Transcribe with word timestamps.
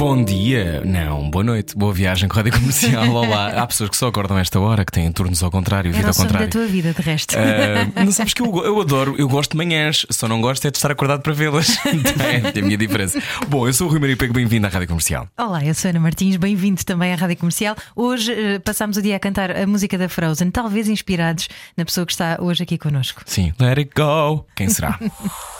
Bom 0.00 0.24
dia, 0.24 0.80
não, 0.82 1.28
boa 1.28 1.44
noite, 1.44 1.76
boa 1.76 1.92
viagem 1.92 2.26
com 2.26 2.32
a 2.32 2.36
Rádio 2.38 2.58
Comercial. 2.58 3.10
Olá, 3.12 3.48
há 3.48 3.66
pessoas 3.66 3.90
que 3.90 3.96
só 3.98 4.08
acordam 4.08 4.38
a 4.38 4.40
esta 4.40 4.58
hora, 4.58 4.82
que 4.82 4.90
têm 4.90 5.12
turnos 5.12 5.42
ao 5.42 5.50
contrário, 5.50 5.92
vida 5.92 6.06
ao 6.06 6.14
sonho 6.14 6.28
da 6.28 6.38
contrário. 6.38 6.50
tua 6.50 6.66
vida, 6.66 6.94
de 6.94 7.02
resto. 7.02 7.36
Ah, 7.36 8.02
não 8.02 8.10
sabes 8.10 8.32
que 8.32 8.40
eu, 8.40 8.64
eu 8.64 8.80
adoro, 8.80 9.14
eu 9.18 9.28
gosto 9.28 9.50
de 9.50 9.58
manhãs, 9.58 10.06
só 10.08 10.26
não 10.26 10.40
gosto 10.40 10.66
é 10.66 10.70
de 10.70 10.78
estar 10.78 10.90
acordado 10.90 11.20
para 11.20 11.34
vê-las. 11.34 11.76
é 11.84 12.58
a 12.58 12.62
minha 12.62 12.78
diferença. 12.78 13.22
Bom, 13.46 13.68
eu 13.68 13.74
sou 13.74 13.88
o 13.88 13.90
Rui 13.90 14.00
Maria 14.00 14.16
Pego, 14.16 14.32
bem-vindo 14.32 14.66
à 14.66 14.70
Rádio 14.70 14.88
Comercial. 14.88 15.28
Olá, 15.36 15.62
eu 15.62 15.74
sou 15.74 15.90
Ana 15.90 16.00
Martins, 16.00 16.36
bem-vindo 16.36 16.82
também 16.82 17.12
à 17.12 17.16
Rádio 17.16 17.36
Comercial. 17.36 17.76
Hoje 17.94 18.32
eh, 18.32 18.58
passámos 18.58 18.96
o 18.96 19.02
dia 19.02 19.16
a 19.16 19.20
cantar 19.20 19.54
a 19.54 19.66
música 19.66 19.98
da 19.98 20.08
Frozen, 20.08 20.50
talvez 20.50 20.88
inspirados 20.88 21.46
na 21.76 21.84
pessoa 21.84 22.06
que 22.06 22.12
está 22.12 22.38
hoje 22.40 22.62
aqui 22.62 22.78
connosco. 22.78 23.20
Sim, 23.26 23.52
let 23.60 23.76
it 23.76 23.90
go. 23.94 24.46
Quem 24.56 24.70
será? 24.70 24.98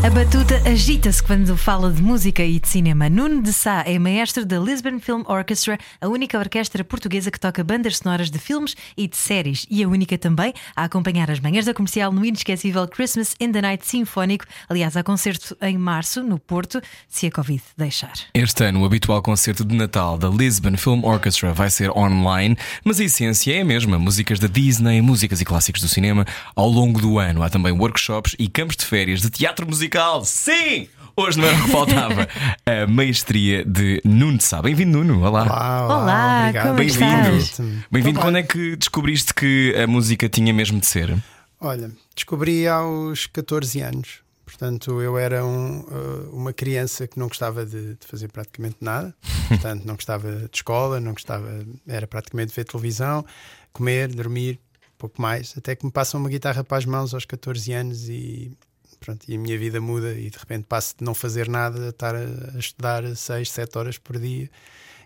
A 0.00 0.10
batuta 0.10 0.62
agita-se 0.64 1.20
quando 1.20 1.56
fala 1.56 1.90
de 1.90 2.00
música 2.00 2.44
e 2.44 2.60
de 2.60 2.68
cinema. 2.68 3.10
Nuno 3.10 3.42
de 3.42 3.52
Sá 3.52 3.82
é 3.84 3.98
maestro 3.98 4.46
da 4.46 4.56
Lisbon 4.56 5.00
Film 5.00 5.24
Orchestra, 5.26 5.76
a 6.00 6.06
única 6.06 6.38
orquestra 6.38 6.84
portuguesa 6.84 7.32
que 7.32 7.40
toca 7.40 7.64
bandas 7.64 7.98
sonoras 7.98 8.30
de 8.30 8.38
filmes 8.38 8.76
e 8.96 9.08
de 9.08 9.16
séries, 9.16 9.66
e 9.68 9.82
a 9.82 9.88
única 9.88 10.16
também 10.16 10.54
a 10.76 10.84
acompanhar 10.84 11.28
as 11.32 11.40
manhãs 11.40 11.64
da 11.64 11.74
comercial 11.74 12.12
no 12.12 12.24
inesquecível 12.24 12.86
Christmas 12.86 13.34
in 13.40 13.50
the 13.50 13.60
Night 13.60 13.88
Sinfónico. 13.88 14.44
Aliás, 14.68 14.96
há 14.96 15.02
concerto 15.02 15.56
em 15.60 15.76
março, 15.76 16.22
no 16.22 16.38
Porto, 16.38 16.80
se 17.08 17.26
a 17.26 17.30
Covid 17.32 17.60
deixar. 17.76 18.14
Este 18.32 18.64
ano, 18.64 18.82
o 18.82 18.84
habitual 18.84 19.20
concerto 19.20 19.64
de 19.64 19.74
Natal 19.74 20.16
da 20.16 20.28
Lisbon 20.28 20.76
Film 20.76 21.04
Orchestra 21.04 21.52
vai 21.52 21.70
ser 21.70 21.90
online, 21.90 22.56
mas 22.84 23.00
a 23.00 23.04
essência 23.04 23.52
é 23.52 23.62
a 23.62 23.64
mesma: 23.64 23.98
músicas 23.98 24.38
da 24.38 24.46
Disney, 24.46 25.02
músicas 25.02 25.40
e 25.40 25.44
clássicos 25.44 25.82
do 25.82 25.88
cinema. 25.88 26.24
Ao 26.54 26.68
longo 26.68 27.00
do 27.00 27.18
ano, 27.18 27.42
há 27.42 27.50
também 27.50 27.72
workshops 27.72 28.36
e 28.38 28.46
campos 28.46 28.76
de 28.76 28.84
férias 28.84 29.20
de 29.20 29.28
teatro 29.28 29.66
musical. 29.66 29.87
Sim! 30.24 30.88
Hoje 31.16 31.38
não 31.38 31.48
era 31.48 31.56
o 31.58 31.64
que 31.64 31.70
faltava. 31.70 32.28
A 32.66 32.86
maestria 32.86 33.64
de 33.64 34.00
Nuno 34.04 34.36
de 34.36 34.44
Sá. 34.44 34.60
Bem-vindo, 34.60 34.98
Nuno. 34.98 35.22
Olá. 35.24 35.44
Olá, 35.44 35.86
Olá, 35.86 36.40
obrigado. 36.42 36.64
como 36.66 36.78
Bem-vindo. 36.78 37.36
estás? 37.38 37.60
Bem-vindo. 37.90 38.20
Quando 38.20 38.36
é 38.36 38.42
que 38.42 38.76
descobriste 38.76 39.32
que 39.32 39.74
a 39.82 39.86
música 39.86 40.28
tinha 40.28 40.52
mesmo 40.52 40.78
de 40.78 40.86
ser? 40.86 41.16
Olha, 41.58 41.90
descobri 42.14 42.68
aos 42.68 43.26
14 43.26 43.80
anos. 43.80 44.20
Portanto, 44.44 45.00
eu 45.00 45.16
era 45.16 45.44
um, 45.44 45.80
uh, 45.80 46.30
uma 46.32 46.52
criança 46.52 47.08
que 47.08 47.18
não 47.18 47.28
gostava 47.28 47.64
de, 47.64 47.94
de 47.94 48.06
fazer 48.06 48.30
praticamente 48.30 48.76
nada. 48.80 49.14
Portanto, 49.48 49.84
não 49.86 49.94
gostava 49.94 50.30
de 50.30 50.56
escola, 50.56 51.00
não 51.00 51.12
gostava, 51.12 51.48
era 51.86 52.06
praticamente 52.06 52.54
ver 52.54 52.64
televisão, 52.64 53.24
comer, 53.72 54.08
dormir, 54.14 54.60
pouco 54.98 55.20
mais. 55.20 55.54
Até 55.56 55.74
que 55.74 55.84
me 55.84 55.90
passam 55.90 56.20
uma 56.20 56.28
guitarra 56.28 56.62
para 56.62 56.76
as 56.76 56.84
mãos 56.84 57.14
aos 57.14 57.24
14 57.24 57.72
anos 57.72 58.08
e, 58.08 58.52
pronto, 58.98 59.24
e 59.28 59.34
a 59.34 59.38
minha 59.38 59.58
vida 59.58 59.80
muda. 59.80 60.12
E 60.12 60.30
de 60.30 60.38
repente 60.38 60.64
passo 60.68 60.94
de 60.98 61.04
não 61.04 61.14
fazer 61.14 61.48
nada 61.48 61.86
a 61.86 61.88
estar 61.90 62.14
a, 62.14 62.58
estudar 62.58 63.04
6, 63.16 63.50
7 63.50 63.78
horas 63.78 63.98
por 63.98 64.18
dia 64.18 64.50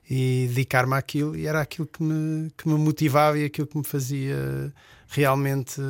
e 0.09 0.47
dedicar-me 0.49 0.95
àquilo. 0.95 1.37
E 1.37 1.47
era 1.47 1.61
aquilo 1.61 1.87
que 1.87 2.03
me, 2.03 2.51
que 2.57 2.69
me 2.69 2.75
motivava 2.75 3.39
e 3.39 3.45
aquilo 3.45 3.67
que 3.67 3.79
me 3.79 3.85
fazia 3.85 4.73
realmente 5.09 5.81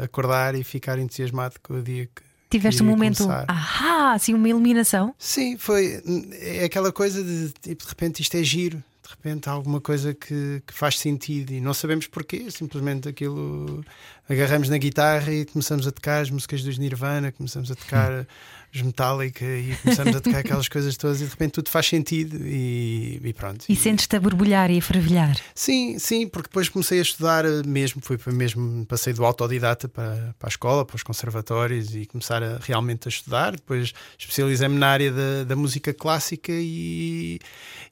acordar 0.00 0.54
e 0.54 0.64
ficar 0.64 0.98
entusiasmado 0.98 1.56
com 1.62 1.74
o 1.74 1.82
dia 1.82 2.06
que. 2.06 2.28
Tiveste 2.50 2.82
um 2.82 2.86
momento, 2.86 3.24
começar. 3.24 3.44
ah, 3.46 4.12
assim, 4.14 4.32
uma 4.32 4.48
iluminação. 4.48 5.14
Sim, 5.18 5.58
foi 5.58 6.02
é 6.40 6.64
aquela 6.64 6.90
coisa 6.90 7.22
de 7.22 7.52
tipo, 7.60 7.82
de 7.82 7.88
repente 7.90 8.22
isto 8.22 8.34
é 8.38 8.42
giro, 8.42 8.82
de 9.08 9.14
repente 9.14 9.48
há 9.48 9.52
alguma 9.52 9.80
coisa 9.80 10.12
que, 10.12 10.62
que 10.66 10.74
faz 10.74 10.98
sentido 10.98 11.50
e 11.50 11.60
não 11.62 11.72
sabemos 11.72 12.06
porquê, 12.06 12.50
simplesmente 12.50 13.08
aquilo 13.08 13.82
agarramos 14.28 14.68
na 14.68 14.76
guitarra 14.76 15.32
e 15.32 15.46
começamos 15.46 15.86
a 15.86 15.90
tocar 15.90 16.20
as 16.20 16.30
músicas 16.30 16.62
dos 16.62 16.76
Nirvana, 16.76 17.32
começamos 17.32 17.70
a 17.70 17.74
tocar 17.74 18.26
os 18.74 18.82
Metallica 18.82 19.44
e 19.44 19.74
começamos 19.82 20.16
a 20.16 20.20
tocar 20.20 20.38
aquelas 20.38 20.68
coisas 20.68 20.96
todas 20.96 21.20
e 21.20 21.24
de 21.24 21.30
repente 21.30 21.52
tudo 21.52 21.70
faz 21.70 21.86
sentido 21.86 22.36
e, 22.46 23.20
e 23.22 23.32
pronto. 23.32 23.64
E 23.68 23.74
sentes-te 23.74 24.16
a 24.16 24.20
borbulhar 24.20 24.70
e 24.70 24.78
a 24.78 24.82
fervilhar. 24.82 25.36
Sim, 25.54 25.98
sim, 25.98 26.28
porque 26.28 26.48
depois 26.48 26.68
comecei 26.68 26.98
a 26.98 27.02
estudar 27.02 27.44
eh, 27.44 27.62
mesmo, 27.66 28.00
fui 28.02 28.18
para 28.18 28.32
mesmo, 28.32 28.84
passei 28.86 29.12
do 29.12 29.24
autodidata 29.24 29.88
para, 29.88 30.34
para 30.38 30.48
a 30.48 30.50
escola, 30.50 30.84
para 30.84 30.96
os 30.96 31.02
conservatórios 31.02 31.94
e 31.94 32.06
começar 32.06 32.42
a, 32.42 32.58
realmente 32.60 33.08
a 33.08 33.10
estudar. 33.10 33.52
Depois 33.52 33.92
especializei-me 34.18 34.78
na 34.78 34.88
área 34.88 35.12
da, 35.12 35.44
da 35.44 35.56
música 35.56 35.94
clássica 35.94 36.52
e, 36.52 37.38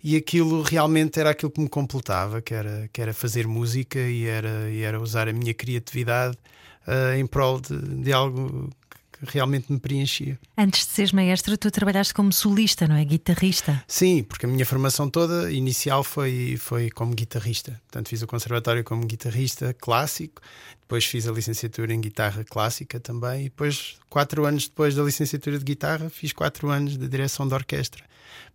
e 0.03 0.17
aquilo 0.17 0.63
realmente 0.63 1.19
era 1.19 1.31
aquilo 1.31 1.51
que 1.51 1.61
me 1.61 1.69
completava, 1.69 2.43
que 2.43 2.55
era, 2.55 2.89
que 2.93 3.01
era 3.01 3.15
fazer 3.15 3.47
música 3.47 3.99
e 3.99 4.27
era, 4.27 4.71
e 4.71 4.83
era 4.83 5.01
usar 5.01 5.29
a 5.29 5.33
minha 5.33 5.55
criatividade 5.55 6.37
eh, 6.87 7.19
em 7.19 7.27
prol 7.27 7.61
de, 7.61 7.77
de 7.77 8.13
algo 8.13 8.71
que 9.25 9.33
realmente 9.33 9.73
me 9.73 9.79
preenchia. 9.79 10.39
Antes 10.57 10.87
de 10.87 10.93
seres 10.93 11.13
maestro, 11.13 11.57
tu 11.57 11.71
trabalhaste 11.71 12.13
como 12.13 12.33
solista, 12.33 12.87
não 12.87 12.97
é? 12.97 13.05
Guitarrista. 13.05 13.83
Sim, 13.87 14.23
porque 14.23 14.47
a 14.47 14.49
minha 14.49 14.67
formação 14.67 15.09
toda 15.09 15.51
inicial 15.51 16.03
foi, 16.03 16.57
foi 16.59 16.91
como 16.91 17.15
guitarrista. 17.15 17.81
Portanto, 17.87 18.09
fiz 18.09 18.23
o 18.23 18.27
conservatório 18.27 18.85
como 18.85 19.07
guitarrista 19.07 19.75
clássico, 19.75 20.43
depois 20.81 21.05
fiz 21.05 21.27
a 21.27 21.33
licenciatura 21.33 21.93
em 21.93 22.01
guitarra 22.01 22.45
clássica 22.45 23.01
também, 23.01 23.41
e 23.41 23.45
depois, 23.45 23.97
quatro 24.09 24.45
anos 24.45 24.69
depois 24.69 24.95
da 24.95 25.03
licenciatura 25.03 25.59
de 25.59 25.65
guitarra, 25.65 26.09
fiz 26.11 26.33
quatro 26.33 26.69
anos 26.69 26.97
de 26.97 27.09
direção 27.09 27.47
de 27.47 27.55
orquestra. 27.55 28.05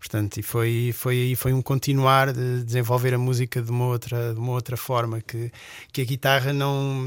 Portanto, 0.01 0.37
e 0.39 0.41
foi, 0.41 0.91
foi, 0.95 1.35
foi 1.37 1.53
um 1.53 1.61
continuar 1.61 2.33
de 2.33 2.63
desenvolver 2.63 3.13
a 3.13 3.19
música 3.19 3.61
de 3.61 3.69
uma 3.69 3.85
outra, 3.85 4.33
de 4.33 4.39
uma 4.39 4.51
outra 4.53 4.75
forma 4.75 5.21
que, 5.21 5.51
que 5.93 6.01
a 6.01 6.03
guitarra 6.03 6.51
não. 6.51 7.05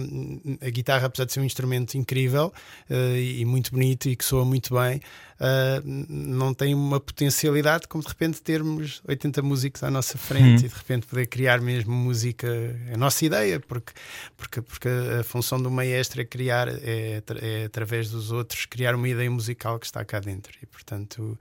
A 0.61 0.71
guitarra, 0.71 1.07
apesar 1.09 1.25
de 1.25 1.33
ser 1.33 1.41
um 1.41 1.45
instrumento 1.45 1.99
incrível 1.99 2.53
eh, 2.89 3.41
e 3.41 3.45
muito 3.45 3.73
bonito 3.73 4.09
e 4.09 4.15
que 4.15 4.25
soa 4.25 4.45
muito 4.45 4.73
bem, 4.75 5.01
eh, 5.41 5.83
não 5.85 6.55
tem 6.55 6.75
uma 6.75 7.01
potencialidade 7.01 7.89
como 7.89 8.03
de 8.03 8.09
repente 8.09 8.41
termos 8.41 9.03
80 9.07 9.43
músicos 9.43 9.83
à 9.83 9.91
nossa 9.91 10.17
frente 10.17 10.67
e 10.67 10.69
de 10.69 10.75
repente 10.75 11.07
poder 11.07 11.27
criar 11.27 11.61
mesmo 11.61 11.93
música, 11.93 12.49
a 12.93 12.97
nossa 12.97 13.25
ideia, 13.25 13.59
porque, 13.59 13.93
porque, 14.37 14.63
porque 14.63 14.89
a 15.21 15.25
função 15.25 15.61
do 15.61 15.71
maestro 15.71 16.21
é 16.21 16.25
criar, 16.25 16.69
é, 16.69 17.23
é 17.41 17.65
através 17.65 18.11
dos 18.11 18.31
outros, 18.31 18.65
criar 18.67 18.95
uma 18.95 19.09
ideia 19.09 19.31
musical 19.31 19.79
que 19.79 19.87
está 19.87 20.05
cá 20.05 20.21
dentro. 20.21 20.53
E 20.63 20.67
portanto, 20.67 21.37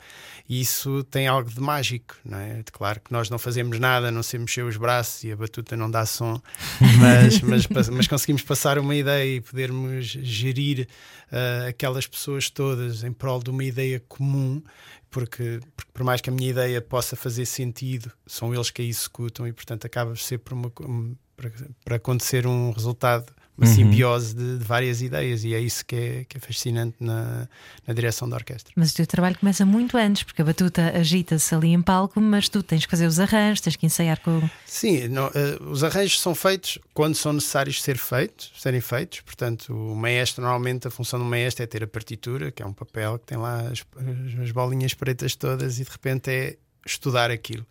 isso 0.50 1.04
tem 1.06 1.28
algo 1.28 1.50
de 1.50 1.60
mágico, 1.60 2.16
não 2.26 2.40
é? 2.40 2.64
Claro 2.72 3.00
que 3.00 3.12
nós 3.12 3.30
não 3.30 3.38
fazemos 3.38 3.80
nada, 3.80 4.10
não 4.10 4.24
sei 4.24 4.40
mexer 4.40 4.64
os 4.64 4.78
braços 4.78 5.24
e 5.24 5.32
a 5.32 5.36
batuta 5.36 5.78
não 5.78 5.90
dá 5.90 6.06
som, 6.06 6.42
mas, 7.00 7.42
mas, 7.42 7.90
mas, 7.90 8.08
conseguimos 8.08 8.42
passar 8.42 8.80
uma 8.80 8.96
ideia 8.96 9.36
e 9.36 9.42
podermos 9.42 10.06
gerir 10.06 10.88
ah, 11.32 11.68
aquelas 11.70 12.08
pessoas 12.08 12.50
todas 12.50 13.04
em 13.04 13.12
prol 13.12 13.42
de 13.42 13.50
uma 13.50 13.64
ideia 13.64 13.83
comum. 14.08 14.62
Porque, 15.10 15.60
porque 15.76 15.92
por 15.94 16.04
mais 16.04 16.22
que 16.22 16.30
a 16.30 16.34
minha 16.34 16.50
ideia 16.50 16.82
possa 16.82 17.16
fazer 17.16 17.46
sentido, 17.46 18.12
são 18.26 18.54
eles 18.54 18.72
que 18.72 18.82
a 18.82 18.86
executam 18.86 19.48
e, 19.48 19.54
portanto, 19.54 19.86
acaba 19.86 20.12
por 20.12 20.18
ser 20.18 20.40
por 20.40 20.54
uma, 20.54 20.72
um, 20.82 21.16
para, 21.38 21.52
para 21.86 21.96
acontecer 21.98 22.48
um 22.48 22.72
resultado, 22.72 23.32
uma 23.58 23.68
simbiose 23.68 24.34
de, 24.36 24.58
de 24.58 24.64
várias 24.66 25.02
ideias, 25.02 25.44
e 25.44 25.54
é 25.54 25.60
isso 25.60 25.86
que 25.86 25.96
é, 25.96 26.26
que 26.28 26.38
é 26.38 26.40
fascinante 26.40 26.96
na, 27.00 27.48
na 27.86 27.94
direção 27.94 28.28
da 28.28 28.36
orquestra. 28.36 28.74
Mas 28.76 28.92
o 28.92 28.96
teu 28.96 29.06
trabalho 29.06 29.38
começa 29.38 29.64
muito 29.66 29.96
antes, 29.96 30.24
porque 30.24 30.42
a 30.42 30.46
batuta 30.46 30.92
agita-se 30.98 31.54
ali 31.54 31.68
em 31.70 31.82
palco, 31.82 32.20
mas 32.20 32.50
tu 32.50 32.64
tens 32.64 32.84
que 32.86 32.90
fazer 32.90 33.06
os 33.06 33.20
arranjos, 33.20 33.62
tens 33.62 33.76
que 33.76 33.86
ensaiar 33.86 34.20
com. 34.22 34.42
Sim, 34.66 35.08
não, 35.08 35.28
eh, 35.28 35.58
os 35.70 35.84
arranjos 35.84 36.20
são 36.20 36.34
feitos 36.34 36.80
quando 36.96 37.14
são 37.16 37.32
necessários 37.34 37.82
ser 37.82 37.98
feitos, 37.98 38.52
serem 38.58 38.82
feitos. 38.82 39.22
Portanto, 39.22 39.72
o 39.72 39.96
maestro, 39.96 40.42
normalmente, 40.44 40.88
a 40.88 40.92
função 40.92 41.20
do 41.20 41.26
maestro 41.26 41.64
é 41.64 41.68
ter 41.68 41.84
a 41.84 41.88
partitura, 41.88 42.52
que 42.52 42.64
é 42.64 42.66
um 42.66 42.74
papel 42.74 43.20
que 43.20 43.26
tem 43.28 43.38
lá 43.38 43.60
as, 43.62 43.84
as- 43.98 44.40
as 44.46 44.52
bolinhas 44.52 44.94
pretas 44.96 45.36
todas, 45.36 45.80
e 45.80 45.84
de 45.84 45.92
repente 45.92 46.32
é 46.32 46.56
estudar 46.86 47.30
aquilo. 47.30 47.66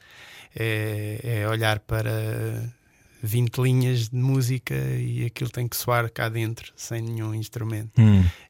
É, 0.54 1.40
é 1.42 1.48
olhar 1.48 1.78
para 1.80 2.10
20 3.22 3.58
linhas 3.58 4.08
de 4.08 4.16
música 4.16 4.74
e 4.74 5.24
aquilo 5.24 5.48
tem 5.48 5.68
que 5.68 5.76
soar 5.76 6.10
cá 6.10 6.28
dentro, 6.28 6.72
sem 6.76 7.00
nenhum 7.00 7.32
instrumento. 7.32 7.92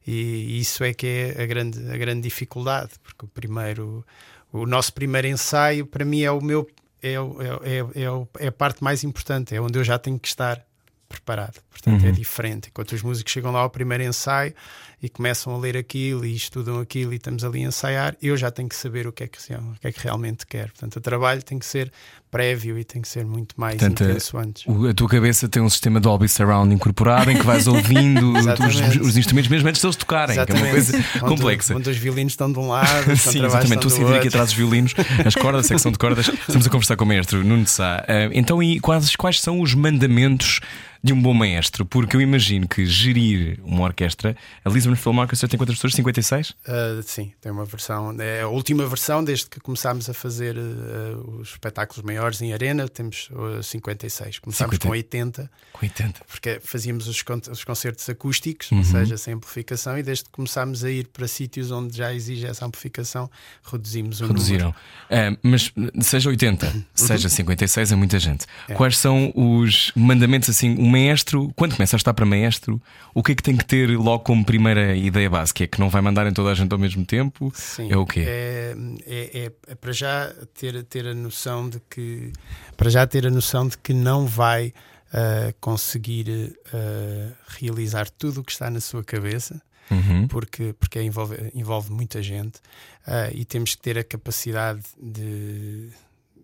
E 0.05 0.59
isso 0.59 0.83
é 0.83 0.93
que 0.93 1.05
é 1.05 1.43
a 1.43 1.45
grande, 1.45 1.79
a 1.91 1.97
grande 1.97 2.21
dificuldade, 2.21 2.91
porque 3.03 3.25
o 3.25 3.27
primeiro, 3.27 4.03
o 4.51 4.65
nosso 4.65 4.91
primeiro 4.93 5.27
ensaio, 5.27 5.85
para 5.85 6.03
mim, 6.03 6.21
é 6.21 6.31
o 6.31 6.41
meu. 6.41 6.67
É, 7.01 7.13
é, 7.13 7.79
é, 8.01 8.45
é 8.45 8.47
a 8.47 8.51
parte 8.51 8.81
mais 8.83 9.03
importante, 9.03 9.53
é 9.53 9.61
onde 9.61 9.77
eu 9.77 9.83
já 9.83 9.99
tenho 9.99 10.17
que 10.17 10.27
estar 10.27 10.65
preparado. 11.13 11.59
Portanto, 11.69 12.05
é 12.05 12.11
diferente. 12.11 12.69
Enquanto 12.69 12.93
os 12.93 13.01
músicos 13.01 13.31
chegam 13.31 13.51
lá 13.51 13.59
ao 13.59 13.69
primeiro 13.69 14.03
ensaio 14.03 14.53
e 15.01 15.09
começam 15.09 15.53
a 15.53 15.57
ler 15.57 15.75
aquilo 15.75 16.25
e 16.25 16.33
estudam 16.35 16.79
aquilo 16.79 17.11
e 17.13 17.17
estamos 17.17 17.43
ali 17.43 17.63
a 17.63 17.67
ensaiar, 17.67 18.15
eu 18.21 18.37
já 18.37 18.49
tenho 18.49 18.69
que 18.69 18.75
saber 18.75 19.05
o 19.05 19.11
que 19.11 19.23
é 19.23 19.27
que, 19.27 19.37
o 19.53 19.73
que, 19.81 19.87
é 19.87 19.91
que 19.91 19.99
realmente 20.01 20.45
quero. 20.47 20.69
Portanto, 20.69 20.95
o 20.95 21.01
trabalho 21.01 21.43
tem 21.43 21.59
que 21.59 21.65
ser 21.65 21.91
prévio 22.31 22.79
e 22.79 22.83
tem 22.83 23.01
que 23.01 23.07
ser 23.07 23.25
muito 23.25 23.53
mais 23.59 23.77
Portanto, 23.77 24.03
intenso 24.05 24.37
antes. 24.37 24.63
A 24.89 24.93
tua 24.93 25.09
cabeça 25.09 25.47
tem 25.49 25.61
um 25.61 25.69
sistema 25.69 25.99
Dolby 25.99 26.27
Surround 26.29 26.73
incorporado 26.73 27.29
em 27.29 27.37
que 27.37 27.43
vais 27.45 27.67
ouvindo 27.67 28.31
os, 28.33 28.39
Exatamente. 28.39 28.99
os 29.01 29.17
instrumentos 29.17 29.51
mesmo 29.51 29.67
antes 29.67 29.81
de 29.81 29.85
eles 29.87 29.95
tocarem, 29.97 30.43
que 30.45 30.51
é 30.51 30.55
uma 30.55 30.69
coisa 30.69 30.97
Onde- 30.97 31.19
complexa. 31.19 31.75
Onde 31.75 31.89
os 31.89 31.97
violinos 31.97 32.33
estão 32.33 32.51
de 32.51 32.57
um 32.57 32.69
lado, 32.69 33.03
Sim, 33.17 33.43
exatamente. 33.43 33.43
Estou 33.45 33.73
a 33.73 33.75
estão 33.75 33.89
sentir 33.89 34.05
do 34.05 34.15
aqui 34.15 34.27
atrás 34.29 34.49
os 34.49 34.55
violinos, 34.55 34.93
as 35.25 35.35
cordas, 35.35 35.65
a 35.65 35.67
secção 35.67 35.91
de 35.91 35.97
cordas. 35.97 36.27
Estamos 36.29 36.65
a 36.65 36.69
conversar 36.69 36.95
com 36.95 37.03
o 37.03 37.07
maestro 37.07 37.43
Nuno 37.43 37.63
de 37.65 37.69
Sá. 37.71 38.03
Ah, 38.07 38.29
então, 38.31 38.63
e 38.63 38.79
quais, 38.79 39.15
quais 39.17 39.41
são 39.41 39.59
os 39.59 39.75
mandamentos 39.75 40.61
de 41.03 41.11
um 41.11 41.21
bom 41.21 41.33
maestro? 41.33 41.85
Porque 41.85 42.15
eu 42.15 42.21
imagino 42.21 42.67
que 42.67 42.85
gerir 42.85 43.59
uma 43.63 43.83
orquestra, 43.83 44.35
a 44.63 44.69
Lisbon 44.69 44.95
Film 44.95 45.17
Orchestra 45.19 45.49
tem 45.49 45.57
quantas 45.57 45.75
pessoas? 45.75 45.93
56? 45.95 46.49
Uh, 46.51 47.03
sim, 47.03 47.33
tem 47.41 47.51
uma 47.51 47.65
versão, 47.65 48.15
é 48.19 48.41
a 48.41 48.47
última 48.47 48.85
versão 48.87 49.23
desde 49.23 49.47
que 49.47 49.59
começámos 49.59 50.09
a 50.09 50.13
fazer 50.13 50.55
uh, 50.57 51.39
os 51.41 51.49
espetáculos 51.49 52.03
maiores 52.03 52.41
em 52.41 52.53
arena, 52.53 52.87
temos 52.87 53.29
uh, 53.31 53.61
56. 53.61 54.39
Começámos 54.39 54.75
50. 54.75 54.87
com 54.87 54.91
80, 54.93 55.51
Com 55.73 55.85
80. 55.85 56.21
porque 56.27 56.59
fazíamos 56.63 57.07
os, 57.07 57.21
con- 57.21 57.41
os 57.51 57.63
concertos 57.63 58.07
acústicos, 58.09 58.71
Uhum. 58.71 58.77
ou 58.79 58.83
seja, 58.85 59.17
sem 59.17 59.33
amplificação, 59.33 59.97
e 59.97 60.03
desde 60.03 60.23
que 60.25 60.29
começámos 60.31 60.83
a 60.83 60.89
ir 60.89 61.07
para 61.07 61.27
sítios 61.27 61.69
onde 61.71 61.97
já 61.97 62.13
exige 62.13 62.45
essa 62.45 62.65
amplificação, 62.65 63.29
reduzimos 63.69 64.21
o 64.21 64.27
Reduziram. 64.27 64.73
Ah, 65.09 65.35
mas 65.43 65.71
seja 66.01 66.29
80, 66.29 66.85
seja 66.95 67.27
56, 67.29 67.91
é 67.91 67.95
muita 67.95 68.17
gente. 68.19 68.45
Quais 68.75 68.97
são 68.97 69.31
os 69.35 69.91
mandamentos 69.95 70.49
assim? 70.49 70.75
O 70.77 70.92
maestro, 70.93 71.51
quando 71.55 71.75
começa 71.75 71.95
a 71.95 71.97
estar 71.97 72.13
para 72.13 72.25
maestro, 72.25 72.81
o 73.13 73.21
que 73.23 73.31
é 73.33 73.35
que 73.35 73.43
tem 73.43 73.57
que 73.57 73.65
ter 73.65 73.89
logo 73.97 74.23
como 74.23 74.45
primeira 74.45 74.95
ideia 74.95 75.29
básica? 75.29 75.63
É 75.63 75.67
que 75.67 75.79
não 75.79 75.89
vai 75.89 76.01
mandar 76.01 76.25
em 76.27 76.33
toda 76.33 76.51
a 76.51 76.55
gente 76.55 76.71
ao 76.71 76.79
mesmo 76.79 77.05
tempo? 77.05 77.51
Sim, 77.55 77.91
É 77.91 77.97
o 77.97 78.05
quê? 78.05 78.23
É, 78.27 78.75
é- 79.05 79.39
é- 79.45 79.51
é 79.71 79.75
para 79.75 79.91
já 79.91 80.33
ter, 80.53 80.83
ter 80.83 81.07
a 81.07 81.13
noção 81.13 81.69
de 81.69 81.79
que 81.89 82.31
para 82.77 82.89
já 82.89 83.05
ter 83.07 83.25
a 83.27 83.29
noção 83.29 83.67
de 83.67 83.77
que 83.77 83.93
não 83.93 84.25
vai 84.25 84.73
ah, 85.11 85.53
conseguir 85.59 86.57
ah, 86.73 87.31
realizar 87.59 88.09
tudo 88.09 88.41
o 88.41 88.43
que 88.43 88.51
está 88.51 88.69
na 88.69 88.79
sua 88.79 89.03
cabeça 89.03 89.61
Uhum. 89.91 90.27
porque, 90.29 90.73
porque 90.79 91.01
envolve, 91.03 91.35
envolve 91.53 91.91
muita 91.91 92.21
gente 92.23 92.59
ah, 93.05 93.29
e 93.33 93.43
temos 93.45 93.75
que 93.75 93.81
ter 93.81 93.97
a 93.97 94.03
capacidade 94.03 94.81
de, 94.97 95.89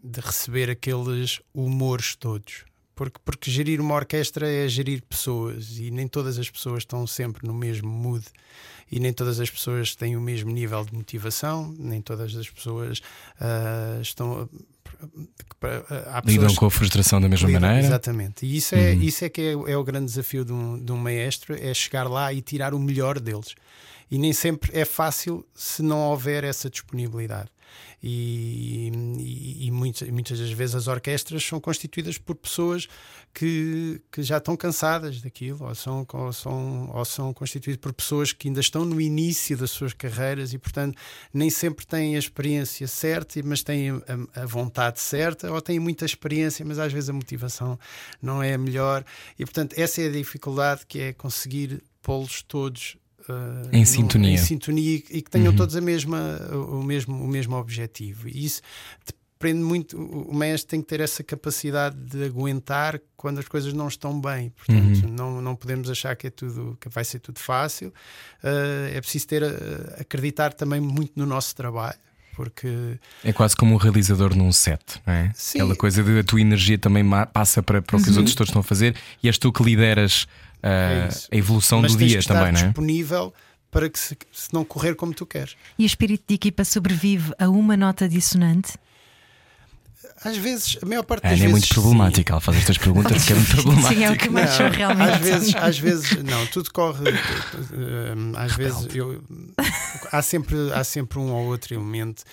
de 0.04 0.20
receber 0.20 0.70
aqueles 0.70 1.40
humores 1.54 2.16
todos. 2.16 2.66
Porque, 3.00 3.18
porque 3.24 3.50
gerir 3.50 3.80
uma 3.80 3.96
orquestra 3.96 4.46
é 4.46 4.68
gerir 4.68 5.02
pessoas 5.02 5.78
e 5.80 5.90
nem 5.90 6.06
todas 6.06 6.38
as 6.38 6.50
pessoas 6.50 6.80
estão 6.80 7.08
sempre 7.08 7.48
no 7.48 7.54
mesmo 7.54 7.90
mood 7.90 8.26
e 8.92 9.00
nem 9.00 9.14
todas 9.14 9.40
as 9.40 9.50
pessoas 9.50 9.96
têm 9.96 10.18
o 10.18 10.22
mesmo 10.22 10.52
nível 10.52 10.84
de 10.84 10.94
motivação, 10.94 11.74
nem 11.80 12.02
todas 12.02 12.36
as 12.36 12.50
pessoas 12.50 13.00
ah, 13.40 14.00
estão. 14.02 14.50
Há 15.62 16.22
Lidam 16.26 16.44
pessoas 16.44 16.58
com 16.58 16.66
a 16.66 16.72
frustração 16.72 17.22
da 17.22 17.30
mesma 17.30 17.48
Lidam, 17.48 17.62
maneira? 17.62 17.88
Exatamente. 17.88 18.46
E 18.46 18.58
isso 18.58 18.76
é, 18.76 18.92
Uhum. 18.92 19.02
isso 19.02 19.24
é 19.24 19.30
que 19.30 19.42
é, 19.44 19.52
é 19.54 19.78
o 19.78 19.84
grande 19.86 20.08
desafio 20.08 20.44
de 20.44 20.52
um, 20.52 20.78
de 20.78 20.92
um 20.92 20.98
maestro: 20.98 21.56
é 21.58 21.74
chegar 21.74 22.04
lá 22.06 22.34
e 22.34 22.42
tirar 22.42 22.74
o 22.74 22.80
melhor 22.80 23.18
deles. 23.18 23.56
E 24.12 24.18
nem 24.18 24.34
sempre 24.34 24.78
é 24.78 24.84
fácil 24.84 25.46
se 25.56 25.82
não 25.82 26.00
houver 26.00 26.44
essa 26.44 26.70
disponibilidade. 26.70 27.50
E, 28.02 28.92
e, 29.20 29.68
e 29.68 29.72
muitas, 29.72 30.10
muitas 30.10 30.40
das 30.40 30.52
vezes 30.52 30.76
as 30.76 30.88
orquestras 30.88 31.44
são 31.44 31.60
constituídas 31.60 32.18
por 32.18 32.36
pessoas 32.36 32.88
que, 33.34 34.02
que 34.12 34.24
já 34.24 34.38
estão 34.38 34.56
cansadas 34.56 35.22
daquilo, 35.22 35.66
ou 35.66 35.76
são, 35.76 36.06
ou, 36.12 36.34
são, 36.34 36.90
ou 36.94 37.06
são 37.06 37.34
constituídas 37.34 37.80
por 37.80 37.94
pessoas 37.94 38.32
que 38.32 38.48
ainda 38.48 38.60
estão 38.60 38.86
no 38.86 39.00
início 39.02 39.58
das 39.58 39.72
suas 39.72 39.94
carreiras 39.94 40.54
e, 40.54 40.58
portanto, 40.58 40.98
nem 41.34 41.50
sempre 41.50 41.86
têm 41.86 42.16
a 42.16 42.20
experiência 42.20 42.88
certa, 42.88 43.40
mas 43.44 43.64
têm 43.64 43.90
a, 43.92 44.42
a 44.42 44.46
vontade 44.46 45.00
certa, 45.00 45.52
ou 45.52 45.62
têm 45.62 45.80
muita 45.80 46.06
experiência, 46.06 46.66
mas 46.66 46.80
às 46.80 46.92
vezes 46.92 47.10
a 47.10 47.14
motivação 47.14 47.78
não 48.22 48.42
é 48.42 48.54
a 48.54 48.58
melhor. 48.58 49.04
E, 49.38 49.46
portanto, 49.46 49.76
essa 49.78 50.02
é 50.02 50.08
a 50.08 50.12
dificuldade 50.12 50.86
que 50.88 51.00
é 51.00 51.14
conseguir 51.14 51.84
pô-los 52.02 52.42
todos 52.42 52.98
Em 53.72 53.80
num- 53.80 53.86
sintonia. 53.86 54.34
em 54.34 54.38
sintonia 54.38 54.96
e 55.10 55.22
que 55.22 55.30
tenham 55.30 55.52
Uhum. 55.52 55.56
todos 55.58 55.76
a 55.76 55.82
mesma, 55.82 56.38
o, 56.52 56.84
mesmo, 56.84 57.24
o 57.24 57.28
mesmo 57.28 57.56
objetivo. 57.56 58.28
E 58.28 58.46
isso 58.46 58.62
depende 59.40 59.64
muito. 59.64 59.98
O 59.98 60.34
maestro 60.34 60.70
tem 60.70 60.82
que 60.82 60.88
ter 60.88 61.00
essa 61.00 61.24
capacidade 61.24 61.96
de 61.96 62.24
aguentar 62.26 63.00
quando 63.16 63.40
as 63.40 63.48
coisas 63.48 63.72
não 63.74 63.88
estão 63.88 64.20
bem. 64.20 64.50
Portanto, 64.50 65.06
Uhum. 65.06 65.14
não, 65.14 65.42
não 65.42 65.56
podemos 65.56 65.90
achar 65.90 66.16
que, 66.16 66.28
é 66.28 66.30
tudo, 66.30 66.78
que 66.80 66.90
vai 66.90 67.04
ser 67.06 67.20
tudo 67.20 67.40
fácil. 67.40 67.90
Uh, 68.44 68.94
é 68.96 69.00
preciso 69.02 69.28
ter, 69.28 69.44
uh, 69.44 69.48
acreditar 70.00 70.54
também 70.54 70.80
muito 70.82 71.14
no 71.16 71.26
nosso 71.26 71.56
trabalho. 71.56 71.98
Porque 72.36 72.98
É 73.22 73.34
quase 73.34 73.54
como 73.54 73.74
um 73.74 73.78
realizador 73.78 74.34
num 74.34 74.50
set, 74.54 75.02
não 75.06 75.14
é? 75.14 75.30
Sim. 75.36 75.60
Aquela 75.60 75.76
coisa 75.76 76.02
de 76.02 76.20
a 76.20 76.24
tua 76.24 76.40
energia 76.40 76.78
também 76.78 77.04
passa 77.34 77.62
para, 77.62 77.82
para 77.82 77.98
o 77.98 78.02
que 78.02 78.10
os 78.10 78.16
outros 78.16 78.34
todos 78.34 78.50
estão 78.50 78.62
a 78.62 78.64
fazer 78.64 78.96
e 79.22 79.28
és 79.28 79.38
tu 79.38 79.52
que 79.52 79.62
lideras 79.62 80.26
ah, 80.64 81.06
É 81.06 81.08
isso. 81.10 81.28
a 81.32 81.36
evolução 81.36 81.82
mas 81.82 81.94
do 81.96 81.98
dia 82.06 82.22
também, 82.24 82.52
não 82.52 82.60
é? 82.60 82.64
disponível 82.66 83.34
para 83.72 83.88
que 83.90 84.00
se, 84.00 84.18
se 84.32 84.54
não 84.54 84.64
correr 84.66 84.96
como 84.96 85.14
tu 85.14 85.26
queres. 85.26 85.56
E 85.78 85.84
o 85.84 85.86
espírito 85.86 86.24
de 86.28 86.36
equipa 86.36 86.64
sobrevive 86.66 87.34
a 87.38 87.48
uma 87.50 87.78
nota 87.78 88.10
dissonante? 88.10 88.74
Às 90.22 90.36
vezes, 90.36 90.78
a 90.82 90.86
maior 90.86 91.04
parte 91.04 91.26
A 91.26 91.30
das 91.30 91.40
Ana 91.40 91.50
é 91.50 91.54
vezes. 91.54 91.70
muito 91.70 91.74
problemática. 91.82 92.34
Ela 92.34 92.42
faz 92.42 92.58
estas 92.58 92.78
perguntas 92.78 93.18
porque 93.26 93.32
é 93.34 93.36
muito 93.36 93.52
Sim, 93.88 94.04
é 94.04 94.12
o 94.12 94.18
problemática. 94.18 94.18
que 94.18 94.30
mais 94.30 94.50
sou 94.52 94.66
Não, 94.66 94.72
realmente. 94.76 95.12
Às 95.12 95.20
vezes, 95.22 95.56
às 95.56 95.80
vezes, 95.80 96.24
não, 96.24 96.46
tudo 96.48 96.72
corre. 96.74 97.10
hum, 97.12 98.34
Às 98.36 98.54
vezes, 98.54 98.88
eu, 98.96 99.24
há, 100.12 100.22
sempre, 100.22 100.58
há 100.74 100.84
sempre 100.84 101.20
um 101.20 101.32
ou 101.32 101.46
outro 101.48 101.74
elemento 101.74 102.24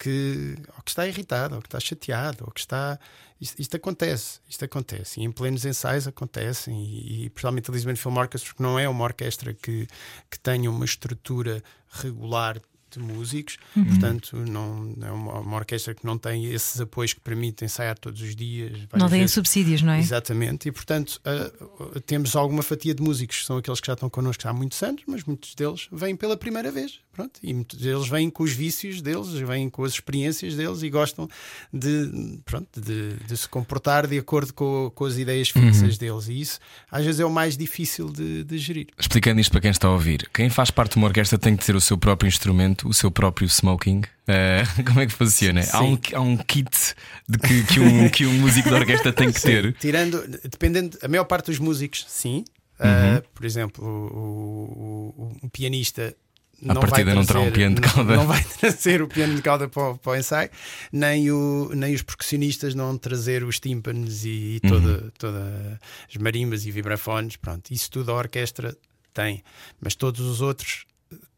que, 0.00 0.54
ou 0.76 0.82
que 0.82 0.90
está 0.90 1.06
irritado, 1.06 1.56
ou 1.56 1.60
que 1.60 1.66
está 1.68 1.80
chateado, 1.80 2.44
ou 2.46 2.50
que 2.52 2.60
está. 2.60 2.98
Isto, 3.44 3.60
isto 3.60 3.76
acontece, 3.76 4.40
isto 4.48 4.64
acontece. 4.64 5.20
E 5.20 5.24
em 5.24 5.30
plenos 5.30 5.66
ensaios 5.66 6.08
acontecem, 6.08 6.82
e, 6.82 7.26
e 7.26 7.30
principalmente 7.30 7.70
a 7.70 7.74
Lisbon 7.74 7.94
Film 7.94 8.16
Orchestra, 8.16 8.48
porque 8.48 8.62
não 8.62 8.78
é 8.78 8.88
uma 8.88 9.04
orquestra 9.04 9.52
que, 9.52 9.86
que 10.30 10.38
tenha 10.38 10.70
uma 10.70 10.84
estrutura 10.86 11.62
regular 11.90 12.58
de 12.98 13.04
músicos, 13.04 13.56
Uhum. 13.76 13.84
portanto, 13.86 14.36
não 14.36 14.94
é 15.02 15.10
uma, 15.10 15.40
uma 15.40 15.56
orquestra 15.56 15.94
que 15.94 16.04
não 16.04 16.16
tem 16.18 16.46
esses 16.46 16.80
apoios 16.80 17.12
que 17.12 17.20
permitem 17.20 17.66
ensaiar 17.66 17.98
todos 17.98 18.20
os 18.22 18.34
dias. 18.36 18.72
Não 18.92 19.08
vezes. 19.08 19.32
subsídios, 19.32 19.82
não 19.82 19.92
é? 19.92 19.98
Exatamente, 19.98 20.68
e 20.68 20.72
portanto 20.72 21.20
uh, 21.26 22.00
temos 22.00 22.34
alguma 22.36 22.62
fatia 22.62 22.94
de 22.94 23.02
músicos 23.02 23.38
que 23.40 23.46
são 23.46 23.56
aqueles 23.58 23.80
que 23.80 23.86
já 23.86 23.94
estão 23.94 24.08
connosco 24.10 24.46
há 24.48 24.52
muitos 24.52 24.82
anos, 24.82 25.02
mas 25.06 25.24
muitos 25.24 25.54
deles 25.54 25.88
vêm 25.92 26.14
pela 26.16 26.36
primeira 26.36 26.70
vez. 26.70 27.00
Pronto, 27.12 27.38
e 27.44 27.54
muitos 27.54 27.78
deles 27.78 28.08
vêm 28.08 28.28
com 28.28 28.42
os 28.42 28.50
vícios 28.50 29.00
deles, 29.00 29.28
vêm 29.28 29.70
com 29.70 29.84
as 29.84 29.92
experiências 29.92 30.56
deles 30.56 30.82
e 30.82 30.90
gostam 30.90 31.28
de, 31.72 32.40
pronto, 32.44 32.80
de, 32.80 33.14
de 33.14 33.36
se 33.36 33.48
comportar 33.48 34.08
de 34.08 34.18
acordo 34.18 34.52
com, 34.52 34.90
com 34.92 35.04
as 35.04 35.16
ideias 35.16 35.48
fixas 35.48 35.96
deles. 35.96 36.26
E 36.28 36.40
isso 36.40 36.58
às 36.90 37.04
vezes 37.04 37.20
é 37.20 37.24
o 37.24 37.30
mais 37.30 37.56
difícil 37.56 38.10
de, 38.10 38.42
de 38.42 38.58
gerir. 38.58 38.88
Explicando 38.98 39.40
isto 39.40 39.52
para 39.52 39.60
quem 39.60 39.70
está 39.70 39.86
a 39.86 39.92
ouvir, 39.92 40.28
quem 40.34 40.50
faz 40.50 40.72
parte 40.72 40.92
de 40.92 40.96
uma 40.98 41.06
orquestra 41.06 41.38
tem 41.38 41.56
que 41.56 41.64
ter 41.64 41.76
o 41.76 41.80
seu 41.80 41.96
próprio 41.96 42.26
instrumento, 42.26 42.83
o 42.84 42.92
seu 42.94 43.10
próprio 43.10 43.48
smoking. 43.48 44.02
Ah, 44.28 44.62
como 44.86 45.00
é 45.00 45.06
que 45.06 45.12
funciona? 45.12 45.62
Há 45.72 45.82
um, 45.82 45.98
há 46.14 46.20
um 46.20 46.36
kit 46.36 46.94
de 47.28 47.38
que, 47.38 47.62
que 47.64 47.80
um, 47.80 48.08
que 48.08 48.26
um 48.26 48.32
músico 48.40 48.68
de 48.68 48.74
orquestra 48.74 49.12
tem 49.12 49.30
que 49.32 49.40
Sim, 49.40 49.48
ter. 49.48 49.72
Tirando, 49.74 50.22
dependendo, 50.42 50.98
a 51.02 51.08
maior 51.08 51.24
parte 51.24 51.46
dos 51.46 51.58
músicos, 51.58 52.04
sim. 52.08 52.44
Uh, 52.80 53.22
por 53.34 53.44
exemplo, 53.44 53.84
o, 53.84 55.14
o- 55.16 55.38
o- 55.42 55.50
pianista. 55.50 56.14
Não 56.62 56.74
vai 56.80 56.88
partida 56.90 57.14
não 57.14 57.24
terá 57.24 57.40
um 57.40 57.42
trazer- 57.44 57.56
piano 57.56 57.74
de 57.76 57.80
não- 57.82 57.88
cauda. 57.94 58.16
Não, 58.16 58.26
vai 58.26 58.42
trazer 58.58 59.02
o 59.02 59.08
piano 59.08 59.34
de 59.34 59.42
cauda 59.42 59.68
para, 59.68 59.90
o- 59.90 59.98
para 59.98 60.12
o 60.12 60.16
ensaio, 60.16 60.50
nem, 60.92 61.30
o, 61.30 61.70
nem 61.74 61.94
os 61.94 62.02
percussionistas 62.02 62.74
não 62.74 62.96
trazer 62.96 63.44
os 63.44 63.60
tímpanos 63.60 64.24
e, 64.24 64.60
Uhum. 64.64 64.70
toda, 64.70 65.12
toda 65.18 65.80
as 66.08 66.16
marimbas 66.16 66.64
e 66.64 66.70
vibrafones. 66.70 67.36
Pronto, 67.36 67.70
isso 67.70 67.90
tudo 67.90 68.10
a 68.12 68.14
orquestra 68.14 68.74
tem, 69.12 69.42
mas 69.80 69.94
todos 69.94 70.20
os 70.20 70.40
outros 70.40 70.84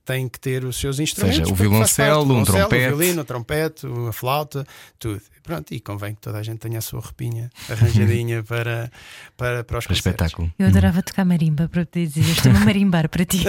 têm 0.06 0.28
que 0.28 0.38
ter 0.38 0.64
os 0.64 0.76
seus 0.76 0.98
instrumentos. 1.00 1.38
Seja, 1.38 1.52
o 1.52 1.54
violoncelo, 1.54 2.34
um 2.34 2.44
trompete. 2.44 2.92
O 2.92 2.96
violino, 2.96 3.22
o 3.22 3.25
trompete, 3.25 3.86
a 4.08 4.12
flauta, 4.12 4.64
tudo. 4.98 5.20
Pronto, 5.42 5.72
e 5.72 5.78
convém 5.78 6.12
que 6.12 6.20
toda 6.20 6.38
a 6.38 6.42
gente 6.42 6.58
tenha 6.58 6.78
a 6.78 6.82
sua 6.82 6.98
roupinha 7.00 7.50
arranjadinha 7.70 8.42
para, 8.48 8.90
para, 9.36 9.62
para 9.62 9.78
os 9.78 9.86
concertos. 9.86 9.98
espetáculo. 9.98 10.52
Eu 10.58 10.66
adorava 10.66 11.02
tocar 11.02 11.25
marimba 11.25 11.68
para 11.68 11.86
poder 11.86 12.06
dizer, 12.08 12.32
estou-me 12.32 12.58
a 12.58 12.64
marimbar 12.64 13.08
para 13.08 13.25
ti. 13.25 13.44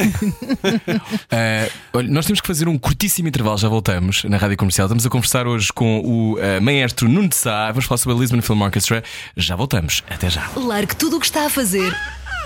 Ah, 1.32 1.68
olha, 1.94 2.08
nós 2.10 2.26
temos 2.28 2.40
que 2.40 2.48
fazer 2.48 2.68
um 2.68 2.78
curtíssimo 2.78 3.28
intervalo, 3.28 3.58
já 3.58 3.68
voltamos 3.68 4.24
na 4.26 4.38
rádio 4.38 4.58
comercial. 4.58 4.86
Estamos 4.86 5.06
a 5.06 5.10
conversar 5.10 5.48
hoje 5.48 5.74
com 5.74 6.02
o 6.02 6.38
ah, 6.40 6.62
maestro 6.62 7.10
Nuno 7.10 7.30
de 7.30 7.36
Sá. 7.36 7.68
Vamos 7.72 7.86
falar 7.86 7.98
sobre 7.98 8.16
a 8.16 8.22
Lisbon 8.22 8.42
Film 8.42 8.62
Orchestra. 8.62 9.04
Já 9.36 9.56
voltamos. 9.56 10.04
Até 10.08 10.30
já. 10.30 10.52
Largue 10.56 10.96
tudo 10.96 11.18
o 11.18 11.20
que 11.20 11.26
está 11.26 11.48
a 11.48 11.50
fazer 11.50 11.96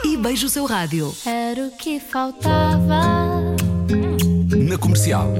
e 0.06 0.15
beije 0.18 0.46
o 0.46 0.50
seu 0.50 0.65
rádio. 0.65 1.13
Era 1.25 1.68
o 1.68 1.72
que 1.72 2.00
faltava. 2.00 3.71
Na 4.72 4.78
comercial. 4.78 5.34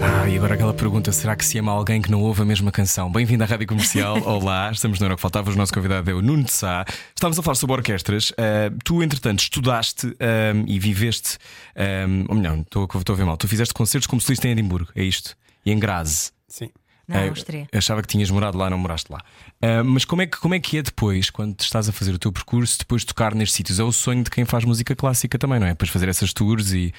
Ah, 0.00 0.26
e 0.26 0.34
agora 0.38 0.54
aquela 0.54 0.72
pergunta: 0.72 1.12
será 1.12 1.36
que 1.36 1.44
se 1.44 1.58
ama 1.58 1.72
alguém 1.72 2.00
que 2.00 2.10
não 2.10 2.22
ouve 2.22 2.40
a 2.40 2.44
mesma 2.46 2.72
canção? 2.72 3.12
Bem-vindo 3.12 3.44
à 3.44 3.46
Rádio 3.46 3.66
Comercial. 3.66 4.16
Olá, 4.24 4.70
estamos 4.72 4.98
no 4.98 5.04
Hora 5.04 5.14
que 5.14 5.20
Faltava. 5.20 5.50
O 5.50 5.54
nosso 5.54 5.74
convidado 5.74 6.10
é 6.10 6.14
o 6.14 6.22
Nuno 6.22 6.44
de 6.44 6.52
Sá. 6.52 6.86
Estávamos 7.14 7.38
a 7.38 7.42
falar 7.42 7.54
sobre 7.54 7.76
orquestras. 7.76 8.32
Ah, 8.38 8.72
tu, 8.82 9.02
entretanto, 9.02 9.40
estudaste 9.40 10.06
ah, 10.18 10.64
e 10.66 10.78
viveste. 10.78 11.36
ah, 11.76 12.06
ou 12.30 12.34
melhor, 12.34 12.60
estou 12.60 12.88
estou 12.94 13.12
a 13.12 13.16
ver 13.16 13.26
mal. 13.26 13.36
Tu 13.36 13.46
fizeste 13.46 13.74
concertos 13.74 14.06
como 14.06 14.22
solista 14.22 14.48
em 14.48 14.52
Edimburgo, 14.52 14.90
é 14.96 15.04
isto? 15.04 15.36
E 15.66 15.70
em 15.70 15.78
Graz. 15.78 16.32
Sim. 16.48 16.70
Na 17.06 17.18
Ah, 17.18 17.28
Áustria. 17.28 17.66
Achava 17.74 18.00
que 18.00 18.08
tinhas 18.08 18.30
morado 18.30 18.56
lá, 18.56 18.70
não 18.70 18.78
moraste 18.78 19.12
lá. 19.12 19.20
Ah, 19.60 19.84
mas 19.84 20.06
como 20.06 20.22
é, 20.22 20.26
que, 20.26 20.38
como 20.38 20.54
é 20.54 20.60
que 20.60 20.78
é 20.78 20.82
depois, 20.82 21.28
quando 21.28 21.60
estás 21.60 21.90
a 21.90 21.92
fazer 21.92 22.12
o 22.14 22.18
teu 22.18 22.32
percurso, 22.32 22.78
depois 22.78 23.02
de 23.02 23.08
tocar 23.08 23.34
nestes 23.34 23.54
sítios? 23.54 23.78
É 23.78 23.84
o 23.84 23.92
sonho 23.92 24.24
de 24.24 24.30
quem 24.30 24.46
faz 24.46 24.64
música 24.64 24.96
clássica 24.96 25.38
também, 25.38 25.60
não 25.60 25.66
é? 25.66 25.70
Depois 25.72 25.90
fazer 25.90 26.08
essas 26.08 26.32
tours 26.32 26.72
e. 26.72 26.90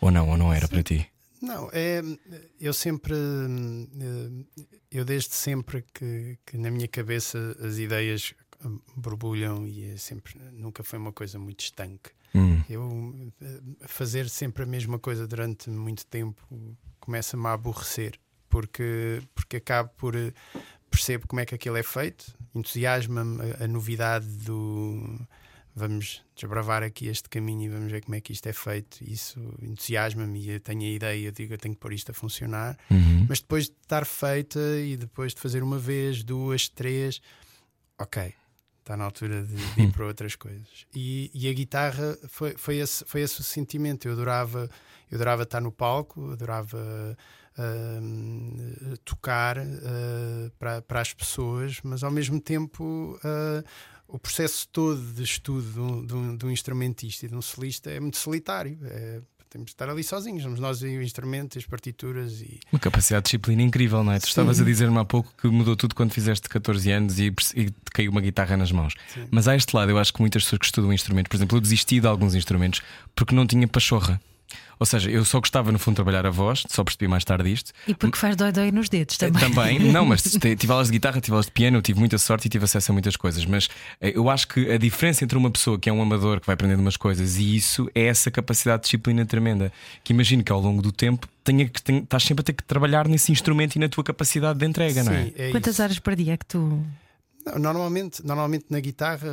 Ou 0.00 0.10
não, 0.10 0.28
ou 0.28 0.36
não 0.36 0.52
era 0.52 0.68
para 0.68 0.82
ti? 0.82 1.10
Não, 1.40 1.68
é, 1.72 2.02
eu 2.60 2.72
sempre, 2.72 3.14
eu 4.90 5.04
desde 5.04 5.34
sempre 5.34 5.84
que, 5.92 6.38
que 6.46 6.56
na 6.56 6.70
minha 6.70 6.88
cabeça 6.88 7.56
as 7.60 7.78
ideias 7.78 8.34
borbulham 8.96 9.66
e 9.66 9.92
é 9.92 9.96
sempre, 9.96 10.34
nunca 10.52 10.82
foi 10.82 10.98
uma 10.98 11.12
coisa 11.12 11.38
muito 11.38 11.60
estanque. 11.60 12.10
Hum. 12.34 12.62
Eu 12.68 13.32
eh, 13.40 13.60
fazer 13.86 14.28
sempre 14.28 14.64
a 14.64 14.66
mesma 14.66 14.98
coisa 14.98 15.26
durante 15.26 15.70
muito 15.70 16.04
tempo 16.06 16.42
começa-me 16.98 17.46
a 17.46 17.52
aborrecer, 17.52 18.18
porque, 18.48 19.22
porque 19.34 19.56
acabo 19.56 19.90
por 19.96 20.16
eh, 20.16 20.32
percebo 20.90 21.26
como 21.26 21.40
é 21.40 21.46
que 21.46 21.54
aquilo 21.54 21.76
é 21.76 21.82
feito, 21.82 22.36
entusiasma-me 22.54 23.52
a, 23.52 23.64
a 23.64 23.68
novidade 23.68 24.26
do 24.26 25.20
vamos 25.76 26.24
desbravar 26.34 26.82
aqui 26.82 27.06
este 27.06 27.28
caminho 27.28 27.62
e 27.64 27.68
vamos 27.68 27.92
ver 27.92 28.02
como 28.02 28.14
é 28.14 28.20
que 28.20 28.32
isto 28.32 28.46
é 28.48 28.52
feito. 28.52 28.98
Isso 29.04 29.38
entusiasma-me 29.62 30.40
e 30.40 30.50
eu 30.52 30.60
tenho 30.60 30.80
a 30.80 30.86
ideia, 30.94 31.26
eu 31.28 31.32
digo 31.32 31.52
eu 31.52 31.58
tenho 31.58 31.74
que 31.74 31.80
pôr 31.80 31.92
isto 31.92 32.10
a 32.10 32.14
funcionar, 32.14 32.78
Uhum. 32.90 33.26
mas 33.28 33.40
depois 33.40 33.66
de 33.66 33.74
estar 33.82 34.06
feita 34.06 34.58
e 34.80 34.96
depois 34.96 35.34
de 35.34 35.40
fazer 35.40 35.62
uma 35.62 35.78
vez, 35.78 36.24
duas, 36.24 36.68
três, 36.68 37.20
ok. 37.98 38.32
Está 38.80 38.96
na 38.96 39.04
altura 39.04 39.42
de, 39.42 39.54
de 39.74 39.82
ir 39.82 39.90
para 39.92 40.06
outras 40.06 40.34
coisas. 40.36 40.86
E, 40.94 41.30
e 41.34 41.48
a 41.48 41.52
guitarra 41.52 42.16
foi, 42.28 42.54
foi, 42.56 42.76
esse, 42.78 43.04
foi 43.04 43.20
esse 43.20 43.40
o 43.40 43.42
sentimento. 43.44 44.06
Eu 44.06 44.12
adorava, 44.12 44.70
eu 45.10 45.16
adorava 45.16 45.42
estar 45.42 45.60
no 45.60 45.72
palco, 45.72 46.30
adorava 46.30 47.16
hum, 47.58 48.74
tocar 49.04 49.58
uh, 49.58 50.50
para, 50.58 50.82
para 50.82 51.00
as 51.00 51.12
pessoas, 51.12 51.80
mas 51.82 52.02
ao 52.04 52.10
mesmo 52.10 52.40
tempo 52.40 53.18
uh, 53.24 53.64
o 54.08 54.18
processo 54.18 54.68
todo 54.68 55.00
de 55.00 55.22
estudo 55.22 55.70
de 55.72 55.80
um, 55.80 56.06
de 56.06 56.14
um- 56.44 56.48
um 56.48 56.50
instrumentista 56.50 57.26
e 57.26 57.28
de 57.28 57.34
um 57.34 57.42
solista 57.42 57.90
é 57.90 57.98
muito 58.00 58.16
solitário. 58.16 58.78
É- 58.84 59.20
temos 59.48 59.66
de 59.66 59.72
estar 59.72 59.88
ali 59.88 60.02
sozinhos, 60.02 60.42
somos 60.42 60.58
nós 60.60 60.82
e 60.82 60.86
o 60.98 61.02
instrumento, 61.02 61.56
as 61.56 61.64
partituras 61.64 62.40
e 62.42 62.58
Uma 62.70 62.80
capacidade 62.80 63.22
de 63.22 63.28
disciplina 63.28 63.62
incrível, 63.62 64.02
não 64.02 64.12
é? 64.12 64.18
Tu 64.18 64.26
estavas 64.26 64.60
a 64.60 64.64
dizer-me 64.64 64.98
há 64.98 65.04
pouco 65.04 65.32
que 65.40 65.46
mudou 65.48 65.76
tudo 65.76 65.94
quando 65.94 66.12
fizeste 66.12 66.48
14 66.48 66.90
anos 66.90 67.18
e, 67.18 67.32
e 67.54 67.70
caiu 67.92 68.10
uma 68.10 68.20
guitarra 68.20 68.56
nas 68.56 68.72
mãos. 68.72 68.94
Mas 69.30 69.46
há 69.48 69.54
este 69.56 69.74
lado, 69.74 69.90
eu 69.90 69.98
acho 69.98 70.12
que 70.12 70.20
muitas 70.20 70.42
pessoas 70.44 70.58
que 70.58 70.66
estudam 70.66 70.92
instrumentos, 70.92 71.30
por 71.30 71.36
exemplo, 71.36 71.56
eu 71.56 71.60
desisti 71.60 72.00
de 72.00 72.06
alguns 72.06 72.34
instrumentos 72.34 72.82
porque 73.14 73.34
não 73.34 73.46
tinha 73.46 73.66
pachorra. 73.68 74.20
Ou 74.78 74.84
seja, 74.84 75.10
eu 75.10 75.24
só 75.24 75.40
gostava 75.40 75.72
no 75.72 75.78
fundo 75.78 75.94
de 75.94 75.96
trabalhar 75.96 76.26
a 76.26 76.30
voz, 76.30 76.64
só 76.68 76.84
percebi 76.84 77.08
mais 77.08 77.24
tarde 77.24 77.50
isto. 77.50 77.72
E 77.88 77.94
porque 77.94 78.18
faz 78.18 78.36
dói-dói 78.36 78.70
nos 78.70 78.88
dedos 78.90 79.16
também. 79.16 79.40
Também, 79.40 79.78
não, 79.90 80.04
mas 80.04 80.22
tive 80.22 80.70
aulas 80.70 80.88
de 80.88 80.92
guitarra, 80.92 81.20
tive 81.20 81.32
aulas 81.32 81.46
de 81.46 81.52
piano, 81.52 81.78
eu 81.78 81.82
tive 81.82 81.98
muita 81.98 82.18
sorte 82.18 82.46
e 82.46 82.48
tive 82.50 82.64
acesso 82.66 82.90
a 82.90 82.94
muitas 82.94 83.16
coisas. 83.16 83.44
Mas 83.46 83.68
eh, 84.00 84.12
eu 84.14 84.28
acho 84.28 84.46
que 84.48 84.70
a 84.70 84.76
diferença 84.76 85.24
entre 85.24 85.38
uma 85.38 85.50
pessoa 85.50 85.78
que 85.78 85.88
é 85.88 85.92
um 85.92 86.02
amador 86.02 86.40
que 86.40 86.46
vai 86.46 86.54
aprendendo 86.54 86.80
umas 86.80 86.96
coisas 86.96 87.36
e 87.38 87.56
isso 87.56 87.90
é 87.94 88.02
essa 88.06 88.30
capacidade 88.30 88.80
de 88.82 88.84
disciplina 88.84 89.24
tremenda. 89.24 89.72
Que 90.04 90.12
imagino 90.12 90.44
que 90.44 90.52
ao 90.52 90.60
longo 90.60 90.82
do 90.82 90.92
tempo 90.92 91.26
tenha 91.42 91.66
que, 91.68 91.82
tenha- 91.82 92.00
estás 92.02 92.22
sempre 92.24 92.42
a 92.42 92.44
ter 92.44 92.52
que 92.52 92.62
trabalhar 92.62 93.08
nesse 93.08 93.32
instrumento 93.32 93.76
e 93.76 93.78
na 93.78 93.88
tua 93.88 94.04
capacidade 94.04 94.58
de 94.58 94.66
entrega, 94.66 95.02
não 95.02 95.12
é? 95.12 95.24
Sim, 95.24 95.32
é 95.36 95.50
Quantas 95.52 95.74
isso. 95.74 95.82
horas 95.82 95.98
por 95.98 96.14
dia 96.14 96.34
é 96.34 96.36
que 96.36 96.44
tu. 96.46 96.84
Normalmente, 97.58 98.26
normalmente 98.26 98.66
na 98.70 98.80
guitarra, 98.80 99.28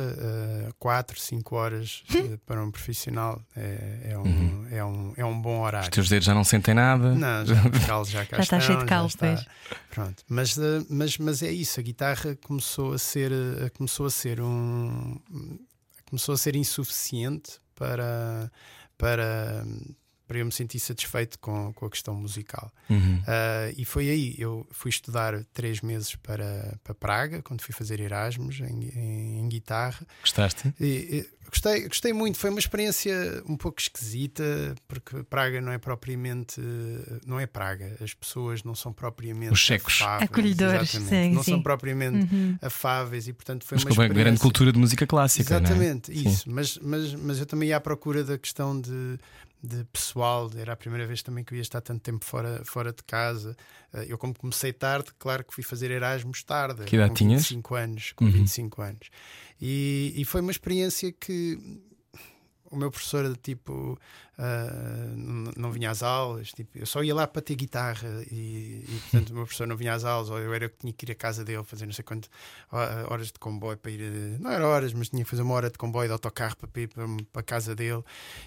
4, 0.78 1.18
5 1.18 1.56
horas 1.56 2.04
eh, 2.14 2.38
para 2.46 2.62
um 2.62 2.70
profissional 2.70 3.42
é, 3.56 4.10
é, 4.12 4.18
um, 4.18 4.66
é, 4.70 4.84
um, 4.84 5.12
é 5.16 5.24
um 5.24 5.40
bom 5.40 5.60
Os 5.60 5.66
horário. 5.66 5.90
teus 5.90 6.08
dedos 6.08 6.24
já 6.26 6.32
não 6.34 6.44
sentem 6.44 6.74
nada. 6.74 7.12
Não, 7.14 7.44
já, 7.44 7.54
os 7.54 7.78
calos 7.84 8.08
já 8.08 8.24
cá 8.24 8.36
Já 8.36 8.42
está 8.44 8.60
cheio 8.60 8.78
de 8.78 8.84
calo, 8.86 9.08
está. 9.08 9.44
Pronto. 9.90 10.22
Mas, 10.28 10.56
eh, 10.56 10.84
mas, 10.88 11.18
mas 11.18 11.42
é 11.42 11.50
isso, 11.50 11.80
a 11.80 11.82
guitarra 11.82 12.36
começou 12.44 12.92
a 12.92 12.98
ser, 12.98 13.32
eh, 13.32 13.68
começou 13.70 14.06
a 14.06 14.10
ser 14.10 14.40
um 14.40 15.18
começou 16.06 16.34
a 16.34 16.38
ser 16.38 16.54
insuficiente 16.54 17.58
para, 17.74 18.50
para, 18.96 19.64
para 20.26 20.38
eu 20.38 20.44
me 20.46 20.52
sentir 20.52 20.78
satisfeito 20.78 21.38
com, 21.38 21.72
com 21.72 21.86
a 21.86 21.90
questão 21.90 22.14
musical. 22.14 22.70
Uhum. 22.88 23.22
Ah, 23.26 23.70
e 23.76 23.84
foi 23.84 24.08
aí, 24.08 24.34
eu 24.38 24.66
fui 24.70 24.88
estudar 24.90 25.44
três 25.52 25.80
meses 25.80 26.14
para, 26.16 26.78
para 26.82 26.94
Praga, 26.94 27.42
quando 27.42 27.60
fui 27.62 27.74
fazer 27.74 28.00
Erasmus 28.00 28.60
em, 28.60 28.84
em- 28.88 29.38
em 29.40 29.48
guitarra. 29.48 30.06
Gostaste? 30.22 30.72
E, 30.80 30.86
e 30.86 31.28
gostei, 31.50 31.86
gostei 31.88 32.12
muito, 32.12 32.38
foi 32.38 32.50
uma 32.50 32.58
experiência 32.58 33.14
um 33.46 33.56
pouco 33.56 33.80
esquisita, 33.80 34.74
porque 34.88 35.22
Praga 35.24 35.60
não 35.60 35.72
é 35.72 35.78
propriamente. 35.78 36.60
Não 37.26 37.38
é 37.38 37.46
Praga, 37.46 37.96
as 38.00 38.14
pessoas 38.14 38.62
não 38.64 38.74
são 38.74 38.92
propriamente 38.92 39.52
Os 39.52 39.60
checos. 39.60 40.00
afáveis, 40.00 40.30
Acolhedores, 40.30 40.90
sim, 40.90 41.30
não 41.32 41.42
sim. 41.42 41.50
são 41.52 41.62
propriamente 41.62 42.26
Uhum. 42.34 42.56
afáveis 42.62 43.28
e, 43.28 43.32
portanto, 43.32 43.64
foi 43.64 43.76
Mas 43.76 43.84
uma 43.84 43.90
experiência. 43.90 44.24
grande 44.24 44.40
cultura 44.40 44.72
de 44.72 44.78
música 44.78 45.06
clássica, 45.06 45.50
não 45.50 45.56
é? 45.58 45.60
Exatamente, 45.70 46.12
Sim. 46.18 46.28
isso. 46.28 46.50
Mas, 46.50 46.78
mas, 46.78 47.14
mas 47.14 47.38
eu 47.38 47.46
também 47.46 47.68
ia 47.68 47.76
à 47.76 47.80
procura 47.80 48.22
da 48.24 48.38
questão 48.38 48.80
de, 48.80 49.18
de 49.66 49.84
pessoal. 49.84 50.50
Era 50.56 50.72
a 50.72 50.76
primeira 50.76 51.06
vez 51.06 51.22
também 51.22 51.42
que 51.44 51.54
eu 51.54 51.56
ia 51.56 51.62
estar 51.62 51.80
tanto 51.80 52.00
tempo 52.02 52.24
fora, 52.24 52.62
fora 52.64 52.92
de 52.92 53.02
casa. 53.04 53.56
Eh, 53.92 54.06
Eu, 54.08 54.18
como 54.18 54.34
comecei 54.34 54.72
tarde, 54.72 55.10
claro 55.18 55.42
que 55.44 55.54
fui 55.54 55.64
fazer 55.64 55.90
Erasmus 55.90 56.42
tarde. 56.42 56.84
Que 56.84 56.96
idade 56.96 57.10
com 57.10 57.14
tinhas? 57.16 57.42
25 57.42 57.74
anos. 57.74 58.12
Com 58.12 58.24
Uhum. 58.26 58.30
25 58.30 58.82
anos. 58.82 59.08
E, 59.60 60.12
e 60.16 60.24
foi 60.24 60.40
uma 60.40 60.50
experiência 60.50 61.10
que 61.12 61.58
o 62.74 62.78
meu 62.78 62.90
professor 62.90 63.36
tipo 63.38 63.98
ah, 64.38 65.12
n- 65.16 65.52
não 65.56 65.70
vinha 65.70 65.90
às 65.90 66.02
aulas 66.02 66.50
tipo, 66.52 66.76
eu 66.76 66.86
só 66.86 67.02
ia 67.04 67.14
lá 67.14 67.26
para 67.26 67.40
ter 67.40 67.54
guitarra 67.54 68.08
e, 68.30 68.84
e, 68.88 68.98
portanto 69.02 69.30
o 69.30 69.34
meu 69.34 69.44
professor 69.44 69.66
não 69.66 69.76
vinha 69.76 69.94
às 69.94 70.04
aulas 70.04 70.28
ou 70.30 70.38
eu 70.38 70.52
era 70.52 70.68
que 70.68 70.76
tinha 70.78 70.92
que 70.92 71.06
ir 71.06 71.12
à 71.12 71.14
casa 71.14 71.44
dele 71.44 71.62
fazer 71.64 71.86
não 71.86 71.92
sei 71.92 72.04
quanto 72.04 72.28
ho- 72.72 73.12
horas 73.12 73.28
de 73.28 73.38
comboio 73.38 73.76
para 73.78 73.90
ir 73.92 74.02
a- 74.02 74.38
não 74.42 74.50
era 74.50 74.66
horas 74.66 74.92
mas 74.92 75.08
tinha 75.08 75.22
que 75.24 75.30
fazer 75.30 75.42
uma 75.42 75.54
hora 75.54 75.70
de 75.70 75.78
comboio 75.78 76.08
de 76.08 76.12
autocarro 76.12 76.56
para 76.56 76.80
ir 76.82 76.88
para, 76.88 77.06
para 77.32 77.40
a 77.40 77.44
casa 77.44 77.74
dele 77.74 78.02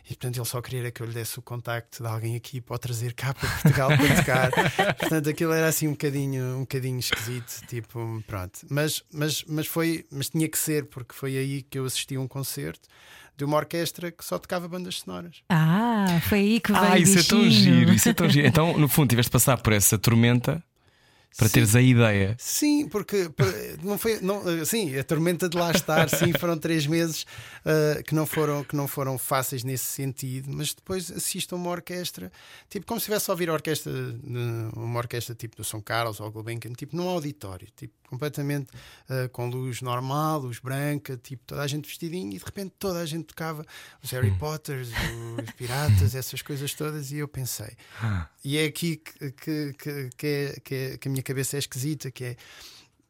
e 0.06 0.10
portanto 0.10 0.38
ele 0.38 0.46
só 0.46 0.62
queria 0.62 0.92
que 0.92 1.02
eu 1.02 1.08
lhe 1.08 1.14
desse 1.14 1.40
o 1.40 1.42
contacto 1.42 2.04
de 2.04 2.10
alguém 2.10 2.36
aqui 2.36 2.60
para 2.62 2.76
o 2.76 2.80
trazer 2.80 3.14
cá 3.14 3.34
para 3.34 3.50
Portugal 3.50 3.90
para 3.98 4.16
tocar. 4.16 4.52
Portanto 5.00 5.30
aquilo 5.30 5.54
era 5.54 5.68
assim 5.68 5.88
um 5.88 5.92
bocadinho 5.92 6.58
um 6.58 6.60
bocadinho 6.62 7.00
esquisito 7.00 7.66
tipo 7.68 8.22
pronto. 8.28 8.60
Mas 8.70 9.04
mas 9.12 9.44
mas 9.48 9.68
foi 9.68 10.06
mas 10.12 10.30
tinha 10.30 10.48
que 10.50 10.58
ser 10.58 10.86
porque 10.86 11.14
foi 11.14 11.38
aí 11.38 11.62
que 11.62 11.80
eu 11.80 11.86
assisti 11.86 12.16
a 12.16 12.20
um 12.20 12.28
concerto 12.28 12.88
de 13.38 13.46
uma 13.46 13.58
orquestra 13.58 14.12
que 14.12 14.26
só 14.26 14.38
tocava 14.40 14.68
bandas 14.68 14.96
sonoras 15.00 15.38
Ah, 15.50 16.20
foi 16.28 16.40
aí 16.40 16.60
que 16.60 16.72
veio 16.72 16.84
Ah, 16.84 16.94
o 16.94 16.98
isso 16.98 17.20
é 17.20 17.24
tão 17.24 17.40
bichinho. 17.44 17.76
giro, 17.80 17.94
isso 17.94 18.10
é 18.10 18.14
tão 18.14 18.30
giro. 18.30 18.48
Então, 18.48 18.78
no 18.78 18.88
fundo, 18.88 19.10
tiveste 19.10 19.30
de 19.30 19.34
passar 19.34 19.58
por 19.58 19.74
essa 19.74 19.98
tormenta 19.98 20.64
para 21.36 21.48
Sim. 21.48 21.54
teres 21.54 21.76
a 21.76 21.82
ideia. 21.82 22.36
Sim, 22.40 22.88
porque 22.88 23.30
por- 23.30 23.54
não 23.84 23.98
foi, 23.98 24.20
não, 24.22 24.48
eh, 24.50 24.66
sim, 24.66 24.96
a 24.98 25.04
tormenta 25.04 25.48
de 25.48 25.56
lá 25.58 25.72
estar, 25.72 26.10
sim, 26.10 26.34
foram 26.34 26.58
três 26.58 26.88
meses 26.88 27.26
eh, 27.66 28.02
que 28.06 28.16
não 28.16 28.26
foram 28.26 28.64
que 28.64 28.76
não 28.76 28.88
foram 28.88 29.18
fáceis 29.18 29.64
nesse 29.64 29.86
sentido, 29.86 30.50
mas 30.52 30.74
depois 30.74 31.12
assisto 31.12 31.54
a 31.54 31.58
uma 31.58 31.70
orquestra, 31.70 32.32
tipo 32.70 32.86
como 32.86 33.00
se 33.00 33.04
estivesse 33.04 33.30
a 33.30 33.34
ouvir 33.34 33.50
a 33.50 33.54
orquestra, 33.54 33.92
uma 34.76 34.98
orquestra 35.00 35.36
tipo 35.36 35.56
do 35.58 35.64
São 35.64 35.82
Carlos 35.82 36.20
ou 36.20 36.32
Gulbenkian, 36.32 36.74
tipo 36.74 36.96
num 36.96 37.08
auditório, 37.08 37.68
tipo 37.76 37.94
completamente 38.10 38.68
eh, 39.10 39.28
com 39.28 39.50
luz 39.50 39.82
normal, 39.82 40.40
luz 40.40 40.60
branca, 40.60 41.18
tipo 41.18 41.44
toda 41.46 41.62
a 41.62 41.68
gente 41.68 41.88
vestidinho 41.88 42.34
e 42.34 42.38
de 42.40 42.46
repente 42.46 42.74
toda 42.80 43.00
a 43.00 43.06
gente 43.06 43.26
tocava 43.26 43.66
os 44.02 44.10
Harry 44.12 44.32
Potters, 44.40 44.90
os 45.44 45.52
piratas, 45.52 46.16
essas 46.16 46.42
coisas 46.42 46.74
todas 46.74 47.12
e 47.12 47.18
eu 47.18 47.28
pensei, 47.28 47.76
e 48.44 48.58
é 48.58 48.66
aqui 48.66 48.96
que, 48.98 49.32
que, 49.32 49.74
que, 49.78 50.10
que, 50.18 50.28
é, 50.28 50.60
que, 50.64 50.76
é- 50.76 50.98
que 50.98 51.08
a 51.08 51.12
minha 51.12 51.17
cabeça 51.24 51.58
é 51.58 51.60
esquisita, 51.60 52.12
que 52.12 52.24
é 52.24 52.36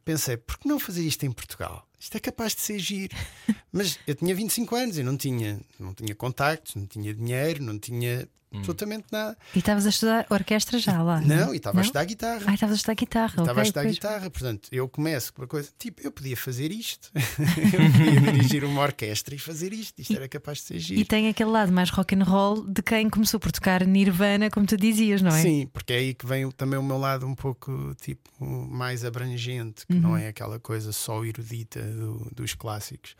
pensei, 0.07 0.37
por 0.37 0.57
que 0.57 0.69
não 0.69 0.79
fazer 0.79 1.03
isto 1.03 1.25
em 1.25 1.31
Portugal? 1.31 1.85
Isto 1.99 2.15
é 2.15 2.19
capaz 2.21 2.55
de 2.55 2.61
ser 2.61 2.79
giro. 2.79 3.15
Mas 3.73 3.99
eu 4.07 4.15
tinha 4.15 4.33
25 4.33 4.75
anos 4.75 4.97
e 4.97 5.03
não 5.03 5.17
tinha, 5.17 5.59
não 5.77 5.93
tinha 5.93 6.15
contactos, 6.15 6.75
não 6.75 6.85
tinha 6.85 7.13
dinheiro, 7.13 7.61
não 7.61 7.77
tinha 7.77 8.27
absolutamente 8.53 9.05
nada. 9.11 9.37
E 9.55 9.59
estavas 9.59 9.85
a 9.85 9.89
estudar 9.89 10.25
orquestra 10.29 10.79
já 10.79 11.01
lá? 11.03 11.19
Não, 11.21 11.53
e 11.53 11.57
estava 11.57 11.79
a 11.79 11.81
estudar 11.81 12.05
guitarra. 12.05 12.43
Ah, 12.47 12.53
estavas 12.53 12.73
a 12.73 12.77
estudar 12.77 12.93
guitarra. 12.95 13.27
Estava 13.29 13.51
ok, 13.51 13.59
a 13.59 13.63
estudar 13.63 13.81
pois. 13.83 13.93
guitarra, 13.95 14.29
portanto, 14.29 14.69
eu 14.71 14.87
começo 14.89 15.33
com 15.33 15.41
uma 15.41 15.47
coisa, 15.47 15.69
tipo, 15.77 16.01
eu 16.01 16.11
podia 16.11 16.37
fazer 16.37 16.71
isto, 16.71 17.11
eu 17.15 17.91
podia 17.91 18.31
dirigir 18.31 18.63
uma 18.63 18.81
orquestra 18.81 19.35
e 19.35 19.37
fazer 19.39 19.73
isto, 19.73 19.99
isto 20.01 20.13
era 20.15 20.27
capaz 20.27 20.59
de 20.59 20.63
ser 20.65 20.79
giro. 20.79 20.99
E 21.01 21.05
tem 21.05 21.27
aquele 21.27 21.49
lado 21.49 21.71
mais 21.71 21.89
rock 21.89 22.15
and 22.15 22.23
roll 22.23 22.65
de 22.65 22.81
quem 22.81 23.09
começou 23.09 23.39
por 23.39 23.51
tocar 23.51 23.85
Nirvana, 23.85 24.49
como 24.49 24.65
tu 24.65 24.77
dizias, 24.77 25.21
não 25.21 25.31
é? 25.35 25.41
Sim, 25.41 25.67
porque 25.73 25.93
é 25.93 25.97
aí 25.97 26.13
que 26.13 26.25
vem 26.25 26.49
também 26.51 26.79
o 26.79 26.83
meu 26.83 26.97
lado 26.97 27.25
um 27.27 27.35
pouco 27.35 27.93
tipo 28.01 28.29
mais 28.43 29.03
abrangente, 29.05 29.85
que 29.85 29.93
Uhum. 29.93 29.99
não 30.01 30.17
é 30.17 30.27
aquela 30.27 30.59
coisa 30.59 30.91
só 30.91 31.23
erudita 31.25 31.81
do- 31.81 32.29
dos 32.35 32.53
clássicos. 32.53 33.15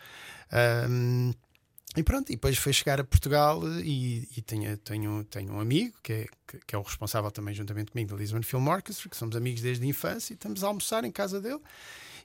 Ahm, 0.52 1.34
E 1.98 2.04
pronto, 2.04 2.30
e 2.32 2.36
depois 2.36 2.58
foi 2.58 2.72
chegar 2.72 3.00
a 3.00 3.04
Portugal 3.04 3.60
e, 3.80 4.28
e 4.38 4.42
tenho, 4.44 4.78
tenho, 4.78 5.24
tenho 5.24 5.54
um 5.54 5.60
amigo 5.60 5.96
que 6.04 6.14
é, 6.14 6.26
que, 6.48 6.60
que 6.68 6.76
é 6.76 6.78
o 6.78 6.84
responsável 6.84 7.32
também, 7.32 7.56
juntamente 7.56 7.92
comigo, 7.92 8.12
da 8.12 8.16
Lisbon 8.16 8.44
Film 8.44 8.68
Orchestra, 8.68 9.10
que 9.10 9.18
somos 9.18 9.36
amigos 9.36 9.62
desde 9.62 9.84
a 9.84 9.88
infância, 9.88 10.34
e 10.34 10.36
estamos 10.36 10.64
a 10.64 10.68
almoçar 10.68 11.04
em 11.04 11.12
casa 11.12 11.42
dele. 11.42 11.60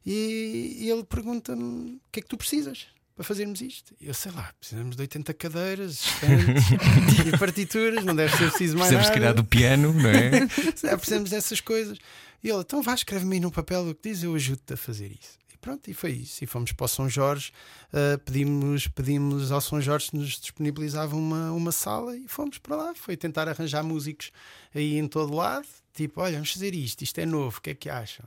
E, 0.04 0.76
e 0.80 0.90
ele 0.90 1.04
pergunta-me: 1.04 1.94
o 1.94 2.00
que 2.12 2.20
é 2.20 2.22
que 2.22 2.28
tu 2.28 2.36
precisas? 2.36 2.86
Para 3.14 3.24
fazermos 3.24 3.60
isto, 3.60 3.94
eu 4.00 4.14
sei 4.14 4.32
lá, 4.32 4.52
precisamos 4.58 4.96
de 4.96 5.02
80 5.02 5.34
cadeiras, 5.34 6.00
estantes 6.00 7.26
e 7.28 7.38
partituras, 7.38 8.04
não 8.04 8.16
deve 8.16 8.34
ser 8.34 8.48
preciso 8.48 8.76
mais 8.78 8.88
Precisamos, 8.88 9.06
se 9.06 9.10
nada. 9.10 9.20
calhar, 9.20 9.34
do 9.34 9.44
piano, 9.44 9.92
não 9.92 10.08
é? 10.08 10.46
Precisamos 10.96 11.28
dessas 11.30 11.60
coisas. 11.60 11.98
E 12.42 12.48
ele, 12.48 12.60
então 12.60 12.82
vá, 12.82 12.94
escreve-me 12.94 13.34
aí 13.34 13.40
no 13.40 13.52
papel 13.52 13.86
o 13.86 13.94
que 13.94 14.08
diz, 14.08 14.22
eu 14.22 14.34
ajudo-te 14.34 14.72
a 14.72 14.76
fazer 14.78 15.12
isso. 15.12 15.38
Pronto, 15.62 15.88
e 15.88 15.94
foi 15.94 16.10
isso. 16.10 16.42
E 16.42 16.46
fomos 16.46 16.72
para 16.72 16.84
o 16.84 16.88
São 16.88 17.08
Jorge, 17.08 17.52
ah, 17.92 18.18
pedimos, 18.24 18.88
pedimos 18.88 19.52
ao 19.52 19.60
São 19.60 19.80
Jorge 19.80 20.06
se 20.08 20.16
nos 20.16 20.38
disponibilizava 20.40 21.14
uma, 21.16 21.52
uma 21.52 21.70
sala 21.70 22.16
e 22.16 22.26
fomos 22.26 22.58
para 22.58 22.74
lá. 22.76 22.94
Foi 22.96 23.16
tentar 23.16 23.48
arranjar 23.48 23.84
músicos 23.84 24.32
aí 24.74 24.98
em 24.98 25.06
todo 25.06 25.32
lado. 25.34 25.66
Tipo, 25.94 26.20
olha, 26.20 26.34
vamos 26.34 26.52
fazer 26.52 26.74
isto, 26.74 27.02
isto 27.02 27.18
é 27.20 27.24
novo, 27.26 27.58
o 27.58 27.60
que 27.60 27.70
é 27.70 27.74
que 27.74 27.88
acham? 27.88 28.26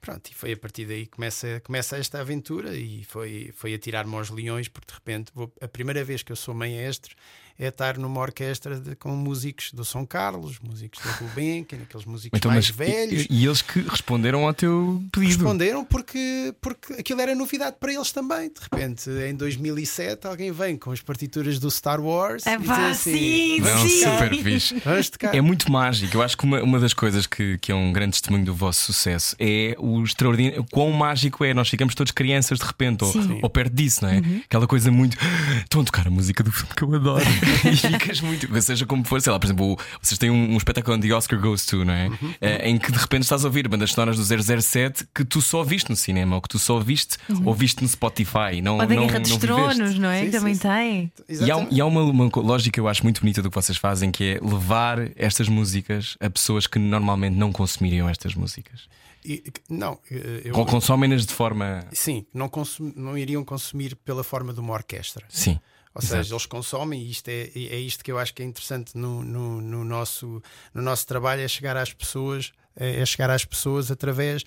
Pronto, 0.00 0.30
e 0.30 0.34
foi 0.34 0.52
a 0.52 0.56
partir 0.56 0.86
daí 0.86 1.04
que 1.06 1.12
começa, 1.16 1.60
começa 1.64 1.96
esta 1.98 2.20
aventura 2.20 2.74
e 2.74 3.04
foi, 3.04 3.52
foi 3.54 3.74
a 3.74 3.78
tirar-me 3.78 4.14
aos 4.14 4.30
leões, 4.30 4.68
porque 4.68 4.86
de 4.86 4.94
repente 4.94 5.30
vou- 5.34 5.52
a 5.60 5.68
primeira 5.68 6.02
vez 6.04 6.22
que 6.22 6.30
eu 6.32 6.36
sou 6.36 6.54
maestro 6.54 7.14
é 7.62 7.68
estar 7.68 7.98
numa 7.98 8.18
orquestra 8.20 8.80
de- 8.80 8.96
com 8.96 9.10
músicos 9.10 9.70
do 9.72 9.84
São 9.84 10.06
Carlos, 10.06 10.58
músicos 10.62 10.98
do 11.04 11.18
Gulbenkian, 11.18 11.80
aqueles 11.82 12.06
músicos 12.06 12.36
Então, 12.38 12.50
mais 12.50 12.70
mas 12.70 12.76
velhos. 12.76 13.26
e, 13.28 13.34
e 13.34 13.44
eles 13.46 13.60
que 13.60 13.80
responderam 13.82 14.46
ao 14.46 14.54
teu 14.54 15.02
pedido. 15.12 15.34
Responderam 15.44 15.84
porque, 15.84 16.54
porque 16.60 16.94
aquilo 16.94 17.20
era 17.20 17.34
novidade 17.34 17.76
para 17.78 17.92
eles 17.92 18.10
também. 18.12 18.48
De 18.48 18.60
repente, 18.62 19.10
em 19.10 19.34
2007, 19.34 20.26
alguém 20.26 20.50
vem 20.52 20.76
com 20.78 20.90
as 20.90 21.02
partituras 21.02 21.58
do 21.58 21.70
Star 21.70 22.00
Wars 22.00 22.46
É 22.46 22.54
e 22.54 22.58
diz 22.58 22.66
pá, 22.66 22.88
assim: 22.88 23.12
sim, 23.12 23.60
Não, 23.60 23.78
sim. 23.86 24.00
super 24.04 24.34
fixe. 24.42 24.82
É 25.32 25.40
muito 25.42 25.70
mágico. 25.70 26.16
Eu 26.16 26.22
acho 26.22 26.36
que 26.36 26.44
uma, 26.44 26.62
uma 26.62 26.80
das 26.80 26.94
coisas 26.94 27.26
que, 27.26 27.58
que 27.58 27.70
é 27.70 27.74
um 27.74 27.92
grande 27.92 28.12
testemunho 28.12 28.44
do 28.44 28.54
vosso 28.54 28.84
sucesso 28.92 29.36
é 29.38 29.76
o 29.78 30.02
extraordinário. 30.02 30.64
Quão 30.70 30.90
mágico 30.92 31.44
é. 31.44 31.52
Nós 31.52 31.68
ficamos 31.68 31.94
todos 31.94 32.10
crianças 32.12 32.58
de 32.58 32.64
repente, 32.64 33.04
ou, 33.04 33.12
ou 33.42 33.50
perto 33.50 33.74
disso, 33.74 34.02
não 34.04 34.10
é? 34.10 34.18
Uhum. 34.20 34.40
Aquela 34.44 34.66
coisa 34.66 34.90
muito. 34.90 35.16
Estão 35.62 35.82
a 35.82 35.84
tocar 35.84 36.06
a 36.06 36.10
música 36.10 36.42
do 36.42 36.50
filme 36.50 36.74
que 36.74 36.82
eu 36.82 36.94
adoro. 36.94 37.24
e 37.70 37.76
ficas 37.76 38.20
muito. 38.20 38.62
Seja 38.62 38.86
como 38.86 39.04
for, 39.04 39.20
sei 39.20 39.32
lá, 39.32 39.38
por 39.38 39.46
exemplo, 39.46 39.78
vocês 40.00 40.18
têm 40.18 40.30
um, 40.30 40.52
um 40.54 40.56
espetáculo 40.56 40.96
onde 40.96 41.08
The 41.08 41.14
Oscar 41.14 41.40
Goes 41.40 41.64
To, 41.66 41.84
não 41.84 41.92
é? 41.94 42.08
Uhum. 42.08 42.34
Eh, 42.40 42.68
em 42.70 42.78
que 42.78 42.90
de 42.92 42.98
repente 42.98 43.22
estás 43.22 43.44
a 43.44 43.48
ouvir 43.48 43.66
bandas 43.68 43.92
sonoras 43.92 44.16
do 44.16 44.24
007 44.62 45.06
que 45.14 45.24
tu 45.24 45.40
só 45.40 45.62
viste 45.62 45.90
no 45.90 45.96
cinema, 45.96 46.36
ou 46.36 46.42
que 46.42 46.48
tu 46.48 46.58
só 46.58 46.78
viste 46.80 47.16
ou 47.44 47.54
viste 47.54 47.82
no 47.82 47.88
Spotify. 47.88 48.60
Não, 48.62 48.74
Ou 48.78 48.86
da 48.86 48.94
não, 48.94 49.06
Guerra 49.06 49.20
dos 49.20 49.30
não 49.30 49.38
Tronos, 49.38 49.76
viveste. 49.76 50.00
não 50.00 50.08
é? 50.10 50.20
Sim, 50.20 50.26
que 50.26 50.30
também 50.38 50.54
sim. 50.54 50.60
tem. 50.60 51.12
E 51.28 51.50
há, 51.50 51.66
e 51.70 51.80
há 51.80 51.86
uma, 51.86 52.02
uma 52.02 52.30
lógica 52.36 52.70
que 52.74 52.80
eu 52.80 52.88
acho 52.88 53.02
muito 53.02 53.20
bonita 53.20 53.42
do 53.42 53.50
que 53.50 53.54
vocês 53.54 53.76
fazem, 53.78 54.10
que 54.10 54.24
é 54.24 54.40
levar 54.40 54.98
estas 55.16 55.48
músicas 55.48 56.16
a 56.20 56.28
pessoas 56.30 56.66
que 56.66 56.78
normalmente 56.78 57.36
não 57.36 57.52
consumiriam 57.52 58.08
estas 58.08 58.34
músicas. 58.34 58.82
E- 59.24 59.42
não, 59.68 59.98
eh, 60.10 60.42
eu, 60.46 60.56
Ou 60.56 60.64
consomem-nas 60.64 61.26
de 61.26 61.34
forma. 61.34 61.84
sim, 61.92 62.24
não, 62.32 62.48
consum- 62.48 62.92
não 62.96 63.18
iriam 63.18 63.44
consumir 63.44 63.94
pela 63.96 64.24
forma 64.24 64.52
de 64.52 64.60
uma 64.60 64.72
orquestra. 64.72 65.24
Sim. 65.28 65.58
Ou 65.94 66.00
seja, 66.02 66.32
eles 66.32 66.46
consomem 66.46 67.02
e 67.02 67.10
isto 67.10 67.28
é, 67.28 67.50
é 67.54 67.78
isto 67.78 68.04
que 68.04 68.12
eu 68.12 68.18
acho 68.18 68.32
que 68.32 68.42
é 68.42 68.46
interessante 68.46 68.96
no, 68.96 69.24
no, 69.24 69.60
no 69.60 69.84
nosso, 69.84 70.40
no 70.72 70.82
nosso 70.82 71.06
trabalho, 71.06 71.42
é 71.42 71.48
chegar 71.48 71.76
às 71.76 71.92
pessoas, 71.92 72.52
é 72.76 73.00
é 73.00 73.06
chegar 73.06 73.30
às 73.30 73.44
pessoas 73.44 73.90
através 73.90 74.44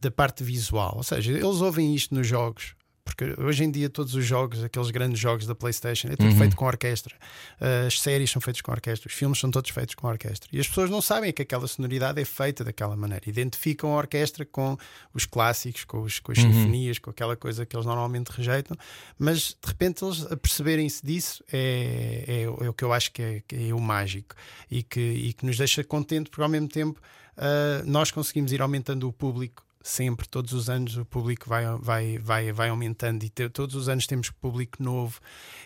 da 0.00 0.10
parte 0.10 0.44
visual. 0.44 0.94
Ou 0.96 1.02
seja, 1.02 1.32
eles 1.32 1.44
ouvem 1.44 1.94
isto 1.94 2.14
nos 2.14 2.26
jogos. 2.26 2.74
Porque 3.16 3.40
hoje 3.40 3.64
em 3.64 3.70
dia 3.70 3.88
todos 3.88 4.14
os 4.14 4.24
jogos, 4.24 4.62
aqueles 4.62 4.90
grandes 4.90 5.18
jogos 5.18 5.46
da 5.46 5.54
Playstation, 5.54 6.08
é 6.08 6.16
tudo 6.16 6.34
feito 6.36 6.54
com 6.54 6.66
orquestra. 6.66 7.14
As 7.86 7.98
séries 7.98 8.30
são 8.30 8.42
feitas 8.42 8.60
com 8.60 8.70
orquestra, 8.70 9.08
os 9.08 9.14
filmes 9.14 9.38
são 9.38 9.50
todos 9.50 9.70
feitos 9.70 9.94
com 9.94 10.06
orquestra. 10.06 10.50
E 10.52 10.60
as 10.60 10.68
pessoas 10.68 10.90
não 10.90 11.00
sabem 11.00 11.32
que 11.32 11.40
aquela 11.40 11.66
sonoridade 11.66 12.20
é 12.20 12.24
feita 12.24 12.62
daquela 12.62 12.94
maneira. 12.94 13.24
Identificam 13.26 13.94
a 13.94 13.96
orquestra 13.96 14.44
com 14.44 14.76
os 15.14 15.24
clássicos, 15.24 15.84
com, 15.84 16.02
os, 16.02 16.18
com 16.18 16.32
as 16.32 16.38
sinfonias, 16.38 16.98
com 16.98 17.08
aquela 17.08 17.36
coisa 17.36 17.64
que 17.64 17.74
eles 17.74 17.86
normalmente 17.86 18.28
rejeitam. 18.28 18.76
Mas 19.18 19.56
de 19.60 19.68
repente 19.68 20.04
eles 20.04 20.24
perceberem-se 20.42 21.04
disso 21.04 21.42
é, 21.50 22.24
é, 22.26 22.42
é 22.42 22.68
o 22.68 22.74
que 22.74 22.84
eu 22.84 22.92
acho 22.92 23.10
que 23.12 23.22
é, 23.22 23.42
que 23.48 23.70
é 23.70 23.74
o 23.74 23.80
mágico 23.80 24.34
e 24.70 24.82
que, 24.82 25.00
e 25.00 25.32
que 25.32 25.46
nos 25.46 25.56
deixa 25.56 25.82
contente, 25.82 26.28
porque 26.28 26.42
ao 26.42 26.48
mesmo 26.48 26.68
tempo 26.68 27.00
ah, 27.36 27.82
nós 27.84 28.10
conseguimos 28.10 28.52
ir 28.52 28.62
aumentando 28.62 29.08
o 29.08 29.12
público 29.12 29.64
sempre, 29.86 30.26
todos 30.28 30.52
os 30.52 30.68
anos 30.68 30.96
o 30.96 31.04
público 31.04 31.48
vai, 31.48 31.64
vai, 31.78 32.18
vai, 32.18 32.52
vai 32.52 32.68
aumentando 32.68 33.24
e 33.24 33.28
te- 33.28 33.48
todos 33.48 33.74
os 33.76 33.88
anos 33.88 34.06
temos 34.06 34.30
público 34.30 34.82
novo. 34.82 35.20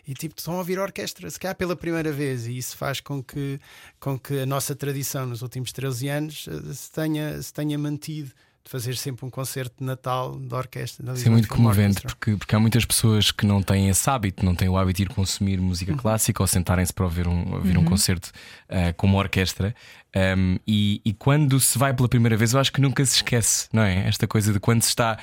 E 0.07 0.15
tipo 0.15 0.35
estão 0.39 0.55
a 0.55 0.59
ouvir 0.59 0.79
orquestra, 0.79 1.29
se 1.31 1.39
calhar 1.39 1.55
pela 1.57 1.75
primeira 1.75 2.13
vez, 2.13 2.47
e 2.47 2.57
isso 2.57 2.77
faz 2.77 3.01
com 3.01 3.23
que, 3.23 3.59
com 3.99 4.19
que 4.19 4.41
a 4.41 4.47
nossa 4.47 4.75
tradição 4.75 5.27
nos 5.27 5.43
últimos 5.43 5.73
13 5.73 6.09
anos 6.09 6.47
eh, 6.49 6.73
se 6.75 6.91
tenha, 6.91 7.41
se 7.41 7.53
tenha 7.53 7.79
mantido 7.79 8.31
de 8.65 8.71
fazer 8.71 8.97
sempre 8.97 9.25
um 9.27 9.31
concerto 9.31 9.75
de 9.81 9.85
Natal 9.85 10.37
da 10.39 10.57
orquestra. 10.59 11.13
Isso 11.15 11.27
é 11.27 11.31
muito 11.31 11.49
comovente 11.49 12.03
porque, 12.03 12.37
porque 12.37 12.55
há 12.55 12.61
muitas 12.61 12.85
pessoas 12.85 13.31
que 13.31 13.47
não 13.47 13.63
têm 13.63 13.89
esse 13.89 14.09
hábito, 14.09 14.45
não 14.45 14.55
têm 14.55 14.69
o 14.69 14.77
hábito 14.77 14.99
de 14.99 15.03
ir 15.05 15.09
consumir 15.09 15.61
música 15.61 15.95
clássica 15.97 16.43
ou 16.43 16.47
sentarem-se 16.47 16.93
para 16.93 17.05
ouvir 17.05 17.27
um, 17.27 17.55
ouvir 17.55 17.77
um 17.79 17.85
concerto 17.85 18.31
ah, 18.69 18.93
com 18.93 19.07
uma 19.07 19.19
orquestra. 19.19 19.75
Um, 20.37 20.59
e, 20.67 21.01
e 21.05 21.13
quando 21.13 21.61
se 21.61 21.79
vai 21.79 21.95
pela 21.95 22.09
primeira 22.09 22.37
vez, 22.37 22.53
eu 22.53 22.59
acho 22.59 22.73
que 22.73 22.81
nunca 22.81 23.05
se 23.07 23.15
esquece, 23.17 23.69
não 23.73 23.83
é? 23.85 24.09
Esta 24.09 24.27
coisa 24.27 24.53
de 24.53 24.59
quando 24.59 24.83
se 24.83 24.89
está 24.89 25.17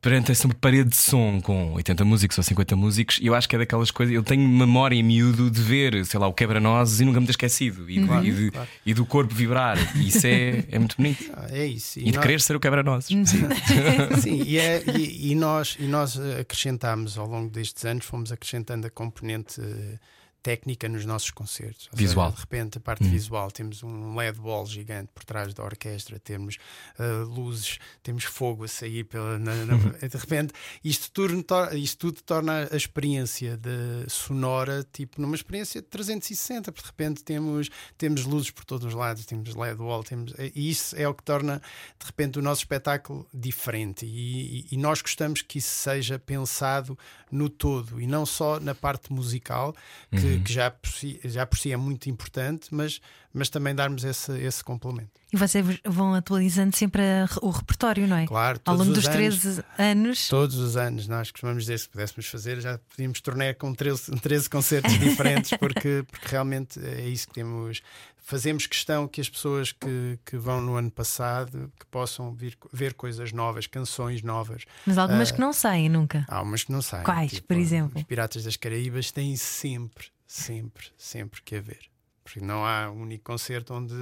perante 0.00 0.32
essa 0.32 0.48
parede 0.48 0.88
de 0.88 0.96
som 0.96 1.42
com 1.42 1.74
80 1.74 2.06
músicos 2.06 2.38
ou 2.38 2.44
50 2.44 2.74
músicos, 2.74 3.18
e 3.20 3.26
eu 3.26 3.34
acho 3.34 3.46
que 3.46 3.54
é 3.54 3.58
daquelas 3.58 3.90
coisas. 3.90 4.14
Eu 4.14 4.22
tenho 4.22 4.48
memória 4.48 4.96
em 4.96 5.02
miúdo 5.02 5.50
de 5.50 5.60
ver, 5.60 6.06
sei 6.06 6.18
lá, 6.18 6.26
o 6.26 6.32
quebra-nozes 6.32 7.00
e 7.00 7.04
nunca 7.04 7.20
me 7.20 7.26
ter 7.26 7.32
esquecido, 7.32 7.88
e, 7.90 8.00
de- 8.00 8.28
e 8.28 8.32
de- 8.32 8.52
e 8.86 8.94
do 8.94 9.04
corpo 9.04 9.34
vibrar. 9.34 9.76
E 9.94 10.08
isso 10.08 10.26
é, 10.26 10.64
é 10.70 10.78
muito 10.78 10.96
bonito. 10.96 11.30
Ah, 11.34 11.46
é 11.50 11.66
isso. 11.66 11.98
E 12.00 12.04
de 12.04 12.12
nós- 12.12 12.22
querer 12.22 12.40
ser 12.40 12.56
o 12.56 12.60
quebra-nozes. 12.82 13.08
Sim, 14.22 14.42
e, 14.44 14.58
é- 14.58 14.82
e- 14.96 15.30
e 15.32 15.34
nós, 15.34 15.76
e 15.78 15.84
nós 15.84 16.18
acrescentámos 16.18 17.16
ao 17.18 17.26
longo 17.26 17.50
destes 17.50 17.84
anos, 17.84 18.04
fomos 18.04 18.32
acrescentando 18.32 18.86
a 18.86 18.90
componente 18.90 19.60
eh, 19.60 19.98
técnica 20.42 20.88
nos 20.88 21.04
nossos 21.04 21.30
concertos. 21.30 21.88
Ou 21.92 21.96
seja, 21.98 22.08
Visual. 22.08 22.32
de 22.32 22.40
repente, 22.40 22.78
a 22.78 22.80
parte 22.80 23.04
visual, 23.04 23.50
temos 23.50 23.82
um 23.82 24.16
LED 24.16 24.38
wall 24.40 24.66
gigante 24.66 25.10
por 25.14 25.24
trás 25.24 25.52
da 25.54 25.62
orquestra, 25.62 26.18
temos 26.18 26.56
eh, 26.98 27.24
luzes, 27.26 27.78
temos 28.02 28.24
fogo 28.24 28.64
a 28.64 28.68
sair 28.68 29.04
pela. 29.04 29.38
na- 29.38 29.64
na- 29.66 29.76
de 29.76 30.16
repente, 30.16 30.52
isto 30.82 31.10
tudo, 31.12 31.44
isto 31.76 31.98
tudo 31.98 32.22
torna 32.22 32.68
a 32.72 32.76
experiência 32.76 33.56
de 33.56 34.08
sonora 34.08 34.84
tipo 34.92 35.20
numa 35.20 35.34
experiência 35.34 35.80
de 35.80 35.88
360, 35.88 36.72
porque 36.72 36.86
de 36.86 36.90
repente 36.90 37.22
temos, 37.24 37.68
temos 37.98 38.24
luzes 38.24 38.50
por 38.50 38.64
todos 38.64 38.86
os 38.86 38.94
lados, 38.94 39.26
temos 39.26 39.54
LED 39.54 39.80
wall, 39.80 40.02
temos, 40.04 40.32
e 40.54 40.70
isso 40.70 40.94
é 40.96 41.06
o 41.08 41.14
que 41.14 41.22
torna 41.22 41.58
de 41.98 42.06
repente 42.06 42.38
o 42.38 42.42
nosso 42.42 42.62
espetáculo 42.62 43.26
diferente. 43.32 44.04
E, 44.06 44.60
e- 44.60 44.66
e 44.72 44.76
nós 44.76 45.02
gostamos 45.02 45.42
que 45.42 45.58
isso 45.58 45.74
seja 45.74 46.18
pensado 46.18 46.98
no 47.30 47.48
todo 47.48 48.00
e 48.00 48.06
não 48.06 48.24
só 48.26 48.58
na 48.60 48.74
parte 48.74 49.12
musical, 49.12 49.74
que, 50.10 50.29
que 50.38 50.52
já, 50.52 50.70
por 50.70 50.88
si, 50.90 51.18
já 51.24 51.44
por 51.44 51.58
si 51.58 51.72
é 51.72 51.76
muito 51.76 52.08
importante, 52.08 52.68
mas, 52.70 53.00
mas 53.32 53.48
também 53.48 53.74
darmos 53.74 54.04
esse, 54.04 54.32
esse 54.38 54.62
complemento. 54.62 55.10
E 55.32 55.36
vocês 55.36 55.64
vão 55.84 56.14
atualizando 56.14 56.76
sempre 56.76 57.02
a- 57.02 57.28
o 57.42 57.50
repertório, 57.50 58.06
não 58.06 58.16
é? 58.16 58.26
Claro, 58.26 58.60
Ao 58.64 58.74
todos 58.76 58.86
longo 58.86 58.98
os 58.98 59.04
dos 59.04 59.14
anos- 59.14 59.40
13 59.40 59.64
anos. 59.78 60.28
Todos 60.28 60.56
os 60.56 60.76
anos 60.76 61.06
nós 61.08 61.30
costumamos 61.30 61.64
dizer 61.64 61.78
se 61.78 61.88
pudéssemos 61.88 62.26
fazer, 62.26 62.60
já 62.60 62.78
podíamos 62.90 63.20
tornar 63.20 63.54
com 63.54 63.72
13, 63.74 64.12
13 64.20 64.48
concertos 64.50 64.92
diferentes, 64.98 65.50
porque, 65.58 66.04
porque 66.10 66.28
realmente 66.28 66.78
é 66.84 67.08
isso 67.08 67.26
que 67.28 67.34
temos. 67.34 67.82
Fazemos 68.30 68.66
questão 68.66 69.08
que 69.08 69.20
as 69.20 69.28
pessoas 69.28 69.72
que, 69.72 70.18
que 70.24 70.36
vão 70.36 70.60
no 70.60 70.76
ano 70.76 70.90
passado 70.90 71.72
que 71.78 71.84
possam 71.86 72.32
vir, 72.32 72.56
ver 72.72 72.94
coisas 72.94 73.32
novas, 73.32 73.66
canções 73.66 74.22
novas. 74.22 74.64
Mas 74.86 74.96
algumas 74.98 75.30
Ah, 75.30 75.34
que 75.34 75.40
não 75.40 75.52
saem 75.52 75.88
nunca. 75.88 76.24
Há 76.28 76.40
umas 76.40 76.62
que 76.62 76.70
não 76.70 76.80
saem. 76.80 77.02
Quais, 77.04 77.40
por 77.40 77.56
exemplo? 77.56 77.98
Os 77.98 78.04
Piratas 78.04 78.44
das 78.44 78.54
Caraíbas 78.56 79.10
têm 79.10 79.34
sempre, 79.36 80.06
sempre, 80.28 80.86
sempre 80.96 81.42
que 81.42 81.56
haver. 81.56 81.80
Porque 82.22 82.40
não 82.40 82.64
há 82.64 82.88
um 82.88 83.02
único 83.02 83.24
concerto 83.24 83.74
onde 83.74 83.92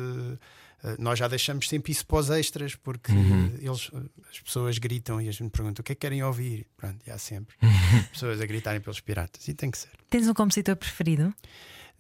eh, 0.85 0.97
nós 0.99 1.19
já 1.19 1.27
deixamos 1.27 1.67
sempre 1.67 1.91
isso 1.93 2.07
para 2.07 2.19
os 2.19 2.29
extras, 2.29 2.75
porque 2.75 3.11
Uhum. 3.11 3.55
eles, 3.59 3.91
as 4.31 4.41
pessoas 4.41 4.77
gritam 4.77 5.23
e 5.23 5.29
a 5.31 5.33
gente 5.33 5.49
pergunta 5.51 5.81
o 5.81 5.85
que 5.85 5.93
é 5.93 5.95
que 5.95 6.01
querem 6.03 6.23
ouvir. 6.23 6.67
Pronto, 6.77 6.99
e 7.07 7.11
há 7.11 7.17
sempre 7.17 7.57
pessoas 8.13 8.41
a 8.43 8.45
gritarem 8.45 8.81
pelos 8.83 9.01
piratas. 9.01 9.49
E 9.49 9.55
tem 9.55 9.71
que 9.71 9.79
ser. 9.79 9.89
Tens 10.11 10.29
um 10.29 10.35
compositor 10.35 10.77
preferido? 10.77 11.33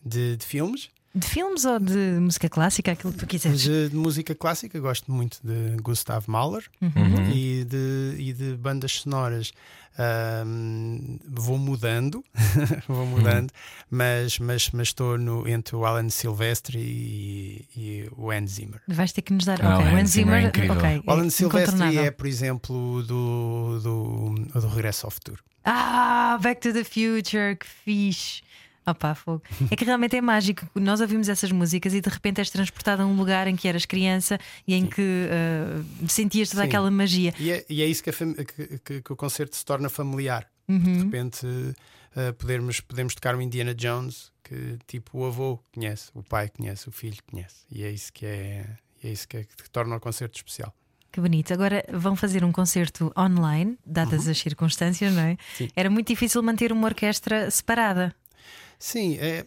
De, 0.04 0.36
de 0.36 0.44
filmes, 0.44 0.90
De 1.18 1.26
filmes 1.26 1.64
ou 1.64 1.78
de 1.78 1.96
música 2.20 2.48
clássica? 2.48 2.92
Aquilo 2.92 3.12
que 3.12 3.18
tu 3.18 3.26
quiseres. 3.26 3.60
de, 3.62 3.88
de 3.88 3.96
música 3.96 4.34
clássica, 4.34 4.78
gosto 4.78 5.10
muito 5.10 5.38
de 5.42 5.76
Gustav 5.82 6.24
Mahler 6.28 6.64
Uhum. 6.80 7.30
e, 7.32 7.64
de, 7.64 8.14
e 8.18 8.32
de 8.32 8.54
bandas 8.56 8.92
sonoras. 8.92 9.52
Ahm, 10.00 11.18
vou 11.28 11.58
mudando, 11.58 12.24
vou 12.86 13.04
mudando, 13.04 13.50
mas, 13.90 14.38
mas, 14.38 14.70
mas 14.70 14.88
estou 14.88 15.18
no, 15.18 15.48
entre 15.48 15.74
o 15.74 15.84
Alan 15.84 16.08
Silvestre 16.08 16.78
e, 16.78 17.64
e 17.76 18.08
o 18.16 18.30
Hans 18.30 18.52
Zimmer. 18.52 18.80
Vais 18.86 19.12
ter 19.12 19.22
que 19.22 19.32
nos 19.32 19.44
dar. 19.44 19.58
Ah, 19.60 19.78
ok, 19.78 19.86
o 19.92 19.96
Hans 19.96 20.10
Zimmer 20.10 20.34
é 20.34 20.38
Zimmer. 20.40 20.48
incrível. 20.48 20.76
ok, 20.76 21.02
O 21.04 21.10
Alan 21.10 21.30
Silvestre 21.30 21.74
incontornável. 21.74 22.04
é, 22.04 22.10
por 22.12 22.26
exemplo, 22.26 23.02
do, 23.02 23.80
do, 23.80 24.34
do 24.60 24.68
Regresso 24.68 25.06
ao 25.06 25.10
Futuro. 25.10 25.42
Ah, 25.64 26.38
Back 26.40 26.60
to 26.60 26.72
the 26.72 26.84
Future, 26.84 27.56
que 27.56 27.66
fixe. 27.66 28.42
Opa, 28.90 29.14
fogo. 29.14 29.42
É 29.70 29.76
que 29.76 29.84
realmente 29.84 30.16
é 30.16 30.20
mágico. 30.20 30.66
Nós 30.74 31.00
ouvimos 31.00 31.28
essas 31.28 31.50
músicas 31.52 31.92
e 31.94 32.00
de 32.00 32.08
repente 32.08 32.38
és 32.40 32.50
transportado 32.50 33.02
a 33.02 33.06
um 33.06 33.16
lugar 33.16 33.46
em 33.46 33.56
que 33.56 33.68
eras 33.68 33.84
criança 33.84 34.38
e 34.66 34.74
em 34.74 34.86
que 34.86 35.02
uh, 35.02 36.08
sentias 36.08 36.50
toda 36.50 36.62
Sim. 36.62 36.68
aquela 36.68 36.90
magia. 36.90 37.34
E 37.38 37.50
é, 37.50 37.64
e 37.68 37.82
é 37.82 37.86
isso 37.86 38.02
que, 38.02 38.10
que- 38.12 38.78
que- 38.78 39.02
que 39.02 39.12
o 39.12 39.16
concerto 39.16 39.56
se 39.56 39.64
torna 39.64 39.88
familiar. 39.88 40.46
Uhum. 40.68 40.78
De 40.80 40.98
repente 41.04 41.46
uh, 41.46 42.32
podermos, 42.38 42.80
podemos 42.80 43.14
tocar 43.14 43.34
o 43.36 43.42
Indiana 43.42 43.74
Jones, 43.74 44.30
que 44.44 44.78
tipo 44.86 45.18
o 45.18 45.26
avô 45.26 45.58
conhece, 45.74 46.10
o 46.14 46.22
pai 46.22 46.48
conhece, 46.48 46.88
o 46.88 46.92
filho 46.92 47.18
conhece. 47.30 47.56
E 47.70 47.82
é 47.84 47.90
isso 47.90 48.12
que 48.12 48.24
é, 48.26 48.64
é 49.02 49.10
isso 49.10 49.26
que, 49.28 49.38
é- 49.38 49.44
que 49.44 49.70
torna 49.70 49.96
o 49.96 50.00
concerto 50.00 50.36
especial. 50.36 50.74
Que 51.10 51.22
bonito. 51.22 51.54
Agora 51.54 51.82
vão 51.90 52.14
fazer 52.14 52.44
um 52.44 52.52
concerto 52.52 53.10
online, 53.18 53.78
dadas 53.84 54.28
as 54.28 54.38
circunstâncias, 54.38 55.10
não 55.14 55.22
é? 55.22 55.30
Uhum. 55.30 55.36
Sim. 55.56 55.68
Era 55.74 55.88
muito 55.88 56.08
difícil 56.08 56.42
manter 56.42 56.70
uma 56.70 56.86
orquestra 56.86 57.50
separada. 57.50 58.14
Sim, 58.78 59.16
é, 59.18 59.44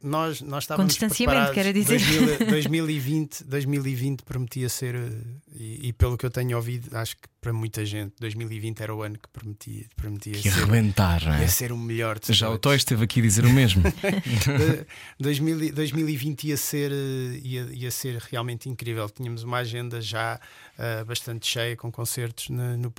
nós, 0.00 0.40
nós 0.40 0.62
estávamos 0.62 0.92
distanciamento, 0.92 1.52
preparados. 1.52 1.54
quero 1.54 1.72
dizer. 1.72 1.98
2000 2.38 2.50
2020, 2.50 3.44
2020 3.44 4.22
prometia 4.22 4.68
ser, 4.68 4.94
eh, 4.94 5.10
e, 5.52 5.88
e 5.88 5.92
pelo 5.92 6.16
que 6.16 6.24
eu 6.24 6.30
tenho 6.30 6.56
ouvido, 6.56 6.96
acho 6.96 7.16
que 7.16 7.28
para 7.44 7.52
muita 7.52 7.84
gente, 7.84 8.14
2020 8.20 8.80
era 8.80 8.94
o 8.94 9.02
ano 9.02 9.18
que 9.18 9.28
prometia, 9.28 9.84
prometia 9.94 10.32
Que 10.32 10.50
ser, 10.50 10.62
arrebentar, 10.62 11.22
é? 11.26 11.42
ia 11.42 11.48
ser 11.48 11.72
o 11.72 11.76
melhor 11.76 12.18
de 12.18 12.32
Já 12.32 12.46
o 12.48 12.52
todos. 12.52 12.62
Toy 12.62 12.76
esteve 12.76 13.04
aqui 13.04 13.20
a 13.20 13.22
dizer 13.22 13.44
o 13.44 13.50
mesmo. 13.52 13.82
De- 13.92 14.86
2000 15.20 15.62
e- 15.64 15.70
2020 15.72 16.44
ia 16.48 16.56
ser, 16.56 16.90
eh, 16.90 17.40
ia, 17.42 17.62
ia 17.70 17.90
ser 17.90 18.16
realmente 18.30 18.68
incrível. 18.68 19.08
Tínhamos 19.10 19.42
uma 19.42 19.58
agenda 19.58 20.00
já 20.00 20.40
eh, 20.78 21.04
bastante 21.04 21.46
cheia 21.46 21.76
com 21.76 21.92
concertos 21.92 22.48
no, 22.48 22.76
no, 22.78 22.92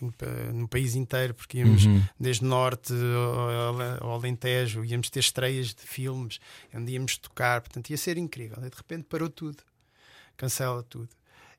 no 0.00 0.52
no 0.54 0.66
país 0.68 0.94
inteiro, 0.94 1.34
porque 1.34 1.58
íamos 1.58 1.84
Uhum. 1.84 2.02
desde 2.18 2.44
norte 2.44 2.92
ao, 2.94 3.80
ao- 3.80 4.04
ao 4.04 4.14
Alentejo, 4.14 4.82
íamos 4.84 5.10
ter 5.10 5.20
estreias 5.20 5.74
de 5.74 5.82
filmes, 5.82 6.40
onde 6.74 6.92
íamos 6.92 7.18
tocar, 7.18 7.60
portanto 7.60 7.90
ia 7.90 7.96
ser 7.98 8.16
incrível. 8.16 8.56
E 8.64 8.70
de 8.70 8.76
repente 8.76 9.04
parou 9.10 9.28
tudo, 9.28 9.58
cancela 10.38 10.82
tudo. 10.82 11.08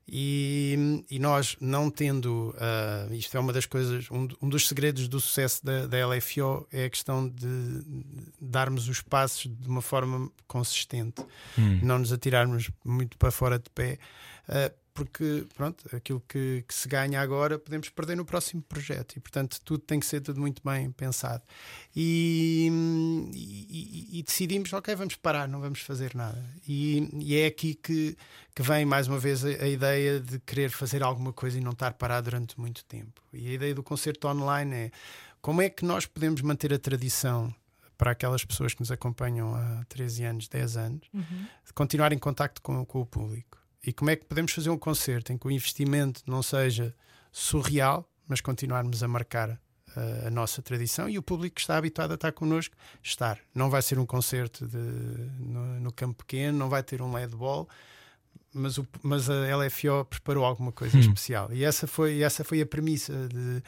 E, 0.06 1.04
e 1.10 1.18
nós, 1.18 1.56
não 1.60 1.90
tendo, 1.90 2.54
ah, 2.58 3.06
isto 3.12 3.36
é 3.36 3.40
uma 3.40 3.52
das 3.52 3.66
coisas, 3.66 4.10
um, 4.10 4.28
um 4.42 4.48
dos 4.48 4.68
segredos 4.68 5.08
do 5.08 5.20
sucesso 5.20 5.64
da, 5.64 5.86
da 5.86 6.06
LFO 6.06 6.66
é 6.72 6.86
a 6.86 6.90
questão 6.90 7.28
de 7.28 7.82
darmos 8.40 8.88
os 8.88 9.00
passos 9.00 9.50
de 9.50 9.68
uma 9.68 9.80
forma 9.80 10.30
consistente, 10.46 11.24
não 11.82 11.98
nos 11.98 12.12
atirarmos 12.12 12.70
muito 12.84 13.16
para 13.16 13.30
fora 13.30 13.58
de 13.58 13.70
pé, 13.70 13.98
porque 14.94 15.46
pronto, 15.56 15.84
aquilo 15.96 16.22
que, 16.28 16.62
que 16.68 16.74
se 16.74 16.86
ganha 16.86 17.18
agora 17.20 17.58
podemos 17.58 17.88
perder 17.88 18.14
no 18.14 18.26
próximo 18.26 18.60
projeto 18.60 19.16
e 19.16 19.20
portanto 19.20 19.58
tudo 19.64 19.78
tem 19.82 19.98
que 19.98 20.04
ser 20.04 20.20
tudo 20.20 20.38
muito 20.38 20.60
bem 20.62 20.90
pensado. 20.92 21.42
E, 21.96 22.68
e- 23.32 24.18
e- 24.18 24.22
decidimos, 24.22 24.72
ok, 24.72 24.94
vamos 24.94 25.16
parar, 25.16 25.48
não 25.48 25.60
vamos 25.60 25.80
fazer 25.80 26.14
nada. 26.14 26.42
E, 26.68 27.08
e 27.20 27.36
é 27.38 27.46
aqui 27.46 27.74
que, 27.74 28.16
que 28.54 28.62
vem 28.62 28.84
mais 28.84 29.08
uma 29.08 29.18
vez 29.18 29.44
a, 29.44 29.48
a 29.48 29.68
ideia 29.68 30.20
de 30.20 30.38
querer 30.40 30.70
fazer 30.70 31.02
alguma 31.02 31.32
coisa 31.32 31.56
e 31.58 31.60
não 31.60 31.72
estar 31.72 31.92
parado 31.94 32.24
durante 32.30 32.58
muito 32.60 32.84
tempo. 32.84 33.22
E 33.32 33.48
a 33.48 33.52
ideia 33.52 33.74
do 33.74 33.82
concerto 33.82 34.28
online 34.28 34.74
é 34.74 34.90
como 35.40 35.62
é 35.62 35.70
que 35.70 35.84
nós 35.84 36.06
podemos 36.06 36.40
manter 36.42 36.72
a 36.72 36.78
tradição 36.78 37.54
para 37.96 38.10
aquelas 38.10 38.44
pessoas 38.44 38.74
que 38.74 38.80
nos 38.80 38.90
acompanham 38.90 39.54
há 39.54 39.84
13 39.88 40.24
anos, 40.24 40.48
10 40.48 40.76
anos, 40.76 41.08
de 41.66 41.72
continuar 41.72 42.12
em 42.12 42.18
contacto 42.18 42.60
com, 42.60 42.84
com 42.84 43.00
o 43.00 43.06
público. 43.06 43.58
E 43.86 43.92
como 43.92 44.10
é 44.10 44.16
que 44.16 44.24
podemos 44.24 44.52
fazer 44.52 44.70
um 44.70 44.78
concerto 44.78 45.32
em 45.32 45.38
que 45.38 45.46
o 45.46 45.50
investimento 45.50 46.22
não 46.26 46.42
seja 46.42 46.94
surreal, 47.32 48.08
mas 48.28 48.40
continuarmos 48.40 49.02
a 49.02 49.08
marcar 49.08 49.50
uh, 49.50 50.26
a 50.26 50.30
nossa 50.30 50.62
tradição 50.62 51.08
e 51.08 51.18
o 51.18 51.22
público 51.22 51.56
que 51.56 51.60
está 51.60 51.76
habituado 51.76 52.12
a 52.12 52.14
estar 52.14 52.30
connosco 52.32 52.76
estar. 53.02 53.38
Não 53.54 53.68
vai 53.68 53.82
ser 53.82 53.98
um 53.98 54.06
concerto 54.06 54.66
de, 54.66 54.76
no, 54.76 55.80
no 55.80 55.92
campo 55.92 56.18
pequeno, 56.24 56.56
não 56.58 56.68
vai 56.68 56.82
ter 56.82 57.02
um 57.02 57.12
LED 57.12 57.34
ball, 57.34 57.68
mas, 58.54 58.78
o- 58.78 58.86
mas 59.02 59.28
a 59.28 59.56
LFO 59.56 60.04
preparou 60.08 60.44
alguma 60.44 60.70
coisa 60.70 60.96
especial. 61.00 61.52
E 61.52 61.64
essa 61.64 61.86
foi, 61.88 62.22
essa 62.22 62.44
foi 62.44 62.60
a 62.60 62.66
premissa 62.66 63.12
de, 63.28 63.62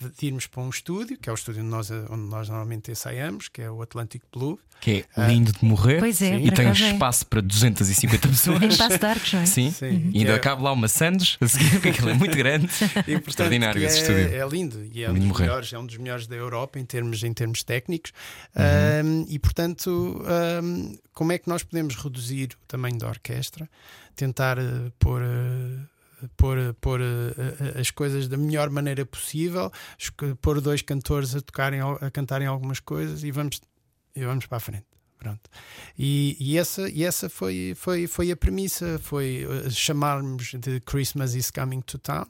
de 0.00 0.26
irmos 0.26 0.46
para 0.46 0.62
um 0.62 0.70
estúdio, 0.70 1.18
que 1.18 1.28
é 1.28 1.32
o 1.32 1.34
estúdio 1.34 1.60
onde 1.62 1.70
nós, 1.70 1.90
onde 1.90 2.22
nós 2.30 2.48
normalmente 2.48 2.90
ensaiamos, 2.90 3.48
que 3.48 3.60
é 3.60 3.70
o 3.70 3.82
Atlantic 3.82 4.22
Blue. 4.32 4.58
Que 4.80 5.04
é 5.14 5.26
lindo 5.26 5.52
de 5.52 5.62
morrer. 5.62 5.98
Pois 5.98 6.22
é, 6.22 6.38
E 6.38 6.50
tem 6.50 6.66
um 6.66 6.70
é. 6.70 6.72
espaço 6.72 7.26
para 7.26 7.42
250 7.42 8.28
pessoas. 8.28 8.62
Em 8.62 8.76
Passo 8.78 8.98
de 8.98 9.04
Arcos, 9.06 9.32
não 9.34 9.40
é? 9.40 9.46
Sim, 9.46 9.70
Sim. 9.70 10.10
e 10.14 10.20
ainda 10.20 10.32
É. 10.32 10.38
cabe 10.38 10.62
lá 10.62 10.72
uma 10.72 10.86
a 10.86 10.88
seguir, 10.88 11.70
porque 11.72 11.88
aquilo 11.90 12.08
é 12.08 12.14
muito 12.14 12.34
grande. 12.34 12.66
E, 13.06 13.12
portanto, 13.12 13.28
Extraordinário 13.28 13.78
que 13.78 13.86
esse 13.86 13.98
é, 13.98 14.00
estúdio. 14.00 14.34
É 14.40 14.48
lindo 14.48 14.88
e 14.92 15.04
é 15.04 15.08
Lindo 15.08 15.10
um, 15.10 15.18
dos 15.18 15.26
morrer. 15.28 15.42
melhores, 15.44 15.72
é 15.74 15.78
um 15.78 15.84
dos 15.86 15.96
melhores 15.98 16.26
da 16.26 16.36
Europa 16.36 16.78
em 16.78 16.84
termos, 16.86 17.22
em 17.22 17.32
termos 17.34 17.62
técnicos. 17.62 18.12
Uhum. 18.56 19.22
Um, 19.22 19.26
e 19.28 19.38
portanto, 19.38 20.24
um, 20.62 20.96
como 21.12 21.32
é 21.32 21.38
que 21.38 21.46
nós 21.48 21.62
podemos 21.62 21.94
reduzir 21.96 22.50
o 22.54 22.66
tamanho 22.66 22.98
da 22.98 23.06
orquestra, 23.08 23.68
tentar 24.16 24.58
uh, 24.58 24.90
pôr. 24.98 25.20
uh, 25.20 25.90
Pôr, 26.36 26.74
pôr 26.80 27.00
uh, 27.00 27.04
uh, 27.04 27.80
as 27.80 27.90
coisas 27.90 28.28
da 28.28 28.36
melhor 28.36 28.70
maneira 28.70 29.06
possível, 29.06 29.72
pôr 30.40 30.60
dois 30.60 30.82
cantores 30.82 31.34
a 31.34 31.40
tocarem, 31.40 31.80
a 31.80 32.10
cantarem 32.10 32.46
algumas 32.46 32.80
coisas 32.80 33.24
e 33.24 33.30
vamos, 33.30 33.60
e 34.14 34.24
vamos 34.24 34.46
para 34.46 34.58
a 34.58 34.60
frente. 34.60 34.86
Pronto. 35.20 35.50
E, 35.98 36.34
e 36.40 36.56
essa, 36.56 36.88
e 36.88 37.04
essa 37.04 37.28
foi, 37.28 37.74
foi, 37.76 38.06
foi 38.06 38.30
a 38.30 38.36
premissa: 38.36 38.98
foi 39.02 39.44
uh, 39.44 39.70
chamarmos 39.70 40.54
de 40.58 40.80
Christmas 40.80 41.34
is 41.34 41.50
Coming 41.50 41.82
to 41.82 41.98
Town, 41.98 42.24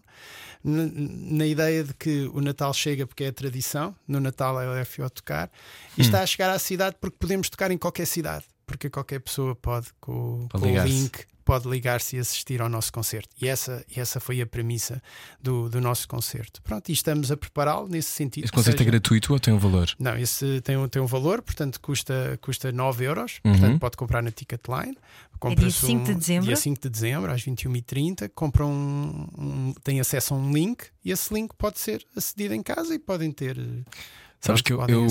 na, 0.64 0.88
na 0.92 1.46
ideia 1.46 1.85
de 1.85 1.94
que 1.94 2.29
o 2.35 2.40
Natal 2.40 2.74
chega 2.74 3.07
porque 3.07 3.22
é 3.22 3.29
a 3.29 3.33
tradição, 3.33 3.94
no 4.09 4.18
Natal 4.18 4.61
é 4.61 4.83
o 4.83 4.85
FO 4.85 5.09
tocar, 5.09 5.48
e 5.96 6.00
está 6.00 6.20
a 6.20 6.26
chegar 6.26 6.50
à 6.50 6.59
cidade 6.59 6.96
porque 7.00 7.16
podemos 7.16 7.48
tocar 7.48 7.70
em 7.70 7.79
qualquer 7.79 8.07
cidade, 8.07 8.44
porque 8.66 8.90
qualquer 8.90 9.20
pessoa 9.20 9.55
pode, 9.55 9.87
com, 10.00 10.48
com 10.50 10.59
o 10.59 10.85
link, 10.85 11.26
pode 11.50 11.68
ligar-se 11.68 12.16
e 12.16 12.18
assistir 12.20 12.62
ao 12.62 12.68
nosso 12.68 12.92
concerto. 12.92 13.28
E 13.42 13.48
essa, 13.48 13.84
e 13.94 13.98
essa 13.98 14.20
foi 14.20 14.40
a 14.40 14.46
premissa 14.46 15.02
do, 15.42 15.68
do 15.68 15.80
nosso 15.80 16.06
concerto. 16.06 16.62
Pronto, 16.62 16.88
e 16.88 16.92
estamos 16.92 17.32
a 17.32 17.36
prepará-lo 17.36 17.88
nesse 17.88 18.10
sentido. 18.10 18.44
Que 18.44 18.52
concerto 18.52 18.76
é 18.76 18.84
seja- 18.84 18.90
gratuito 18.90 19.32
ou 19.32 19.40
tem 19.40 19.52
um 19.52 19.58
valor? 19.58 19.88
não, 19.98 20.16
esse 20.16 20.60
tem 20.60 20.76
um, 20.76 20.86
tem 20.88 21.02
um 21.02 21.06
valor, 21.06 21.42
portanto 21.42 21.80
custa, 21.80 22.38
custa 22.40 22.70
9 22.70 23.04
euros. 23.04 23.40
Uhum. 23.44 23.52
Portanto, 23.52 23.80
pode 23.80 23.96
comprar 23.96 24.22
na 24.22 24.30
Ticketline. 24.30 24.90
É 24.92 24.94
dia 24.94 25.38
Compra-se 25.38 25.86
5 25.86 26.04
de 26.04 26.12
um- 26.12 26.18
dezembro? 26.18 26.46
Dia 26.46 26.56
5 26.56 26.80
de 26.82 26.88
dezembro, 26.90 27.32
às 27.32 27.42
21h30. 27.42 28.28
Compra 28.34 28.64
um, 28.66 29.26
um- 29.36 29.74
tem 29.82 29.98
acesso 29.98 30.34
a 30.34 30.36
um 30.36 30.52
link 30.52 30.84
e 31.04 31.10
esse 31.10 31.32
link 31.34 31.52
pode 31.56 31.78
ser 31.80 32.04
acedido 32.16 32.54
em 32.54 32.62
casa 32.62 32.94
e 32.94 32.98
podem 32.98 33.32
ter. 33.32 33.56
Sabes 34.40 34.62
que 34.62 34.72
eu, 34.72 34.81
eu, 34.88 35.07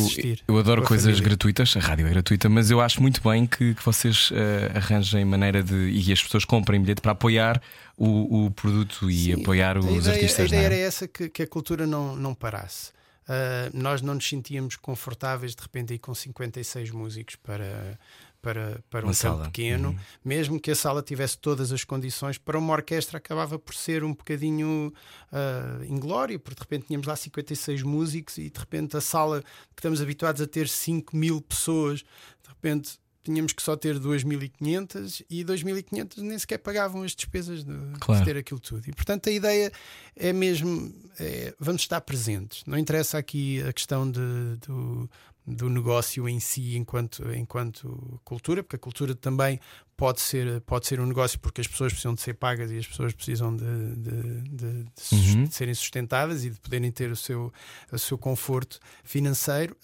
eu 0.47 0.57
adoro 0.57 0.81
coisas 0.81 1.05
família. 1.05 1.23
gratuitas, 1.23 1.77
a 1.77 1.79
rádio 1.79 2.07
é 2.07 2.09
gratuita, 2.09 2.49
mas 2.49 2.71
eu 2.71 2.81
acho 2.81 2.99
muito 2.99 3.21
bem 3.21 3.45
que, 3.45 3.75
que 3.75 3.85
vocês 3.85 4.31
eh, 4.33 4.71
arranjem 4.75 5.23
maneira 5.23 5.61
de 5.61 5.75
e 5.75 6.11
as 6.11 6.23
pessoas 6.23 6.45
comprem 6.45 6.81
bilhete 6.81 6.99
para 6.99 7.11
apoiar 7.11 7.61
o, 7.95 8.45
o 8.45 8.51
produto 8.51 9.09
e 9.09 9.25
Sim, 9.25 9.41
apoiar 9.41 9.77
os 9.77 9.85
ideia, 9.85 10.13
artistas. 10.15 10.45
A 10.45 10.47
ideia 10.47 10.61
não 10.61 10.65
era 10.65 10.75
é? 10.75 10.81
essa 10.81 11.07
que, 11.07 11.29
que 11.29 11.43
a 11.43 11.47
cultura 11.47 11.85
não, 11.85 12.15
não 12.15 12.33
parasse. 12.33 12.91
Ah, 13.29 13.69
nós 13.71 14.01
não 14.01 14.15
nos 14.15 14.27
sentíamos 14.27 14.75
confortáveis 14.75 15.55
de 15.55 15.61
repente 15.61 15.93
aí 15.93 15.99
com 15.99 16.15
56 16.15 16.89
músicos 16.89 17.35
para, 17.35 17.99
para, 18.41 18.81
para 18.89 19.05
um 19.05 19.09
Uma 19.09 19.13
campo 19.13 19.15
sala. 19.15 19.37
Uhum. 19.37 19.43
pequeno, 19.45 19.99
mesmo 20.23 20.59
que 20.59 20.71
a 20.71 20.75
sala 20.75 21.01
tivesse 21.03 21.37
todas 21.37 21.71
as 21.71 21.83
condições, 21.83 22.37
para 22.37 22.57
uma 22.57 22.73
orquestra 22.73 23.17
acabava 23.17 23.59
por 23.59 23.75
ser 23.75 24.03
um 24.03 24.13
bocadinho 24.13 24.93
ah, 25.31 25.79
inglório, 25.87 26.39
porque 26.39 26.55
de 26.55 26.61
repente 26.61 26.87
tínhamos 26.87 27.07
lá 27.07 27.15
56 27.15 27.83
músicos 27.83 28.37
e 28.37 28.49
de 28.49 28.59
repente 28.59 28.95
a 28.95 29.01
sala 29.01 29.41
que 29.41 29.79
estamos 29.79 30.01
habituados 30.01 30.41
a 30.41 30.47
ter 30.47 30.67
5 30.67 31.15
mil 31.15 31.41
pessoas, 31.41 31.99
de 31.99 32.49
repente 32.49 32.97
tínhamos 33.21 33.51
que 33.53 33.61
só 33.61 33.75
ter 33.75 33.99
2.500 33.99 35.25
e 35.29 35.43
2.500 35.43 36.17
nem 36.19 36.39
sequer 36.39 36.57
pagavam 36.59 37.03
as 37.03 37.13
despesas 37.13 37.63
de, 37.63 37.71
de 37.73 37.99
Claro. 37.99 38.25
ter 38.25 38.37
aquilo 38.37 38.59
tudo. 38.59 38.87
E 38.87 38.93
portanto 38.93 39.27
a 39.29 39.31
ideia 39.31 39.71
é 40.15 40.31
mesmo 40.33 40.93
é, 41.19 41.53
vamos 41.59 41.81
estar 41.81 42.01
presentes. 42.01 42.63
Não 42.65 42.77
interessa 42.77 43.17
aqui 43.17 43.61
a 43.63 43.73
questão 43.73 44.09
de, 44.09 44.19
do, 44.65 45.09
do 45.49 45.69
negócio 45.69 46.29
em 46.29 46.39
si 46.39 46.77
enquanto, 46.77 47.31
enquanto 47.33 48.19
cultura, 48.23 48.61
porque 48.63 48.75
a 48.75 48.79
cultura 48.79 49.15
também 49.15 49.59
pode 49.99 50.21
ser, 50.21 50.61
pode 50.61 50.87
ser 50.87 50.99
um 51.01 51.05
negócio 51.05 51.37
porque 51.39 51.59
as 51.61 51.67
pessoas 51.67 51.91
precisam 51.91 52.13
de 52.15 52.21
ser 52.21 52.33
pagas 52.33 52.71
e 52.71 52.77
as 52.77 52.87
pessoas 52.87 53.13
precisam 53.13 53.55
de, 53.55 53.65
de, 53.95 54.41
de- 54.49 54.83
de 54.83 54.89
Uhum. 55.11 55.51
serem 55.51 55.73
sustentadas 55.73 56.45
e 56.45 56.49
de 56.49 56.59
poderem 56.59 56.89
ter 56.91 57.11
o 57.11 57.15
seu, 57.15 57.51
o 57.91 57.99
seu 57.99 58.17
conforto 58.17 58.79
financeiro. 59.03 59.75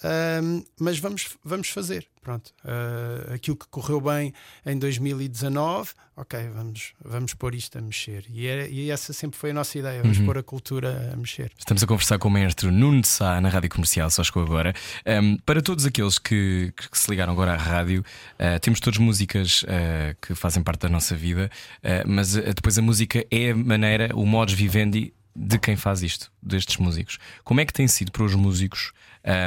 Mas 0.79 0.97
vamos, 0.99 1.37
vamos 1.43 1.69
fazer. 1.69 2.07
Pronto, 2.21 2.51
Ah, 2.63 3.33
aquilo 3.35 3.55
que 3.55 3.67
correu 3.67 4.01
bem 4.01 4.33
em 4.65 4.79
2019, 4.79 5.91
ok, 6.17 6.49
vamos, 6.55 6.93
vamos 7.03 7.33
pôr 7.35 7.53
isto 7.53 7.77
a 7.77 7.81
mexer. 7.81 8.25
E, 8.29 8.47
era- 8.47 8.67
e 8.67 8.89
essa 8.89 9.13
sempre 9.13 9.37
foi 9.37 9.51
a 9.51 9.53
nossa 9.53 9.77
ideia, 9.77 10.01
vamos 10.01 10.17
Uhum. 10.17 10.25
pôr 10.25 10.37
a 10.39 10.43
cultura 10.43 11.11
a 11.13 11.15
mexer. 11.15 11.51
Estamos 11.55 11.83
a 11.83 11.87
conversar 11.87 12.17
com 12.17 12.27
o 12.27 12.31
maestro 12.31 12.71
Nuno 12.71 13.01
de 13.01 13.07
Sá 13.07 13.39
na 13.39 13.49
rádio 13.49 13.69
comercial, 13.69 14.09
só 14.09 14.23
chegou 14.23 14.41
agora. 14.41 14.73
Um, 15.05 15.37
para 15.45 15.61
todos 15.61 15.85
aqueles 15.85 16.17
que, 16.17 16.73
que 16.75 16.97
se 16.97 17.11
ligaram 17.11 17.31
agora 17.31 17.53
à 17.53 17.57
rádio, 17.57 18.03
uh, 18.39 18.59
temos 18.59 18.79
todas 18.79 18.97
músicas 18.99 19.61
uh, 19.63 20.04
que 20.13 20.35
fazem 20.35 20.61
parte 20.61 20.81
da 20.81 20.89
nossa 20.89 21.15
vida, 21.15 21.49
uh, 21.77 22.07
mas 22.07 22.35
uh, 22.35 22.53
depois 22.53 22.77
a 22.77 22.81
música 22.81 23.25
é 23.31 23.51
a 23.51 23.55
maneira, 23.55 24.15
o 24.15 24.25
modus 24.25 24.53
vivendi 24.53 25.13
de 25.35 25.59
quem 25.59 25.75
faz 25.75 26.01
isto, 26.01 26.31
destes 26.41 26.77
músicos. 26.77 27.17
Como 27.43 27.59
é 27.59 27.65
que 27.65 27.73
tem 27.73 27.87
sido 27.87 28.11
para 28.11 28.23
os 28.23 28.33
músicos 28.35 28.93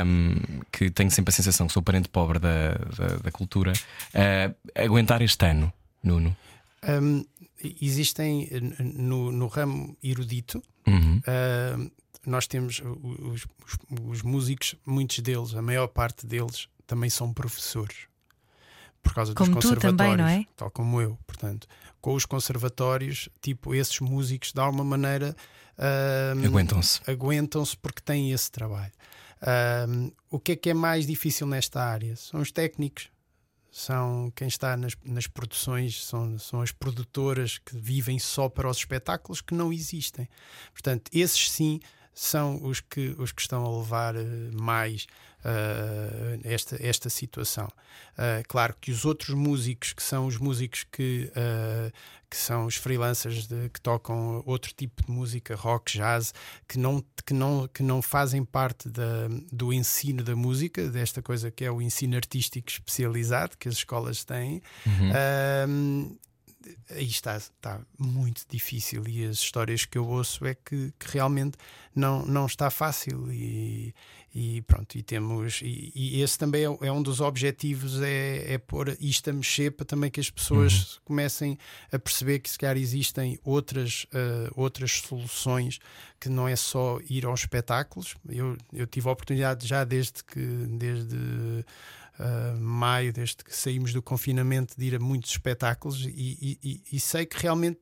um, 0.07 0.61
que 0.71 0.91
tenho 0.91 1.11
sempre 1.11 1.31
a 1.31 1.33
sensação 1.33 1.67
que 1.67 1.73
sou 1.73 1.83
parente 1.83 2.11
pobre 2.11 2.39
da, 2.39 2.73
da, 2.73 3.17
da 3.23 3.31
cultura 3.31 3.73
aguentar 4.75 5.23
este 5.23 5.47
ano, 5.47 5.73
Nuno? 6.03 6.37
Um, 6.87 7.25
existem 7.81 8.49
no, 8.79 9.33
no, 9.33 9.47
ramo 9.47 9.97
erudito. 10.03 10.63
Uhum. 10.87 11.21
Uh, 11.21 11.91
nós 12.27 12.47
temos 12.47 12.83
os, 12.85 13.47
os, 13.65 13.79
os, 14.09 14.23
músicos, 14.23 14.75
muitos 14.87 15.19
deles, 15.21 15.55
a 15.55 15.63
maior 15.63 15.89
parte 15.89 16.27
deles, 16.27 16.69
também 16.87 17.11
são 17.11 17.33
professores. 17.33 18.08
Por 19.03 19.15
causa 19.15 19.35
como 19.35 19.55
dos 19.55 19.65
conservatórios, 19.65 19.97
também, 19.97 20.17
não 20.17 20.29
é? 20.29 20.47
tal 20.57 20.71
como 20.71 21.01
eu. 21.01 21.19
Portanto, 21.27 21.67
com 22.01 22.15
os 22.15 22.25
conservatórios, 22.27 23.29
tipo, 23.41 23.75
esses 23.75 23.99
músicos, 24.01 24.53
de 24.53 24.61
alguma 24.61 24.85
maneira, 24.85 25.37
uh, 25.79 26.47
aguentam-se. 26.47 27.01
Aguentam-se 27.11 27.77
porque 27.77 28.03
têm 28.03 28.33
esse 28.33 28.51
trabalho. 28.51 28.93
Uh, 29.41 30.13
o 30.31 30.39
que 30.39 30.53
é 30.53 30.57
que 30.57 30.71
é 30.71 30.75
mais 30.75 31.07
difícil 31.07 31.47
nesta 31.47 31.83
área? 31.83 32.17
São 32.17 32.41
os 32.41 32.51
técnicos 32.51 33.11
são 33.71 34.33
quem 34.35 34.49
está 34.49 34.77
nas, 34.77 34.97
nas 35.05 35.27
produções, 35.27 36.05
são, 36.05 36.39
são 36.39 36.61
as 36.61 36.73
produtoras 36.73 37.59
que 37.59 37.77
vivem 37.77 38.19
só 38.19 38.49
para 38.49 38.69
os 38.69 38.79
espetáculos 38.79 39.41
que 39.41 39.55
não 39.55 39.73
existem. 39.73 40.29
Portanto, 40.73 41.11
esses 41.13 41.51
sim 41.51 41.79
são 42.13 42.61
os 42.65 42.81
que, 42.81 43.15
os 43.19 43.31
que 43.31 43.41
estão 43.41 43.65
a 43.65 43.79
levar 43.79 44.17
uh, 44.17 44.21
mais 44.61 45.07
uh, 45.49 46.41
esta, 46.45 46.77
esta 46.81 47.09
situação. 47.09 47.67
Uh, 48.15 48.43
claro 48.47 48.75
que 48.81 48.91
os 48.91 49.05
outros 49.05 49.35
músicos, 49.35 49.93
que 49.93 50.03
são 50.03 50.27
os 50.27 50.37
músicos 50.39 50.85
que, 50.91 51.31
que 52.29 52.37
são 52.37 52.67
os 52.67 52.77
freelancers 52.77 53.47
de, 53.47 53.69
que 53.71 53.81
tocam 53.81 54.43
outro 54.45 54.73
tipo 54.75 55.05
de 55.05 55.11
música, 55.11 55.55
rock, 55.55 55.97
jazz, 55.97 56.35
que 56.69 56.79
não, 56.79 57.03
que 57.25 57.33
não, 57.33 57.69
que 57.69 57.83
não 57.83 58.03
fazem 58.03 58.45
parte 58.45 58.89
da, 58.89 59.29
do 59.51 59.73
ensino 59.73 60.23
da 60.23 60.37
música, 60.37 60.89
desta 60.89 61.23
coisa 61.23 61.51
que 61.51 61.65
é 61.65 61.71
o 61.71 61.81
ensino 61.81 62.17
artístico 62.17 62.69
especializado 62.69 63.57
que 63.59 63.69
as 63.69 63.75
escolas 63.75 64.25
têm. 64.25 64.63
Uhum 64.87 66.19
aí 66.91 67.07
está, 67.07 67.37
está 67.37 67.81
muito 67.99 68.45
difícil. 68.49 69.07
E 69.07 69.25
as 69.25 69.37
histórias 69.37 69.85
que 69.85 69.99
eu 69.99 70.07
ouço 70.07 70.45
é 70.47 70.55
que, 70.55 70.93
que 70.99 71.13
realmente 71.13 71.57
não, 71.95 72.25
não 72.27 72.47
está 72.47 72.71
fácil. 72.71 73.33
E, 73.33 73.95
e 74.35 74.63
pronto, 74.63 74.97
e 74.97 75.03
temos 75.03 75.61
e, 75.63 75.91
e 75.95 76.21
esse 76.23 76.39
também 76.39 76.63
é, 76.63 76.87
é, 76.87 76.93
um 76.93 77.03
dos 77.03 77.21
objetivos 77.21 78.01
é, 78.03 78.55
é 78.55 78.59
pôr 78.59 78.97
isto 79.01 79.31
a 79.31 79.33
mexer 79.33 79.71
para 79.71 79.87
também 79.87 80.11
que 80.11 80.21
as 80.21 80.31
pessoas 80.31 80.95
uhum. 80.95 81.01
comecem 81.07 81.59
a 81.91 81.99
perceber 81.99 82.39
que 82.41 82.51
se 82.51 82.59
calhar 82.59 82.77
existem 82.77 83.39
outras, 83.43 84.05
uh, 84.05 84.53
outras 84.55 84.93
soluções 84.93 85.79
que 86.21 86.29
não 86.29 86.47
é 86.47 86.57
só 86.57 86.99
ir 87.09 87.25
aos 87.25 87.41
espetáculos. 87.41 88.15
Eu, 88.29 88.57
eu 88.73 88.87
tive 88.87 89.09
a 89.09 89.13
oportunidade 89.13 89.67
já 89.67 89.83
desde 89.83 90.23
que 90.25 90.41
desde 90.41 91.65
uh, 92.19 92.61
maio, 92.61 93.13
desde 93.13 93.37
que 93.37 93.55
saímos 93.55 93.93
do 93.93 94.03
confinamento, 94.03 94.75
de 94.77 94.85
ir 94.85 94.95
a 94.97 94.99
muitos 94.99 95.31
espetáculos 95.31 96.05
e, 96.05 96.59
e, 96.63 96.83
e 96.93 97.01
sei 97.01 97.27
que 97.27 97.41
realmente 97.41 97.81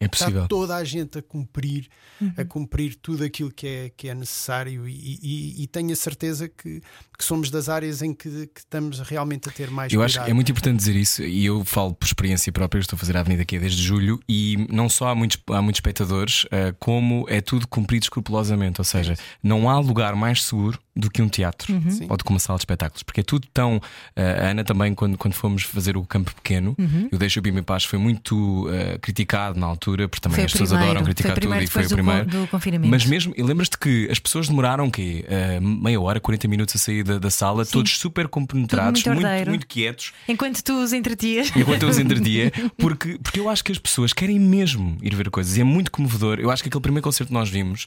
é 0.00 0.08
possível. 0.08 0.42
Está 0.42 0.48
toda 0.48 0.76
a 0.76 0.84
gente 0.84 1.18
a 1.18 1.22
cumprir, 1.22 1.88
uhum. 2.20 2.32
a 2.36 2.44
cumprir 2.44 2.96
tudo 2.96 3.24
aquilo 3.24 3.50
que 3.50 3.66
é, 3.66 3.92
que 3.96 4.08
é 4.08 4.14
necessário 4.14 4.88
e, 4.88 5.18
e, 5.22 5.62
e 5.62 5.66
tenho 5.66 5.92
a 5.92 5.96
certeza 5.96 6.48
que, 6.48 6.82
que, 7.16 7.24
somos 7.24 7.50
das 7.50 7.68
áreas 7.68 8.02
em 8.02 8.12
que, 8.12 8.46
que, 8.48 8.60
estamos 8.60 9.00
realmente 9.00 9.48
a 9.48 9.52
ter 9.52 9.70
mais 9.70 9.92
Eu 9.92 10.00
cuidado. 10.00 10.18
acho 10.18 10.24
que 10.24 10.30
é 10.30 10.34
muito 10.34 10.50
importante 10.50 10.76
dizer 10.76 10.96
isso 10.96 11.22
e 11.22 11.46
eu 11.46 11.64
falo 11.64 11.94
por 11.94 12.06
experiência 12.06 12.52
própria, 12.52 12.80
estou 12.80 12.96
a 12.96 13.00
fazer 13.00 13.16
a 13.16 13.20
Avenida 13.20 13.42
aqui 13.42 13.58
desde 13.58 13.82
julho 13.82 14.20
e 14.28 14.66
não 14.70 14.88
só 14.88 15.08
há 15.08 15.14
muitos, 15.14 15.38
há 15.48 15.62
muitos 15.62 15.78
espectadores, 15.78 16.44
uh, 16.44 16.74
como 16.78 17.24
é 17.28 17.40
tudo 17.40 17.66
cumprido 17.68 18.04
escrupulosamente, 18.04 18.80
ou 18.80 18.84
seja, 18.84 19.16
não 19.42 19.70
há 19.70 19.78
lugar 19.78 20.14
mais 20.16 20.42
seguro 20.42 20.78
do 20.96 21.10
que 21.10 21.20
um 21.20 21.28
teatro 21.28 21.72
uhum. 21.72 22.06
ou 22.08 22.16
de 22.16 22.24
uma 22.28 22.38
sala 22.38 22.56
de 22.56 22.62
espetáculos, 22.62 23.02
porque 23.02 23.20
é 23.20 23.24
tudo 23.24 23.46
tão. 23.52 23.76
Uh, 23.76 23.80
a 24.44 24.50
Ana 24.50 24.64
também, 24.64 24.94
quando, 24.94 25.18
quando 25.18 25.34
fomos 25.34 25.64
fazer 25.64 25.96
o 25.96 26.04
campo 26.04 26.34
pequeno, 26.34 26.74
uhum. 26.78 27.08
eu 27.10 27.18
deixo 27.18 27.40
o 27.40 27.42
Bim 27.42 27.56
em 27.56 27.62
Paz, 27.62 27.84
foi 27.84 27.98
muito 27.98 28.68
uh, 28.68 28.98
criticado 29.00 29.58
na 29.58 29.66
altura, 29.66 30.08
porque 30.08 30.20
também 30.20 30.36
foi 30.36 30.44
as 30.44 30.52
pessoas 30.52 30.70
primeiro, 30.70 30.90
adoram 30.90 31.04
criticar 31.04 31.38
tudo 31.38 31.54
e 31.62 31.66
foi 31.66 31.86
o 31.86 31.88
primeiro. 31.88 32.26
Do, 32.26 32.40
do 32.42 32.46
confinamento. 32.46 32.90
Mas 32.90 33.04
mesmo, 33.04 33.34
lembras-te 33.36 33.76
que 33.78 34.08
as 34.10 34.18
pessoas 34.18 34.48
demoraram 34.48 34.90
quê? 34.90 35.24
Uh, 35.26 35.60
meia 35.60 36.00
hora, 36.00 36.20
40 36.20 36.46
minutos 36.46 36.76
a 36.76 36.78
sair 36.78 37.02
da, 37.02 37.18
da 37.18 37.30
sala, 37.30 37.64
Sim. 37.64 37.72
todos 37.72 37.98
super 37.98 38.28
compenetrados, 38.28 39.04
muito, 39.04 39.20
muito, 39.20 39.48
muito, 39.48 39.66
quietos. 39.66 40.12
Enquanto 40.28 40.62
tu 40.62 40.80
os 40.80 40.92
entretias. 40.92 41.50
Enquanto 41.56 41.82
eu 41.82 41.88
os 41.88 41.98
entretia, 41.98 42.52
porque, 42.78 43.18
porque 43.20 43.40
eu 43.40 43.48
acho 43.48 43.64
que 43.64 43.72
as 43.72 43.78
pessoas 43.78 44.12
querem 44.12 44.38
mesmo 44.38 44.96
ir 45.02 45.14
ver 45.14 45.28
coisas 45.30 45.56
e 45.56 45.60
é 45.60 45.64
muito 45.64 45.90
comovedor. 45.90 46.38
Eu 46.38 46.50
acho 46.50 46.62
que 46.62 46.68
aquele 46.68 46.82
primeiro 46.82 47.02
concerto 47.02 47.28
que 47.28 47.34
nós 47.34 47.48
vimos. 47.48 47.86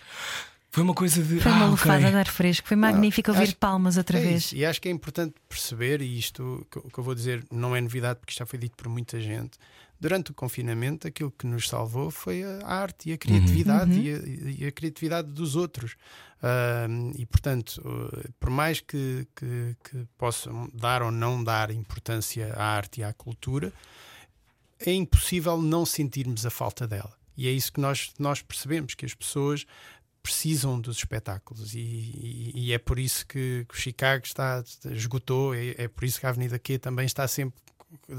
Foi 0.78 0.84
uma 0.84 0.94
coisa 0.94 1.24
de. 1.24 1.40
Foi 1.40 1.52
uma 1.52 1.66
ah, 1.66 1.70
lufada 1.70 1.98
okay. 1.98 2.12
de 2.12 2.18
ar 2.18 2.28
fresco, 2.28 2.68
foi 2.68 2.78
magnífico 2.78 3.32
ouvir 3.32 3.46
acho, 3.46 3.56
palmas 3.56 3.98
outra 3.98 4.20
é 4.20 4.22
vez. 4.22 4.44
Isso. 4.44 4.56
E 4.56 4.64
acho 4.64 4.80
que 4.80 4.88
é 4.88 4.92
importante 4.92 5.34
perceber, 5.50 6.04
e 6.04 6.20
isto 6.20 6.68
o 6.76 6.88
que 6.92 7.00
eu 7.00 7.04
vou 7.04 7.16
dizer 7.16 7.44
não 7.52 7.76
é 7.76 7.82
novidade 7.82 8.20
porque 8.20 8.36
já 8.36 8.46
foi 8.46 8.60
dito 8.60 8.78
por 8.78 8.88
muita 8.88 9.20
gente. 9.20 9.58
Durante 10.00 10.30
o 10.30 10.36
confinamento, 10.36 11.08
aquilo 11.08 11.32
que 11.32 11.48
nos 11.48 11.68
salvou 11.68 12.12
foi 12.12 12.44
a 12.44 12.64
arte 12.64 13.10
e 13.10 13.14
a 13.14 13.18
criatividade 13.18 13.92
uhum. 13.92 14.04
e, 14.04 14.14
a, 14.14 14.66
e, 14.66 14.68
a, 14.68 14.72
criatividade 14.72 15.32
dos 15.32 15.56
outros. 15.56 15.94
Uh, 16.44 17.12
e 17.18 17.26
portanto, 17.26 17.82
uh, 17.84 18.32
por 18.40 18.52
mais 18.52 18.80
que, 18.80 19.28
que, 19.36 19.76
que 19.84 20.06
possam 20.16 20.70
dar 20.72 21.02
ou 21.02 21.10
não 21.10 21.44
dar 21.44 21.72
importância 21.72 22.54
à 22.54 22.64
arte 22.64 23.02
e 23.02 23.04
à 23.04 23.12
cultura, 23.14 23.74
é 24.80 24.94
impossível 24.94 25.60
não 25.60 25.88
sentirmos 25.88 26.46
a 26.46 26.52
falta 26.52 26.88
dela. 26.88 27.18
E 27.38 27.48
é 27.48 27.52
isso 27.52 27.72
que 27.72 27.80
nós, 27.80 28.12
nós 28.18 28.42
percebemos: 28.42 28.96
que 28.96 29.06
as 29.06 29.14
pessoas 29.14 29.66
precisam 30.28 30.80
dos 30.80 30.98
espetáculos. 30.98 31.74
E, 31.74 31.80
e, 31.80 32.52
e, 32.54 32.74
é 32.74 32.78
por 32.78 33.00
isso 33.00 33.26
que, 33.26 33.66
que 33.68 33.74
o 33.74 33.78
Chicago 33.78 34.26
está, 34.26 34.62
esgotou, 34.92 35.56
é, 35.56 35.74
é, 35.78 35.88
por 35.88 36.04
isso 36.04 36.20
que 36.20 36.26
a 36.26 36.30
Avenida 36.30 36.60
Q 36.60 36.78
também 36.80 37.06
está 37.06 37.26
sempre 37.30 37.56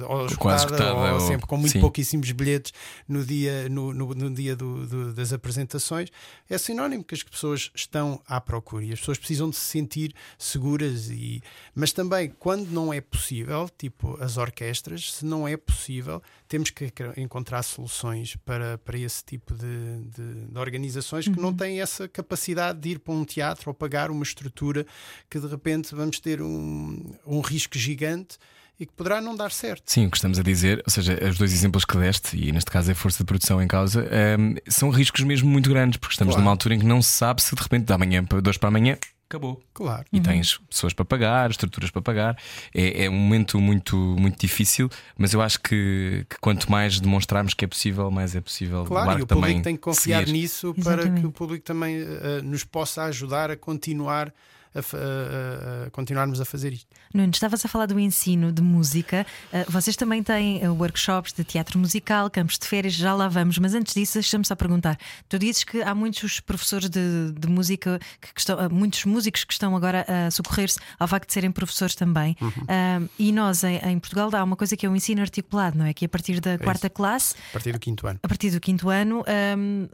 ou 0.07 0.27
escutada, 0.27 0.57
escutada, 0.57 0.95
ou, 0.95 1.15
ou 1.15 1.21
sempre 1.21 1.47
com 1.47 1.57
muito 1.57 1.73
sim. 1.73 1.81
pouquíssimos 1.81 2.31
bilhetes 2.33 2.73
no 3.07 3.25
dia, 3.25 3.69
no, 3.69 3.93
no, 3.93 4.15
no 4.15 4.31
dia 4.31 4.57
do, 4.57 4.87
do, 4.87 5.13
das 5.13 5.33
apresentações, 5.33 6.09
é 6.49 6.57
sinónimo 6.57 7.05
que 7.05 7.15
as 7.15 7.23
pessoas 7.23 7.71
estão 7.75 8.21
à 8.27 8.41
procura 8.41 8.85
e 8.85 8.93
as 8.93 8.99
pessoas 8.99 9.19
precisam 9.19 9.51
de 9.51 9.57
se 9.57 9.65
sentir 9.65 10.15
seguras. 10.39 11.11
E, 11.11 11.43
mas 11.75 11.93
também, 11.93 12.33
quando 12.39 12.69
não 12.71 12.93
é 12.93 13.01
possível, 13.01 13.69
tipo 13.77 14.17
as 14.23 14.37
orquestras, 14.37 15.13
se 15.13 15.25
não 15.25 15.47
é 15.47 15.57
possível, 15.57 16.23
temos 16.49 16.71
que 16.71 16.91
encontrar 17.17 17.63
soluções 17.63 18.37
para, 18.37 18.79
para 18.79 18.99
esse 18.99 19.23
tipo 19.23 19.55
de, 19.55 20.01
de, 20.05 20.47
de 20.47 20.59
organizações 20.59 21.27
que 21.29 21.37
uhum. 21.37 21.43
não 21.43 21.55
têm 21.55 21.81
essa 21.81 22.09
capacidade 22.09 22.79
de 22.81 22.91
ir 22.91 22.99
para 22.99 23.13
um 23.13 23.25
teatro 23.25 23.71
ou 23.71 23.75
pagar 23.75 24.11
uma 24.11 24.23
estrutura 24.23 24.87
que 25.29 25.39
de 25.39 25.47
repente 25.47 25.95
vamos 25.95 26.19
ter 26.21 26.41
um, 26.41 27.13
um 27.27 27.41
risco 27.41 27.77
gigante 27.79 28.39
e 28.79 28.87
que 28.87 28.93
poderá 28.93 29.21
não 29.21 29.35
dar 29.35 29.51
certo. 29.51 29.83
Sim, 29.87 30.07
o 30.07 30.11
que 30.11 30.17
estamos 30.17 30.39
a 30.39 30.43
dizer, 30.43 30.83
ou 30.87 30.91
seja, 30.91 31.19
os 31.29 31.37
dois 31.37 31.53
exemplos 31.53 31.85
que 31.85 31.97
deste, 31.97 32.37
e 32.37 32.53
neste 32.53 32.71
caso 32.71 32.91
é 32.91 32.93
a 32.93 32.97
força 32.97 33.19
de 33.19 33.25
produção 33.25 33.61
em 33.61 33.67
causa, 33.67 34.03
um, 34.03 34.05
ehm, 34.15 34.55
são 34.69 34.91
riscos 34.91 35.23
mesmo 35.25 35.49
muito 35.49 35.69
grandes, 35.69 35.99
porque 35.99 36.15
estamos 36.15 36.35
claro. 36.35 36.45
numa 36.45 36.53
altura 36.53 36.75
em 36.75 36.79
que 36.79 36.87
não 36.87 37.03
se 37.03 37.11
sabe 37.11 37.43
se 37.43 37.55
de 37.55 37.63
repente 37.63 37.85
da 37.85 37.99
manhã 37.99 38.25
para 38.25 38.41
dois 38.41 38.57
para 38.57 38.69
amanhã 38.69 38.97
acabou. 39.29 39.63
Claro. 39.75 40.07
E 40.11 40.17
uhum. 40.17 40.23
tens 40.23 40.59
pessoas 40.71 40.95
para 40.95 41.05
pagar, 41.05 41.51
estruturas 41.51 41.91
para 41.91 42.01
pagar. 42.01 42.39
É, 42.75 43.05
é, 43.05 43.11
um 43.11 43.15
momento 43.15 43.61
muito, 43.61 43.97
muito 44.19 44.41
difícil, 44.41 44.89
mas 45.17 45.35
eu 45.35 45.43
acho 45.43 45.61
que, 45.61 46.25
que, 46.29 46.39
quanto 46.41 46.71
mais 46.71 46.99
demonstrarmos 46.99 47.53
que 47.53 47.65
é 47.65 47.69
possível, 47.69 48.11
mais 48.11 48.35
é 48.35 48.41
possível. 48.41 48.85
Claro, 48.85 49.21
e 49.21 49.23
o 49.23 49.27
público 49.27 49.63
tem 49.63 49.77
que 49.77 49.83
confiar 49.83 50.21
seguir. 50.21 50.33
nisso 50.33 50.75
Exatamente. 50.77 51.11
para 51.11 51.21
que 51.21 51.27
o 51.27 51.31
público 51.31 51.65
também 51.65 52.03
uh, 52.03 52.43
nos 52.43 52.65
possa 52.65 53.05
ajudar 53.05 53.51
a 53.51 53.57
continuar 53.57 54.33
a, 54.75 54.79
a, 54.79 55.87
a, 55.87 55.91
continuarmos 55.91 56.41
a 56.41 56.45
fazer 56.45 56.73
isto. 56.73 56.87
Nuno, 57.13 57.31
estavas 57.31 57.65
a 57.65 57.69
falar 57.69 57.87
do 57.87 57.99
ensino 57.99 58.53
de 58.53 58.63
música. 58.63 59.27
Uh, 59.53 59.71
vocês 59.71 59.97
também 59.97 60.23
têm 60.23 60.67
uh, 60.67 60.73
workshops 60.73 61.33
de 61.33 61.45
teatro 61.45 61.79
musical, 61.79 62.31
campos 62.31 62.59
de 62.59 62.67
férias, 62.67 62.95
já 62.95 63.15
lá 63.15 63.29
vamos, 63.29 63.59
mas 63.59 63.75
antes 63.75 63.95
disso, 63.95 64.15
deixa-me 64.15 64.45
só 64.45 64.55
perguntar. 64.55 64.99
Tu 65.29 65.39
dizes 65.39 65.65
que 65.65 65.83
há 65.83 65.95
muitos 65.95 66.41
professores 66.41 66.89
de, 66.89 67.33
de 67.33 67.49
música, 67.49 67.99
que, 68.21 68.35
que 68.35 68.41
estão, 68.41 68.59
uh, 68.59 68.73
muitos 68.73 69.05
músicos 69.05 69.45
que 69.45 69.53
estão 69.53 69.75
agora 69.77 70.05
a 70.09 70.31
socorrer-se 70.31 70.79
ao 70.99 71.09
facto 71.09 71.29
de 71.29 71.33
serem 71.33 71.51
professores 71.51 71.95
também. 71.95 72.37
Uhum. 72.41 73.09
e 73.19 73.33
nós, 73.33 73.65
em, 73.65 73.77
em, 73.77 73.99
Portugal, 73.99 74.31
há 74.33 74.45
uma 74.45 74.57
coisa 74.57 74.77
que 74.77 74.87
é 74.87 74.89
o 74.89 74.95
ensino 74.95 75.21
articulado, 75.21 75.79
não 75.79 75.87
é? 75.87 75.93
Que 75.93 76.05
a 76.05 76.09
partir 76.09 76.41
da 76.41 76.53
é 76.53 76.59
quarta 76.59 76.87
isso. 76.87 76.95
classe. 76.95 77.35
A 77.51 77.53
partir 77.53 77.73
do 77.73 77.79
quinto 77.79 78.07
ano. 78.07 78.21
A 78.23 78.29
partir 78.29 78.51
do 78.51 78.61
quinto 78.61 78.89
ano, 78.89 79.25
um, 79.57 79.89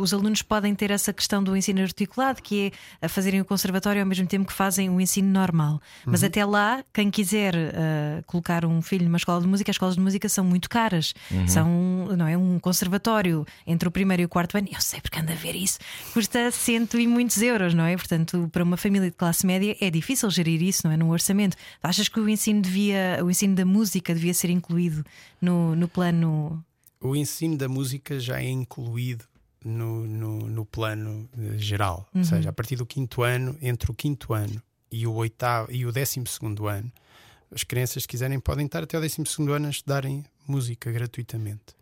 os 0.00 0.12
alunos 0.12 0.42
podem 0.42 0.74
ter 0.74 0.90
essa 0.90 1.12
questão 1.12 1.42
do 1.42 1.56
ensino 1.56 1.80
articulado, 1.82 2.42
que 2.42 2.72
é 3.00 3.06
a 3.06 3.08
fazerem 3.08 3.40
o 3.40 3.44
conservatório 3.44 4.00
ao 4.02 4.06
mesmo 4.06 4.15
tempo 4.24 4.46
que 4.46 4.52
fazem 4.52 4.88
o 4.88 5.00
ensino 5.00 5.28
normal. 5.28 5.80
Mas 6.06 6.22
Uhum. 6.22 6.28
até 6.28 6.44
lá, 6.44 6.84
quem 6.94 7.10
quiser 7.10 7.54
uh, 7.54 8.22
colocar 8.26 8.64
um 8.64 8.80
filho 8.80 9.04
numa 9.04 9.16
escola 9.18 9.40
de 9.40 9.46
música, 9.48 9.70
as 9.70 9.74
escolas 9.74 9.96
de 9.96 10.00
música 10.00 10.28
são 10.28 10.44
muito 10.44 10.70
caras. 10.70 11.12
Uhum. 11.30 11.48
São, 11.48 11.68
não 12.16 12.26
é? 12.26 12.38
Um 12.38 12.58
conservatório 12.60 13.44
entre 13.66 13.88
o 13.88 13.90
primeiro 13.90 14.22
e 14.22 14.24
o 14.24 14.28
quarto 14.28 14.56
ano, 14.56 14.68
eu 14.72 14.80
sei 14.80 15.00
porque 15.00 15.18
anda 15.18 15.32
a 15.32 15.36
ver 15.36 15.54
isso, 15.56 15.78
custa 16.14 16.50
cento 16.52 16.98
e 16.98 17.06
muitos 17.06 17.42
euros, 17.42 17.74
não 17.74 17.84
é? 17.84 17.96
Portanto, 17.96 18.48
para 18.52 18.62
uma 18.62 18.76
família 18.76 19.10
de 19.10 19.16
classe 19.16 19.44
média 19.44 19.76
é 19.80 19.90
difícil 19.90 20.30
gerir 20.30 20.62
isso, 20.62 20.86
não 20.86 20.92
é? 20.92 20.96
No 20.96 21.10
orçamento. 21.10 21.56
Achas 21.82 22.08
que 22.08 22.20
o 22.20 22.28
ensino 22.28 22.62
devia, 22.62 23.18
o 23.24 23.30
ensino 23.30 23.54
da 23.56 23.64
música 23.64 24.14
devia 24.14 24.32
ser 24.32 24.50
incluído 24.50 25.04
no, 25.42 25.74
no 25.74 25.88
plano? 25.88 26.64
O 27.00 27.16
ensino 27.16 27.56
da 27.56 27.68
música 27.68 28.18
já 28.20 28.40
é 28.40 28.48
incluído 28.48 29.24
no, 29.66 30.06
no, 30.06 30.38
no 30.48 30.64
plano 30.64 31.28
geral. 31.56 32.08
Ou 32.14 32.24
seja, 32.24 32.50
a 32.50 32.52
partir 32.52 32.76
do 32.76 32.86
quinto 32.86 33.22
ano, 33.22 33.56
entre 33.60 33.90
o 33.90 33.94
quinto 33.94 34.32
ano 34.32 34.62
e 34.90 35.06
o 35.06 35.12
oitavo 35.14 35.72
e 35.72 35.84
o 35.84 35.92
décimo 35.92 36.26
segundo 36.26 36.68
ano, 36.68 36.90
as 37.50 37.64
crianças, 37.64 38.04
se 38.04 38.08
quiserem, 38.08 38.38
podem 38.38 38.66
estar 38.66 38.82
até 38.82 38.96
o 38.96 39.00
décimo 39.00 39.26
segundo 39.26 39.52
ano 39.52 39.66
a 39.66 39.70
estudarem 39.70 40.24
música 40.46 40.90
gratuitamente. 40.92 41.74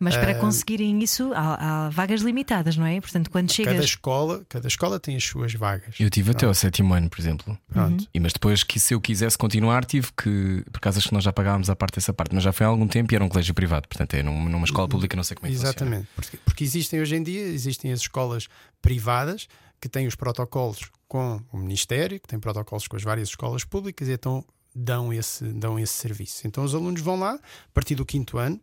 Mas 0.00 0.16
para 0.16 0.32
Ah, 0.32 0.34
conseguirem 0.36 1.02
isso, 1.02 1.30
há, 1.34 1.86
há 1.86 1.88
vagas 1.90 2.22
limitadas, 2.22 2.74
não 2.76 2.86
é? 2.86 2.98
Portanto, 3.00 3.30
quando 3.30 3.48
Cada 3.48 3.54
chegas. 3.70 3.84
escola, 3.84 4.42
cada 4.48 4.66
escola 4.66 4.98
tem 4.98 5.14
as 5.14 5.22
suas 5.22 5.52
vagas. 5.52 5.94
Eu 6.00 6.08
tive 6.08 6.30
até 6.30 6.46
ao 6.46 6.54
sétimo 6.54 6.94
ano, 6.94 7.10
por 7.10 7.20
exemplo. 7.20 7.58
Pronto. 7.68 8.08
E 8.14 8.18
mas 8.18 8.32
depois 8.32 8.62
que 8.64 8.80
se 8.80 8.94
eu 8.94 9.00
quisesse 9.00 9.36
continuar, 9.36 9.84
tive 9.84 10.08
que. 10.16 10.64
Por 10.72 10.80
causa 10.80 11.00
que 11.02 11.12
nós 11.12 11.22
já 11.22 11.32
pagávamos 11.32 11.68
a 11.68 11.76
parte 11.76 11.96
dessa 11.96 12.12
parte, 12.14 12.34
mas 12.34 12.42
já 12.42 12.50
foi 12.52 12.64
há 12.64 12.68
algum 12.70 12.88
tempo 12.88 13.12
e 13.12 13.14
era 13.14 13.22
um 13.22 13.28
colégio 13.28 13.52
privado. 13.54 13.86
Portanto, 13.86 14.14
é 14.14 14.22
num- 14.22 14.48
numa 14.48 14.64
escola 14.64 14.88
pública, 14.88 15.14
não 15.16 15.22
sei 15.22 15.36
como 15.36 15.46
é 15.46 15.50
que 15.50 15.56
funciona. 15.56 15.70
Exatamente, 15.76 16.08
porque, 16.16 16.36
porque 16.46 16.64
existem 16.64 17.00
hoje 17.00 17.14
em 17.16 17.22
dia 17.22 17.42
existem 17.42 17.92
as 17.92 18.00
escolas 18.00 18.48
privadas 18.80 19.46
que 19.80 19.88
têm 19.88 20.06
os 20.06 20.14
protocolos 20.14 20.90
com 21.06 21.40
o 21.52 21.56
Ministério, 21.58 22.18
que 22.20 22.26
têm 22.28 22.38
protocolos 22.38 22.86
com 22.88 22.96
as 22.96 23.02
várias 23.02 23.28
escolas 23.28 23.64
públicas 23.64 24.08
e 24.08 24.12
então 24.12 24.44
dão 24.74 25.12
esse, 25.12 25.44
dão 25.44 25.78
esse 25.78 25.92
serviço. 25.94 26.46
Então 26.46 26.62
os 26.64 26.74
alunos 26.74 27.00
vão 27.00 27.18
lá, 27.18 27.32
a 27.34 27.38
partir 27.74 27.94
do 27.94 28.04
quinto 28.06 28.38
ano, 28.38 28.60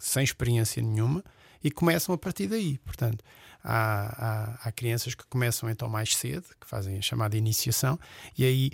sem 0.00 0.24
experiência 0.24 0.82
nenhuma, 0.82 1.22
e 1.62 1.70
começam 1.70 2.14
a 2.14 2.18
partir 2.18 2.46
daí. 2.46 2.78
Portanto, 2.78 3.22
há, 3.64 4.56
há, 4.62 4.68
há 4.68 4.72
crianças 4.72 5.14
que 5.14 5.24
começam 5.26 5.68
então 5.70 5.88
mais 5.88 6.16
cedo, 6.16 6.44
que 6.60 6.66
fazem 6.66 6.98
a 6.98 7.02
chamada 7.02 7.36
iniciação, 7.36 7.98
e 8.36 8.44
aí 8.44 8.70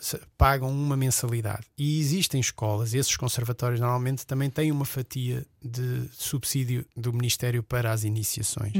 se- 0.00 0.18
pagam 0.38 0.70
uma 0.70 0.96
mensalidade. 0.96 1.66
E 1.76 2.00
existem 2.00 2.40
escolas, 2.40 2.94
esses 2.94 3.14
conservatórios 3.16 3.78
normalmente 3.80 4.26
também 4.26 4.48
têm 4.48 4.72
uma 4.72 4.86
fatia 4.86 5.44
de 5.62 6.08
subsídio 6.12 6.86
do 6.96 7.12
Ministério 7.12 7.62
para 7.62 7.92
as 7.92 8.02
iniciações. 8.04 8.72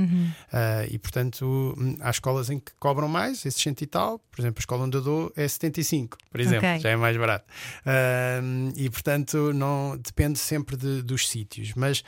Ah, 0.51 0.87
e 0.89 0.99
portanto, 0.99 1.75
hum, 1.77 1.97
há 2.01 2.09
escolas 2.11 2.49
em 2.49 2.59
que 2.59 2.73
cobram 2.79 3.09
mais, 3.09 3.45
esses 3.45 3.61
cento 3.61 3.83
e 3.83 3.87
tal. 3.87 4.19
Por 4.31 4.41
exemplo, 4.41 4.59
a 4.59 4.63
escola 4.63 4.85
onde 4.85 4.97
eu 4.97 5.03
dou 5.03 5.33
é 5.37 5.47
75, 5.47 6.17
por 6.31 6.41
exemplo, 6.41 6.67
Ok. 6.69 6.81
já 6.81 6.89
é 6.91 6.97
mais 6.97 7.17
barato. 7.17 7.45
Ah, 7.85 8.41
e 8.75 8.89
portanto, 8.89 9.53
não 9.53 9.99
depende 9.99 10.39
sempre 10.39 10.77
de- 10.77 11.03
dos 11.03 11.29
sítios. 11.29 11.75
Mas 11.75 12.03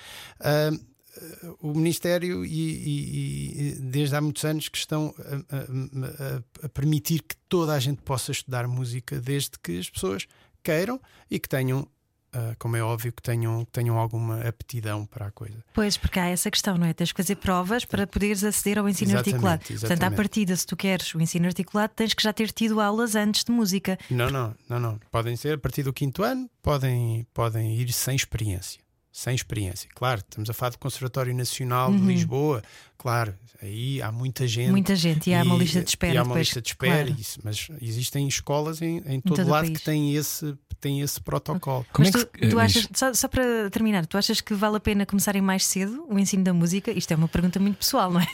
o 1.61 1.73
Ministério 1.75 2.45
e, 2.45 2.51
e- 2.51 3.61
e 3.69 3.73
desde 3.81 4.15
há 4.17 4.21
muitos 4.21 4.45
anos 4.45 4.69
que 4.69 4.79
estão 4.79 5.15
a, 5.19 5.57
a- 5.57 6.67
a- 6.67 6.69
permitir 6.71 7.23
que 7.23 7.37
toda 7.49 7.73
a 7.75 7.79
gente 7.79 8.03
possa 8.03 8.33
estudar 8.33 8.67
música 8.69 9.21
desde 9.21 9.53
que 9.63 9.79
as 9.79 9.89
pessoas 9.91 10.27
queiram 10.63 11.01
e 11.31 11.39
que 11.39 11.49
tenham, 11.49 11.87
ah, 12.33 12.55
como 12.59 12.77
é 12.77 12.83
óbvio, 12.83 13.13
que 13.13 13.23
tenham, 13.23 13.65
que 13.65 13.73
tenham 13.73 13.97
alguma 13.99 14.41
aptidão 14.47 15.07
para 15.07 15.27
a 15.27 15.31
coisa. 15.31 15.65
Pois, 15.73 15.97
porque 15.97 16.19
há 16.19 16.27
essa 16.27 16.51
questão, 16.51 16.77
não 16.77 16.87
é? 16.87 16.93
Tens 16.93 17.11
que 17.13 17.17
fazer 17.23 17.37
provas 17.37 17.85
para 17.85 18.07
poderes 18.07 18.45
aceder 18.45 18.79
ao 18.79 18.89
ensino 18.89 19.13
Exatamente, 19.13 19.35
articulado. 19.35 19.59
Portanto, 19.61 19.83
à 19.83 19.87
exatamente. 19.87 20.17
partida, 20.17 20.57
se 20.57 20.67
tu 20.67 20.77
queres 20.77 21.15
o 21.15 21.21
ensino 21.21 21.47
articulado, 21.47 21.93
tens 21.97 22.13
que 22.15 22.23
já 22.23 22.33
ter 22.33 22.51
tido 22.53 22.81
aulas 22.81 23.15
antes 23.15 23.45
de 23.45 23.53
música. 23.53 23.99
Não, 24.11 24.29
não, 24.31 24.55
não, 24.69 24.79
não. 24.81 25.01
Podem 25.11 25.37
ser 25.37 25.55
a 25.55 25.59
partir 25.59 25.83
do 25.85 25.93
quinto 25.93 26.23
ano, 26.23 26.51
podem, 26.63 27.27
podem 27.33 27.75
ir 27.81 27.93
sem 27.93 28.15
experiência. 28.15 28.81
Sem 29.11 29.35
experiência. 29.35 29.89
Claro, 29.95 30.21
estamos 30.21 30.49
a 30.49 30.53
falar 30.53 30.71
do 30.71 30.79
Conservatório 30.79 31.35
Nacional 31.35 31.91
de 31.91 31.99
Lisboa. 31.99 32.63
Claro, 32.97 33.35
aí 33.61 34.01
há 34.03 34.13
muita 34.13 34.47
gente. 34.47 34.67
Uhum. 34.67 34.73
Muita 34.73 34.95
gente, 34.95 35.31
e 35.31 35.35
há 35.35 35.43
uma 35.43 35.57
lista 35.57 35.83
de 35.83 35.89
espera 35.89 36.15
E 36.15 36.17
há 36.19 36.23
uma 36.23 36.29
depois, 36.29 36.47
lista 36.49 36.61
de 36.63 36.69
espera, 36.69 37.05
claro. 37.07 37.21
isso, 37.21 37.41
mas 37.43 37.69
existem 37.81 38.29
escolas 38.29 38.81
em, 38.83 38.99
em 39.07 39.21
todo, 39.21 39.37
todo 39.37 39.47
o 39.47 39.51
lado 39.51 39.73
que 39.73 39.81
têm 39.81 40.15
esse, 40.15 40.55
têm 40.81 41.01
esse 41.01 41.21
protocolo. 41.21 41.85
Como 41.93 42.07
Mas 42.07 42.15
é 42.23 42.25
que 42.27 42.33
tu, 42.33 42.39
se- 42.39 42.45
eh, 42.47 42.49
tu 42.51 42.59
achas, 42.59 42.89
só, 42.95 43.15
só 43.15 43.29
para 43.29 43.71
terminar, 43.71 44.05
tu 44.07 44.17
achas 44.19 44.41
que 44.41 44.55
vale 44.55 44.77
a 44.77 44.81
pena 44.81 45.07
começarem 45.07 45.41
mais 45.43 45.65
cedo 45.65 46.05
o 46.09 46.19
ensino 46.19 46.45
da 46.45 46.53
música? 46.53 46.91
Isto 46.93 47.13
é 47.13 47.17
uma 47.17 47.29
pergunta 47.29 47.59
muito 47.59 47.79
pessoal, 47.79 48.13
não 48.13 48.21
é? 48.21 48.27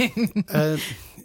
Ah, 0.49 0.77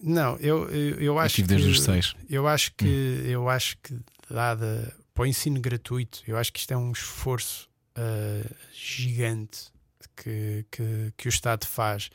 não, 0.01 0.38
eu, 0.38 0.69
eu, 0.69 0.95
eu 1.01 1.19
acho 1.19 1.35
tive 1.35 1.47
desde 1.49 1.65
que, 1.67 1.71
os 1.73 1.81
seis. 1.81 2.13
Eu 2.29 2.47
acho 2.47 2.71
que 2.77 2.85
eu 3.25 3.49
acho 3.49 3.77
que 3.83 3.97
dada 4.29 4.95
para 5.13 5.23
o 5.23 5.25
ensino 5.25 5.59
gratuito, 5.59 6.21
eu 6.27 6.38
acho 6.38 6.53
que 6.53 6.59
isto 6.59 6.71
é 6.73 6.77
um 6.77 6.91
esforço 6.91 7.68
ah, 7.99 8.49
gigante 8.71 9.71
que, 10.15 10.65
que, 10.71 11.13
que 11.17 11.27
o 11.27 11.29
Estado 11.29 11.65
faz 11.65 12.09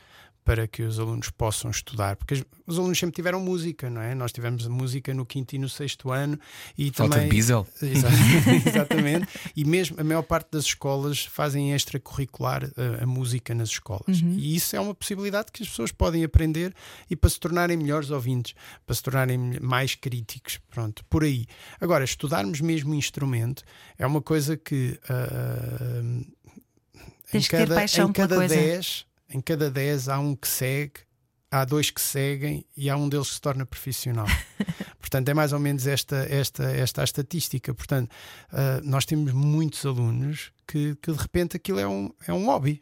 para 0.45 0.67
que 0.67 0.83
os 0.83 0.99
alunos 0.99 1.31
possam 1.31 1.71
estudar, 1.71 2.15
porque 2.15 2.45
os 2.67 2.77
alunos 2.77 2.97
sempre 2.99 3.15
tiveram 3.15 3.39
música, 3.39 3.89
não 3.89 3.99
é? 3.99 4.13
Nós 4.13 4.31
tivemos 4.31 4.67
música 4.67 5.11
no 5.11 5.25
quinto 5.25 5.55
e 5.55 5.57
no 5.59 5.67
sexto 5.67 6.11
ano 6.11 6.39
e 6.77 6.91
Falta 6.91 7.15
também 7.15 7.27
de 7.29 7.35
Diesel. 7.35 7.67
Exa- 7.81 8.07
Exatamente. 8.69 9.27
E 9.55 9.65
mesmo 9.65 9.99
a 9.99 10.03
maior 10.03 10.21
parte 10.21 10.49
das 10.51 10.65
escolas 10.65 11.25
fazem 11.25 11.73
extracurricular 11.73 12.63
a, 12.99 13.03
a 13.03 13.05
música 13.07 13.55
nas 13.55 13.69
escolas. 13.69 14.21
E 14.21 14.55
isso 14.55 14.75
é 14.75 14.79
uma 14.79 14.93
possibilidade 14.93 15.51
que 15.51 15.63
as 15.63 15.69
pessoas 15.69 15.91
podem 15.91 16.23
aprender 16.23 16.73
e 17.09 17.15
para 17.15 17.29
se 17.29 17.39
tornarem 17.39 17.75
melhores 17.75 18.11
ouvintes, 18.11 18.53
para 18.85 18.95
se 18.95 19.01
tornarem 19.01 19.59
mais 19.59 19.95
críticos. 19.95 20.59
Pronto, 20.69 21.03
por 21.09 21.23
aí. 21.23 21.47
Agora, 21.81 22.03
estudarmos 22.03 22.61
mesmo 22.61 22.93
instrumento 22.93 23.63
é 23.97 24.05
uma 24.05 24.21
coisa 24.21 24.55
que. 24.55 24.99
em 25.09 26.25
Tens 27.31 27.45
que 27.47 27.57
ter 27.57 27.63
cada, 27.67 27.75
paixão 27.75 28.09
em 28.09 28.13
cada 28.13 28.35
coisa. 28.35 28.55
10, 28.55 29.05
em 29.29 29.41
cada 29.41 29.69
10 29.69 30.09
há 30.09 30.19
um 30.19 30.35
que 30.35 30.47
segue, 30.47 31.01
há 31.49 31.63
dois 31.65 31.89
que 31.89 32.01
seguem 32.01 32.65
e 32.75 32.89
há 32.89 32.97
um 32.97 33.07
deles 33.07 33.29
que 33.29 33.33
se 33.35 33.41
torna 33.41 33.65
profissional. 33.65 34.27
Portanto, 34.99 35.29
é 35.29 35.33
mais 35.33 35.53
ou 35.53 35.59
menos 35.59 35.87
esta, 35.87 36.17
esta, 36.29 36.63
esta 36.63 37.01
a 37.01 37.03
estatística. 37.03 37.73
Portanto, 37.73 38.09
ah, 38.51 38.81
nós 38.83 39.05
temos 39.05 39.31
muitos 39.31 39.85
alunos 39.85 40.51
que, 40.67 40.95
que 40.95 41.11
de 41.11 41.17
repente 41.17 41.55
aquilo 41.55 41.79
é 41.79 41.87
um, 41.87 42.11
é 42.27 42.33
um 42.33 42.45
hobby. 42.47 42.81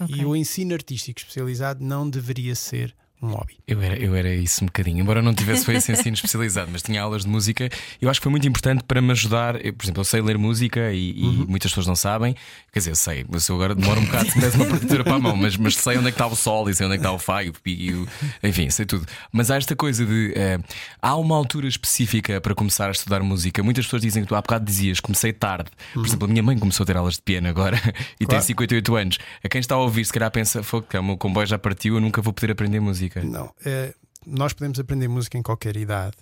Ok. 0.00 0.16
E 0.16 0.24
o 0.24 0.34
ensino 0.34 0.74
artístico 0.74 1.20
especializado 1.20 1.84
não 1.84 2.08
deveria 2.08 2.54
ser 2.54 2.96
um 3.24 3.32
hobby. 3.32 3.56
Eu 3.66 3.80
era, 3.82 3.96
eu 3.98 4.14
era 4.14 4.34
isso 4.34 4.62
um 4.62 4.66
bocadinho, 4.66 5.00
embora 5.00 5.22
não 5.22 5.34
tivesse 5.34 5.64
feito 5.64 5.78
esse 5.78 5.92
ensino 5.92 6.14
especializado, 6.16 6.70
mas 6.72 6.82
tinha 6.82 7.00
aulas 7.02 7.22
de 7.22 7.28
música. 7.28 7.68
Eu 8.00 8.10
acho 8.10 8.20
que 8.20 8.24
foi 8.24 8.30
muito 8.30 8.46
importante 8.46 8.84
para 8.84 9.00
me 9.00 9.10
ajudar. 9.12 9.64
Eu, 9.64 9.72
por 9.72 9.84
exemplo, 9.84 10.00
eu 10.00 10.04
sei 10.04 10.20
ler 10.20 10.36
música 10.38 10.92
e, 10.92 11.10
e 11.10 11.24
Uhum. 11.24 11.46
muitas 11.48 11.70
pessoas 11.70 11.86
não 11.86 11.96
sabem. 11.96 12.34
Quer 12.72 12.78
dizer, 12.80 12.90
eu 12.90 12.96
sei, 12.96 13.24
mas 13.28 13.48
eu 13.48 13.54
agora 13.54 13.74
demoro 13.74 14.00
um 14.00 14.04
bocado 14.04 14.30
se 14.30 14.56
uma 14.56 14.66
partitura 14.66 15.04
para 15.04 15.14
a 15.14 15.18
mão, 15.18 15.36
mas, 15.36 15.56
mas 15.56 15.76
sei 15.76 15.96
onde 15.96 16.08
é 16.08 16.10
que 16.10 16.14
está 16.16 16.26
o 16.26 16.34
sol 16.36 16.68
e 16.68 16.74
sei 16.74 16.86
onde 16.86 16.96
é 16.96 16.98
que 16.98 17.06
está 17.06 17.12
o 17.12 17.40
e 17.42 17.48
o 17.48 17.54
e 17.66 17.92
o- 17.94 18.08
enfim, 18.42 18.68
sei 18.70 18.84
tudo. 18.84 19.06
Mas 19.32 19.50
há 19.50 19.56
esta 19.56 19.74
coisa 19.76 20.04
de 20.04 20.32
eh, 20.36 20.58
há 21.00 21.16
uma 21.16 21.36
altura 21.36 21.66
específica 21.68 22.40
para 22.40 22.54
começar 22.54 22.88
a 22.88 22.92
estudar 22.92 23.20
música. 23.22 23.62
Muitas 23.62 23.84
pessoas 23.86 24.02
dizem 24.02 24.22
que 24.22 24.28
tu 24.28 24.34
há 24.34 24.40
bocado 24.42 24.64
dizias 24.64 25.00
comecei 25.00 25.32
tarde. 25.32 25.70
Por 25.92 26.04
exemplo, 26.06 26.26
a 26.26 26.28
minha 26.28 26.42
mãe 26.42 26.58
começou 26.58 26.84
a 26.84 26.86
ter 26.86 26.96
aulas 26.96 27.14
de 27.14 27.22
piano 27.22 27.48
agora 27.48 27.76
e 28.20 28.26
tem 28.26 28.26
Claro. 28.28 28.44
58 28.44 28.96
anos. 28.96 29.18
A 29.42 29.48
quem 29.48 29.60
está 29.60 29.74
a 29.76 29.78
ouvir, 29.78 30.04
se 30.04 30.12
calhar 30.12 30.30
pensa, 30.30 30.62
"Fogo, 30.62 30.86
que 30.88 30.96
o 30.98 31.02
meu 31.02 31.16
comboio 31.16 31.46
já 31.46 31.58
partiu, 31.58 31.94
eu 31.94 32.00
nunca 32.00 32.20
vou 32.20 32.32
poder 32.32 32.52
aprender 32.52 32.80
música. 32.80 33.13
Não, 33.22 33.54
é, 33.64 33.94
nós 34.26 34.52
podemos 34.52 34.78
aprender 34.78 35.08
música 35.08 35.38
em 35.38 35.42
qualquer 35.42 35.76
idade. 35.76 36.16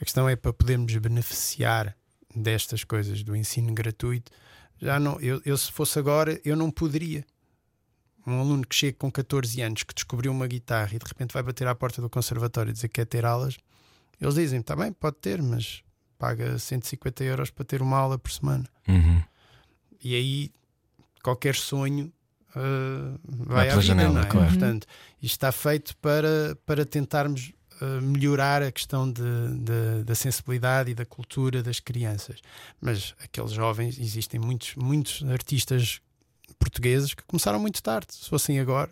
A 0.00 0.04
questão 0.04 0.28
é 0.28 0.36
para 0.36 0.52
podermos 0.52 0.94
beneficiar 0.96 1.96
destas 2.34 2.84
coisas 2.84 3.22
do 3.22 3.36
ensino 3.36 3.72
gratuito. 3.72 4.30
Já 4.80 4.98
não, 4.98 5.20
eu, 5.20 5.40
eu 5.44 5.56
se 5.56 5.70
fosse 5.70 5.98
agora, 5.98 6.40
eu 6.44 6.56
não 6.56 6.70
poderia. 6.70 7.24
Um 8.26 8.40
aluno 8.40 8.66
que 8.66 8.74
chega 8.74 8.96
com 8.96 9.10
14 9.10 9.60
anos, 9.62 9.82
que 9.82 9.94
descobriu 9.94 10.30
uma 10.30 10.46
guitarra 10.46 10.94
e 10.94 10.98
de 10.98 11.04
repente 11.06 11.32
vai 11.32 11.42
bater 11.42 11.66
à 11.66 11.74
porta 11.74 12.00
do 12.00 12.08
conservatório 12.08 12.70
e 12.70 12.72
dizer 12.72 12.88
que 12.88 12.94
quer 12.94 13.06
ter 13.06 13.24
aulas, 13.24 13.56
eles 14.20 14.34
dizem: 14.34 14.60
está 14.60 14.76
bem, 14.76 14.92
pode 14.92 15.16
ter, 15.16 15.42
mas 15.42 15.82
paga 16.18 16.56
150 16.56 17.24
euros 17.24 17.50
para 17.50 17.64
ter 17.64 17.82
uma 17.82 17.96
aula 17.96 18.18
por 18.18 18.30
semana. 18.30 18.64
Uhum. 18.86 19.22
E 20.00 20.14
aí 20.14 20.52
qualquer 21.22 21.54
sonho 21.54 22.12
uh, 22.56 23.18
Vai 23.24 23.46
vai, 23.56 23.66
à 23.68 23.70
vida, 23.70 23.82
janela, 23.82 24.14
não 24.14 24.20
é? 24.22 24.26
claro. 24.26 24.48
Portanto, 24.48 24.86
isto 25.22 25.34
está 25.34 25.52
feito 25.52 25.96
para, 25.98 26.56
para 26.66 26.84
tentarmos 26.84 27.52
uh, 27.80 28.00
melhorar 28.02 28.62
a 28.62 28.70
questão 28.72 29.10
de, 29.10 29.22
de- 29.22 30.04
da 30.04 30.14
sensibilidade 30.14 30.90
e 30.90 30.94
da 30.94 31.04
cultura 31.04 31.62
das 31.62 31.80
crianças. 31.80 32.38
Mas 32.80 33.14
aqueles 33.22 33.52
jovens, 33.52 33.98
existem 33.98 34.38
muitos, 34.40 34.74
muitos 34.76 35.22
artistas 35.30 36.00
portugueses 36.58 37.14
que 37.14 37.22
começaram 37.24 37.58
muito 37.58 37.82
tarde. 37.82 38.08
Se 38.10 38.28
fossem 38.30 38.60
agora, 38.60 38.90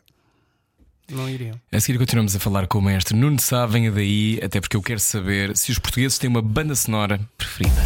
não 1.09 1.29
iriam. 1.29 1.61
A 1.73 1.81
seguir 1.81 1.99
continuamos 1.99 2.35
a 2.37 2.39
falar 2.41 2.67
com 2.69 2.79
o 2.79 2.83
mestre 2.83 3.17
Nuno 3.17 3.39
Sá, 3.41 3.67
venha 3.67 3.91
daí, 3.91 4.39
até 4.43 4.61
porque 4.61 4.77
eu 4.77 4.83
quero 4.83 5.01
saber 5.01 5.57
se 5.57 5.71
os 5.73 5.79
portugueses 5.79 6.19
têm 6.19 6.29
uma 6.31 6.43
banda 6.43 6.75
sonora 6.75 7.21
preferida. 7.37 7.81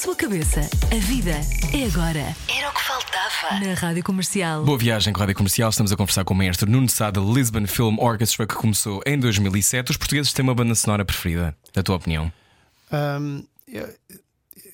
Sua 0.00 0.14
cabeça. 0.14 0.60
A 0.92 0.98
vida 1.06 1.32
é 1.74 1.84
agora. 1.86 2.34
Era 2.48 2.70
o 2.70 2.72
que 2.72 2.80
faltava. 2.82 3.58
Na 3.64 3.74
Rádio 3.74 4.04
Comercial. 4.04 4.64
Boa 4.64 4.78
viagem 4.78 5.12
com 5.12 5.18
a 5.18 5.22
Rádio 5.22 5.34
Comercial, 5.36 5.70
estamos 5.70 5.90
a 5.90 5.96
conversar 5.96 6.24
com 6.24 6.34
o 6.34 6.36
mestre 6.36 6.70
Nuno 6.70 6.88
Sá 6.88 7.10
da 7.10 7.20
Lisbon 7.20 7.66
Film 7.66 7.96
Orchestra, 7.98 8.46
que 8.46 8.54
começou 8.54 9.02
em 9.04 9.18
2007. 9.18 9.90
Os 9.90 9.96
portugueses 9.96 10.32
têm 10.32 10.42
uma 10.44 10.54
banda 10.54 10.74
sonora 10.74 11.04
preferida, 11.04 11.56
na 11.74 11.82
tua 11.82 11.96
opinião? 11.96 12.32
Hum, 12.92 13.44
eu, 13.66 13.92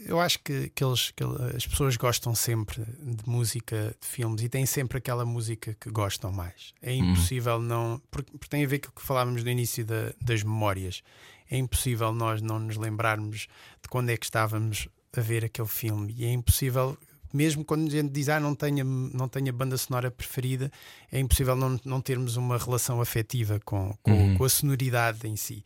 eu 0.07 0.21
acho 0.21 0.39
que, 0.41 0.71
que, 0.75 0.85
eles- 0.85 1.11
que 1.17 1.25
as 1.57 1.67
pessoas 1.67 1.97
gostam 1.97 2.35
sempre 2.35 2.83
de 2.85 3.27
música 3.29 3.97
de 4.01 4.07
filmes 4.07 4.43
e 4.43 4.49
têm 4.49 4.67
sempre 4.67 4.99
aquela 4.99 5.25
música 5.25 5.75
que 5.81 5.91
gostam 5.91 6.31
mais. 6.33 6.75
É 6.83 6.93
impossível 6.95 7.59
não. 7.61 8.01
Porque, 8.11 8.31
porque 8.33 8.49
tem 8.49 8.63
a 8.65 8.69
ver 8.69 8.81
com 8.81 8.89
o 8.89 8.93
que 8.93 9.03
falávamos 9.03 9.43
no 9.43 9.51
início 9.51 9.85
da- 9.87 10.13
das 10.21 10.43
memórias. 10.43 11.03
É 11.51 11.57
impossível 11.59 12.13
nós 12.13 12.41
não 12.43 12.59
nos 12.59 12.77
lembrarmos 12.77 13.41
de 13.83 13.89
quando 13.89 14.09
é 14.11 14.17
que 14.17 14.25
estávamos 14.25 14.89
a 15.17 15.21
ver 15.21 15.45
aquele 15.45 15.69
filme. 15.69 16.15
E 16.17 16.25
é 16.25 16.33
impossível 16.33 16.97
mesmo 17.33 17.65
quando 17.65 17.89
a 17.89 17.91
gente 17.91 18.13
diz 18.13 18.29
ah, 18.29 18.39
não 18.39 18.55
tenha, 18.55 18.85
não 18.85 19.29
tenha 19.29 19.53
banda 19.53 19.77
sonora 19.77 20.09
preferida, 20.09 20.71
é 21.11 21.19
impossível 21.19 21.57
não, 21.57 21.81
não 21.85 22.01
termos 22.01 22.37
uma 22.37 22.57
relação 22.57 23.01
afetiva 23.01 23.59
com, 23.65 23.93
com, 24.05 24.13
Uhum. 24.13 24.39
com 24.39 24.45
a 24.45 24.49
sonoridade 24.49 25.27
em 25.27 25.35
si. 25.35 25.65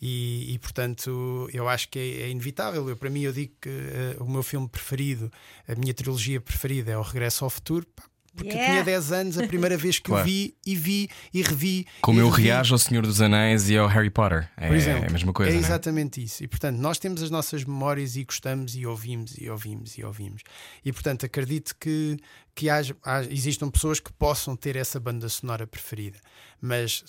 E, 0.00 0.54
e, 0.54 0.58
portanto, 0.60 1.48
eu 1.52 1.68
acho 1.68 1.88
que 1.88 1.98
é, 1.98 2.22
é 2.22 2.30
inevitável. 2.30 2.88
Eu, 2.88 2.96
para 2.96 3.10
mim, 3.10 3.22
eu 3.22 3.32
digo 3.32 3.52
que 3.60 3.68
eh, 3.68 4.16
o 4.20 4.28
meu 4.28 4.44
filme 4.44 4.68
preferido, 4.68 5.28
a 5.66 5.74
minha 5.74 5.92
trilogia 5.92 6.40
preferida 6.40 6.92
é 6.92 6.96
O 6.96 7.02
Regresso 7.02 7.42
ao 7.42 7.50
Futuro. 7.50 7.84
pá, 7.96 8.04
Porque 8.38 8.52
Yeah. 8.52 8.68
eu 8.68 8.72
tinha 8.72 8.84
10 8.84 9.12
anos, 9.12 9.38
a 9.38 9.46
primeira 9.46 9.76
vez 9.76 9.98
que 9.98 10.04
Claro. 10.04 10.22
o 10.22 10.26
vi 10.26 10.54
e 10.64 10.74
vi 10.76 11.08
e 11.34 11.42
revi. 11.42 11.86
Como 12.00 12.18
e 12.18 12.22
eu 12.22 12.28
revi. 12.30 12.48
reajo 12.48 12.74
ao 12.74 12.78
Senhor 12.78 13.02
dos 13.04 13.20
Anéis 13.20 13.68
e 13.68 13.76
ao 13.76 13.86
Harry 13.88 14.10
Potter. 14.10 14.48
É, 14.56 14.68
Por 14.68 14.76
exemplo, 14.76 15.04
é 15.04 15.08
a 15.08 15.10
mesma 15.10 15.32
coisa. 15.32 15.52
É 15.52 15.54
é? 15.54 15.58
exatamente 15.58 16.22
isso. 16.22 16.42
E 16.44 16.48
portanto, 16.48 16.78
nós 16.78 16.98
temos 16.98 17.22
as 17.22 17.30
nossas 17.30 17.64
memórias 17.64 18.16
e 18.16 18.24
gostamos 18.24 18.74
e 18.76 18.86
ouvimos 18.86 19.36
e 19.38 19.50
ouvimos 19.50 19.98
e 19.98 20.04
ouvimos. 20.04 20.42
E 20.84 20.92
portanto, 20.92 21.26
acredito 21.26 21.74
que, 21.80 22.16
que 22.54 22.70
haja, 22.70 22.96
haja- 23.04 23.28
existam 23.32 23.68
pessoas 23.70 23.98
que 24.00 24.12
possam 24.12 24.54
ter 24.56 24.76
essa 24.76 24.98
banda 25.00 25.28
sonora 25.28 25.66
preferida. 25.66 26.18
Mas 26.60 27.04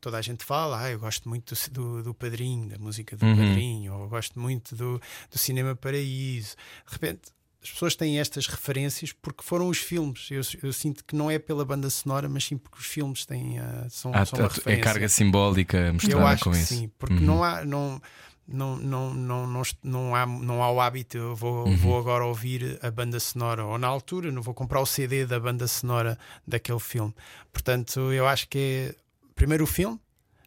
toda 0.00 0.18
a 0.18 0.22
gente 0.22 0.44
fala, 0.44 0.80
ah, 0.82 0.90
eu 0.90 0.98
gosto 0.98 1.28
muito 1.28 1.54
do, 1.70 1.70
do, 1.70 2.02
do 2.02 2.14
Padrinho, 2.14 2.68
da 2.68 2.78
música 2.78 3.16
do 3.16 3.24
Uhum. 3.24 3.36
Padrinho, 3.36 3.94
ou 3.94 4.02
eu 4.04 4.08
gosto 4.08 4.38
muito 4.38 4.74
do, 4.76 5.00
do 5.30 5.38
Cinema 5.38 5.74
Paraíso. 5.74 6.56
De 6.86 6.92
repente. 6.92 7.35
As 7.66 7.72
pessoas 7.72 7.96
têm 7.96 8.20
estas 8.20 8.46
referências 8.46 9.12
porque 9.12 9.42
foram 9.42 9.68
os 9.68 9.78
filmes. 9.78 10.28
Eu, 10.30 10.40
eu 10.62 10.72
sinto 10.72 11.04
que 11.04 11.16
não 11.16 11.28
é 11.28 11.36
pela 11.38 11.64
banda 11.64 11.90
sonora, 11.90 12.28
mas 12.28 12.44
sim 12.44 12.56
porque 12.56 12.78
os 12.78 12.86
filmes 12.86 13.26
têm, 13.26 13.58
ah, 13.58 13.86
são, 13.90 14.14
Há- 14.14 14.24
são 14.24 14.38
é 14.66 14.76
carga 14.76 15.08
simbólica 15.08 15.78
Eu 15.88 15.92
misturada 15.92 16.30
acho 16.30 16.44
com 16.44 16.50
que 16.52 16.58
isso. 16.58 16.74
sim, 16.74 16.90
porque 16.96 17.14
Uhum. 17.14 17.20
não 17.20 17.42
há. 17.44 17.64
Não, 17.64 18.00
não, 18.48 18.76
não, 18.76 19.12
não, 19.12 19.46
não, 19.48 19.62
não, 19.82 20.14
há, 20.14 20.24
não 20.24 20.62
há 20.62 20.70
o 20.70 20.80
hábito, 20.80 21.18
eu 21.18 21.34
vou, 21.34 21.66
Uhum. 21.66 21.76
vou 21.76 21.98
agora 21.98 22.24
ouvir 22.24 22.78
a 22.80 22.88
banda 22.92 23.18
sonora, 23.18 23.64
ou 23.64 23.76
na 23.76 23.88
altura, 23.88 24.30
não 24.30 24.40
vou 24.40 24.54
comprar 24.54 24.80
o 24.80 24.86
CD 24.86 25.26
da 25.26 25.40
banda 25.40 25.66
sonora 25.66 26.16
daquele 26.46 26.78
filme. 26.78 27.12
Portanto, 27.52 28.12
eu 28.12 28.24
acho 28.28 28.48
que 28.48 28.58
é 28.58 28.94
primeiro 29.34 29.64
o 29.64 29.66
filme, 29.66 29.98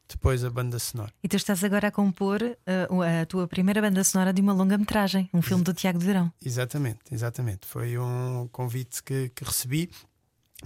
depois 0.09 0.43
a 0.43 0.49
banda 0.49 0.79
sonora. 0.79 1.13
E 1.23 1.27
tu 1.27 1.37
estás 1.37 1.63
agora 1.63 1.89
a 1.89 1.91
compor 1.91 2.41
uh, 2.41 3.21
a 3.21 3.25
tua 3.25 3.47
primeira 3.47 3.81
banda 3.81 4.03
sonora 4.03 4.33
de 4.33 4.41
uma 4.41 4.53
longa-metragem, 4.53 5.29
um 5.33 5.41
filme 5.41 5.63
do 5.63 5.73
Tiago 5.73 5.99
de 5.99 6.05
Verão. 6.05 6.31
Exatamente, 6.43 6.99
exatamente. 7.11 7.67
Foi 7.67 7.97
um 7.97 8.47
convite 8.51 9.03
que, 9.03 9.29
que 9.29 9.43
recebi 9.43 9.89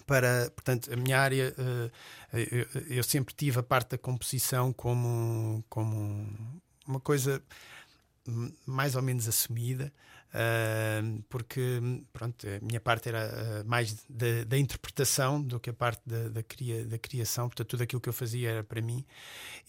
para, 0.08 0.50
portanto, 0.52 0.92
a 0.92 0.96
minha 0.96 1.20
área, 1.20 1.54
eh, 1.58 2.48
eu, 2.52 2.82
eu 2.98 3.04
sempre 3.04 3.34
tive 3.34 3.60
a 3.60 3.64
parte 3.64 3.92
da 3.92 3.98
composição 3.98 4.74
como, 4.74 5.64
como 5.70 6.28
uma 6.88 7.00
coisa 7.00 7.42
mais 8.66 8.96
ou 8.96 9.02
menos 9.02 9.28
assumida, 9.28 9.94
porque 11.30 11.80
pronto, 12.12 12.48
a 12.48 12.66
minha 12.66 12.80
parte 12.80 13.10
era 13.10 13.62
ah, 13.62 13.64
mais 13.66 14.04
da, 14.10 14.58
interpretação 14.58 15.42
do 15.42 15.60
que 15.60 15.70
a 15.70 15.74
parte 15.74 16.02
da, 16.06 16.42
cria, 16.42 16.86
da 16.86 16.98
criação, 16.98 17.48
portanto, 17.48 17.68
tudo 17.68 17.84
aquilo 17.84 18.02
que 18.02 18.10
eu 18.10 18.14
fazia 18.14 18.50
era 18.50 18.64
para 18.64 18.82
mim. 18.82 19.06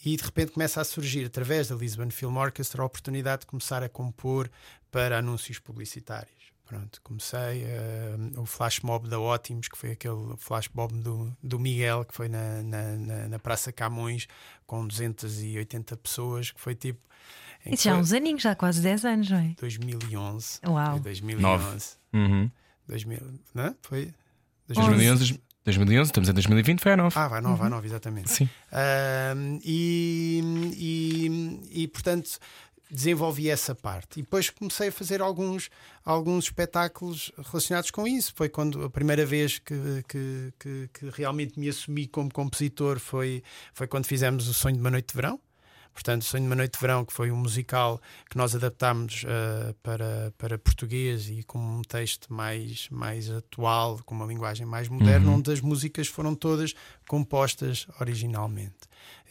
E 0.05 0.17
de 0.17 0.23
repente 0.23 0.53
começa 0.53 0.81
a 0.81 0.85
surgir, 0.85 1.27
através 1.27 1.69
da 1.69 1.77
Lisbon 1.77 2.11
Film 2.11 2.37
Orchestra, 2.37 2.83
a 2.83 2.87
oportunidade 2.87 3.41
de 3.41 3.47
começar 3.47 3.83
a 3.83 3.89
compor 3.89 4.51
para 4.91 5.19
anúncios 5.19 5.59
publicitários. 5.59 6.45
Pronto, 6.65 6.99
comecei 7.03 7.65
uh, 7.65 8.41
o 8.41 8.47
flash 8.47 8.81
mob 8.81 9.07
da 9.07 9.21
Ótimos, 9.21 9.69
que 9.69 9.77
foi 9.77 9.91
aquele 9.91 10.35
flash 10.39 10.71
mob 10.73 10.95
do, 10.95 11.37
do 11.43 11.59
Miguel, 11.59 12.07
que 12.07 12.15
foi 12.15 12.27
na, 12.27 12.63
na, 12.63 13.29
na 13.29 13.39
Praça 13.39 13.71
Camões, 13.71 14.27
com 14.67 14.87
280 14.87 15.95
pessoas, 15.99 16.51
que 16.51 16.61
foi 16.61 16.75
tipo. 16.75 17.01
Isso 17.67 17.85
já 17.85 17.95
há 17.95 17.99
uns 17.99 18.13
aninhos, 18.13 18.43
já 18.43 18.51
há 18.53 18.55
quase 18.55 18.81
10 18.81 19.05
anos, 19.05 19.31
não 19.31 19.39
é? 19.39 19.55
2011. 19.61 20.61
Uau. 20.67 20.93
Foi 20.93 21.01
2011. 21.01 21.43
Nove. 21.43 21.85
Uhum. 22.13 22.51
2000, 22.87 23.21
não? 23.55 23.75
Foi? 23.83 24.13
2011, 24.69 25.41
2011, 25.65 26.09
estamos 26.09 26.29
em 26.29 26.33
2020, 26.33 26.81
foi 26.81 26.93
a 26.93 26.97
9. 26.97 27.19
Ah, 27.19 27.29
vai 27.29 27.41
9, 27.41 27.59
vai 27.59 27.69
9, 27.71 27.87
exatamente. 27.87 28.31
Sim. 28.31 28.49
E, 29.63 30.43
e, 30.77 31.83
e, 31.83 31.89
portanto 31.89 32.39
desenvolvi 32.91 33.49
essa 33.51 33.75
parte 33.75 34.21
e 34.21 34.23
depois 34.23 34.51
comecei 34.51 34.89
a 34.89 34.93
fazer 34.93 35.21
alguns 35.21 35.69
alguns 36.05 36.45
espetáculos 36.45 37.33
relacionados 37.51 37.91
com 37.91 38.07
isso 38.07 38.33
foi 38.37 38.49
quando 38.49 38.85
a 38.85 38.91
primeira 38.91 39.25
vez 39.27 39.59
que, 39.59 40.05
que, 40.07 40.53
que, 40.61 40.91
que 40.93 41.11
realmente 41.11 41.59
me 41.59 41.69
assumi 41.69 42.07
como 42.07 42.33
compositor 42.33 43.01
foi 43.01 43.43
foi 43.73 43.89
quando 43.89 44.05
fizemos 44.07 44.47
o 44.47 44.55
sonho 44.55 44.77
de 44.77 44.81
uma 44.81 44.91
noite 44.91 45.09
de 45.09 45.15
verão 45.15 45.41
Portanto, 45.95 46.23
o 46.23 46.25
Sonho 46.25 46.43
de 46.43 46.49
uma 46.49 46.57
Noite 46.57 46.73
de 46.75 46.81
Verão, 46.81 47.05
que 47.05 47.13
foi 47.13 47.31
um 47.31 47.37
musical 47.37 48.01
que 48.29 48.37
nós 48.37 48.55
adaptámos 48.55 49.23
uh, 49.25 49.73
para, 49.83 50.35
para 50.37 50.59
português 50.59 51.31
e 51.31 51.43
com 51.45 51.59
um 51.79 51.83
texto 51.83 52.33
mais, 52.33 52.89
mais 52.91 53.31
atual, 53.31 54.01
com 54.05 54.15
uma 54.15 54.27
linguagem 54.27 54.67
mais 54.67 54.89
moderna, 54.89 55.31
Uhum. 55.31 55.37
onde 55.37 55.53
as 55.53 55.61
músicas 55.61 56.09
foram 56.09 56.35
todas 56.35 56.75
compostas 57.09 57.87
originalmente. 58.01 58.75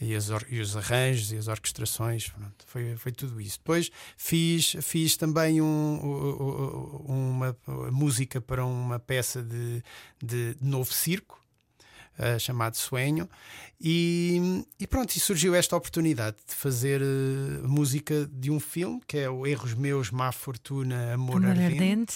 E, 0.00 0.14
as 0.14 0.28
e 0.48 0.60
os 0.60 0.76
arranjos 0.76 1.32
e 1.32 1.36
as 1.36 1.46
orquestrações, 1.48 2.28
pronto, 2.28 2.64
foi, 2.66 2.96
foi 2.96 3.12
tudo 3.12 3.40
isso. 3.40 3.58
Depois 3.58 3.90
fiz, 4.16 4.76
fiz 4.82 5.16
também 5.16 5.60
um- 5.60 7.04
uma 7.06 7.56
música 7.92 8.40
para 8.40 8.64
uma 8.64 8.98
peça 8.98 9.42
de, 9.42 9.82
de 10.22 10.56
novo 10.60 10.92
circo. 10.92 11.40
Uh, 12.16 12.38
chamado 12.38 12.76
Sueño, 12.76 13.28
e, 13.80 14.64
e 14.78 14.86
pronto, 14.86 15.14
e 15.16 15.20
surgiu 15.20 15.52
esta 15.52 15.76
oportunidade 15.76 16.36
de 16.48 16.54
fazer 16.54 17.02
uh, 17.02 17.68
música 17.68 18.28
de 18.32 18.52
um 18.52 18.60
filme 18.60 19.00
que 19.06 19.18
é 19.18 19.28
o 19.28 19.44
Erros 19.44 19.74
Meus, 19.74 20.12
Má 20.12 20.30
Fortuna, 20.30 21.12
Amor, 21.14 21.38
Amor 21.38 21.50
Ardente, 21.50 21.74
Ardente. 21.74 22.14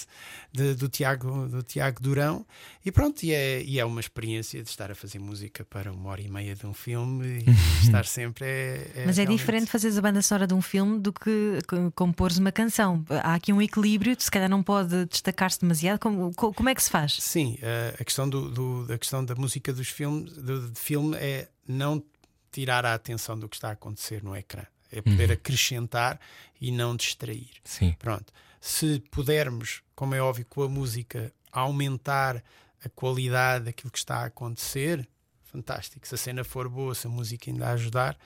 de- 0.53 0.73
do, 0.75 0.87
Tiago, 0.87 1.47
do 1.49 1.61
Tiago 1.61 2.01
Durão, 2.01 2.45
e 2.85 2.91
pronto, 2.93 3.21
e 3.23 3.33
é, 3.33 3.61
e 3.61 3.77
é 3.77 3.83
uma 3.83 3.99
experiência 3.99 4.63
de 4.63 4.69
estar 4.69 4.89
a 4.89 4.95
fazer 4.95 5.19
música 5.19 5.65
para 5.65 5.91
uma 5.91 6.09
hora 6.09 6.21
e 6.21 6.29
meia 6.29 6.55
de 6.55 6.65
um 6.65 6.73
filme 6.73 7.43
e 7.45 7.45
estar 7.83 8.05
sempre 8.05 8.45
é, 8.45 8.91
é 8.95 9.03
Mas 9.05 9.17
é 9.17 9.23
realmente- 9.23 9.39
diferente 9.39 9.65
fazeres 9.69 9.97
a 9.97 10.01
banda 10.01 10.21
sonora 10.21 10.47
de 10.47 10.53
um 10.53 10.61
filme 10.61 10.97
do 10.97 11.11
que 11.11 11.59
co- 11.67 11.91
compores 11.93 12.37
uma 12.37 12.53
canção. 12.53 13.03
Há 13.09 13.35
aqui 13.35 13.51
um 13.51 13.61
equilíbrio, 13.61 14.15
se 14.17 14.31
calhar 14.31 14.49
não 14.49 14.63
pode 14.63 15.05
destacar-se 15.07 15.59
demasiado. 15.59 15.99
Como, 15.99 16.33
co- 16.33 16.53
como 16.53 16.69
é 16.69 16.73
que 16.73 16.81
se 16.81 16.89
faz? 16.89 17.17
Sim, 17.19 17.57
eh, 17.61 17.95
a 17.99 18.03
questão, 18.05 18.29
do, 18.29 18.49
do- 18.49 18.85
da 18.87 18.97
questão 18.97 19.25
da 19.25 19.35
música 19.35 19.73
dos 19.73 19.88
filmes, 19.89 20.33
do, 20.33 20.69
de 20.69 20.79
filme 20.79 21.17
é 21.17 21.49
não 21.67 22.03
tirar 22.51 22.85
a 22.85 22.93
atenção 22.93 23.37
do 23.37 23.47
que 23.47 23.55
está 23.55 23.69
a 23.69 23.73
acontecer 23.73 24.23
no 24.23 24.35
ecrã. 24.35 24.63
É 24.91 25.01
poder 25.01 25.31
acrescentar 25.31 26.19
e 26.59 26.71
não 26.71 26.95
distrair. 26.95 27.51
Sim. 27.63 27.95
Pronto. 27.99 28.33
Se 28.59 28.99
pudermos, 29.11 29.83
como 29.95 30.15
é 30.15 30.21
óbvio, 30.21 30.45
com 30.49 30.63
a 30.63 30.69
música 30.69 31.31
aumentar 31.51 32.43
a 32.83 32.89
qualidade 32.89 33.65
daquilo 33.65 33.91
que 33.91 33.99
está 33.99 34.17
a 34.17 34.25
acontecer, 34.25 35.07
fantástico. 35.43 36.07
Se 36.07 36.15
a 36.15 36.17
cena 36.17 36.43
for 36.43 36.67
boa, 36.67 36.95
se 36.95 37.07
a 37.07 37.09
música 37.09 37.49
ainda 37.51 37.67
a 37.67 37.73
ajudar. 37.73 38.17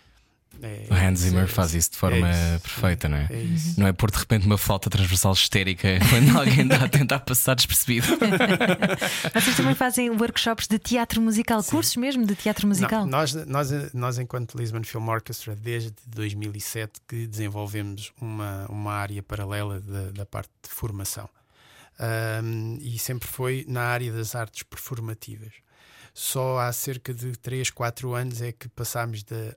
É, 0.61 0.87
O 0.89 0.93
Hans 0.93 1.19
Zimmer 1.19 1.43
é- 1.43 1.47
faz 1.47 1.73
isso 1.73 1.91
de 1.91 1.97
forma 1.97 2.29
é 2.29 2.53
isso, 2.55 2.61
perfeita, 2.61 3.09
não 3.09 3.17
é? 3.17 3.27
É 3.29 3.41
isso. 3.41 3.79
Não 3.79 3.87
é 3.87 3.91
pôr 3.93 4.09
de 4.11 4.17
repente 4.17 4.45
uma 4.45 4.57
flauta 4.57 4.89
transversal 4.89 5.33
histérica 5.33 5.99
quando 6.09 6.37
alguém 6.37 6.61
está 6.63 6.85
a 6.85 6.89
tentar 6.89 7.19
passar 7.19 7.55
despercebido. 7.55 8.07
Vocês 9.33 9.55
também 9.57 9.75
fazem 9.75 10.09
workshops 10.09 10.67
de 10.67 10.79
teatro 10.79 11.21
musical, 11.21 11.63
cursos 11.63 11.95
mesmo 11.97 12.25
de 12.25 12.35
teatro 12.35 12.67
musical? 12.67 13.01
Não, 13.01 13.09
nós, 13.19 13.33
nós, 13.33 13.93
nós, 13.93 14.17
enquanto 14.19 14.57
Lisbon 14.57 14.83
Film 14.83 15.09
Orchestra, 15.09 15.55
desde 15.55 15.93
2007 16.07 17.01
que 17.07 17.27
desenvolvemos 17.27 18.13
uma, 18.21 18.65
uma 18.69 18.93
área 18.93 19.21
paralela 19.21 19.79
da, 19.81 20.11
da 20.11 20.25
parte 20.25 20.51
de 20.63 20.69
formação. 20.69 21.29
Ahm, 21.99 22.77
e 22.81 22.97
sempre 22.97 23.27
foi 23.27 23.65
na 23.67 23.81
área 23.83 24.11
das 24.11 24.35
artes 24.35 24.63
performativas. 24.63 25.53
Só 26.13 26.59
há 26.59 26.71
cerca 26.71 27.13
de 27.13 27.31
3, 27.37 27.69
4 27.71 28.13
anos 28.13 28.41
é 28.41 28.51
que 28.51 28.67
passámos 28.69 29.23
da 29.23 29.55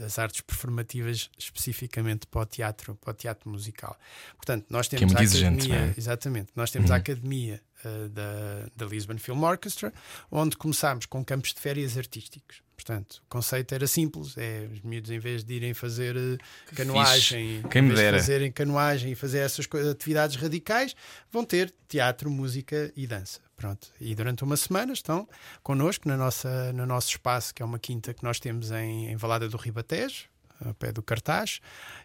das 0.00 0.18
artes 0.18 0.40
performativas 0.40 1.30
especificamente 1.38 2.26
para 2.26 2.40
o 2.40 2.46
teatro, 2.46 2.94
para 2.96 3.10
o 3.10 3.14
teatro 3.14 3.50
musical. 3.50 3.96
Portanto, 4.36 4.66
nós 4.70 4.86
é 4.86 4.96
temos 4.96 5.12
muito 5.12 5.36
a 5.36 5.38
academia, 5.38 5.76
é? 5.76 5.94
exatamente, 5.96 6.50
nós 6.56 6.70
temos 6.70 6.90
a 6.90 6.96
academia 6.96 7.60
uh, 7.84 8.08
da, 8.08 8.66
da 8.76 8.86
Lisbon 8.86 9.18
Film 9.18 9.42
Orchestra, 9.42 9.92
onde 10.30 10.56
começámos 10.56 11.06
com 11.06 11.24
campos 11.24 11.52
de 11.54 11.60
férias 11.60 11.96
artísticos. 11.96 12.62
Portanto, 12.76 13.22
o 13.26 13.28
conceito 13.28 13.74
era 13.74 13.86
simples: 13.86 14.36
é 14.38 14.66
os 14.72 14.80
miúdos, 14.80 15.10
em 15.10 15.18
vez 15.18 15.44
de 15.44 15.54
irem 15.54 15.74
fazer 15.74 16.16
uh, 16.16 16.38
canoagem, 16.74 17.62
Quem 17.70 17.82
me 17.82 17.88
em 17.88 17.94
vez 17.94 17.98
de 17.98 18.04
dera. 18.04 18.18
fazerem 18.18 18.50
canoagem 18.50 19.12
e 19.12 19.14
fazer 19.14 19.38
essas 19.40 19.66
coisas, 19.66 19.92
atividades 19.92 20.36
radicais, 20.36 20.96
vão 21.30 21.44
ter 21.44 21.72
teatro, 21.86 22.30
música 22.30 22.90
e 22.96 23.06
dança. 23.06 23.40
Pronto. 23.56 23.88
E 24.00 24.14
durante 24.14 24.42
uma 24.42 24.56
semana 24.56 24.94
estão 24.94 25.28
connosco 25.62 26.08
na 26.08 26.16
nossa, 26.16 26.72
no 26.72 26.86
nosso 26.86 27.10
espaço, 27.10 27.54
que 27.54 27.62
é 27.62 27.64
uma 27.66 27.78
quinta 27.78 28.14
que 28.14 28.24
nós 28.24 28.40
temos 28.40 28.70
em, 28.70 29.10
em 29.10 29.16
Valada 29.16 29.46
do 29.46 29.58
Ribatejo, 29.58 30.24
ao 30.64 30.72
pé 30.72 30.90
do 30.90 31.02
cartaz, 31.02 31.60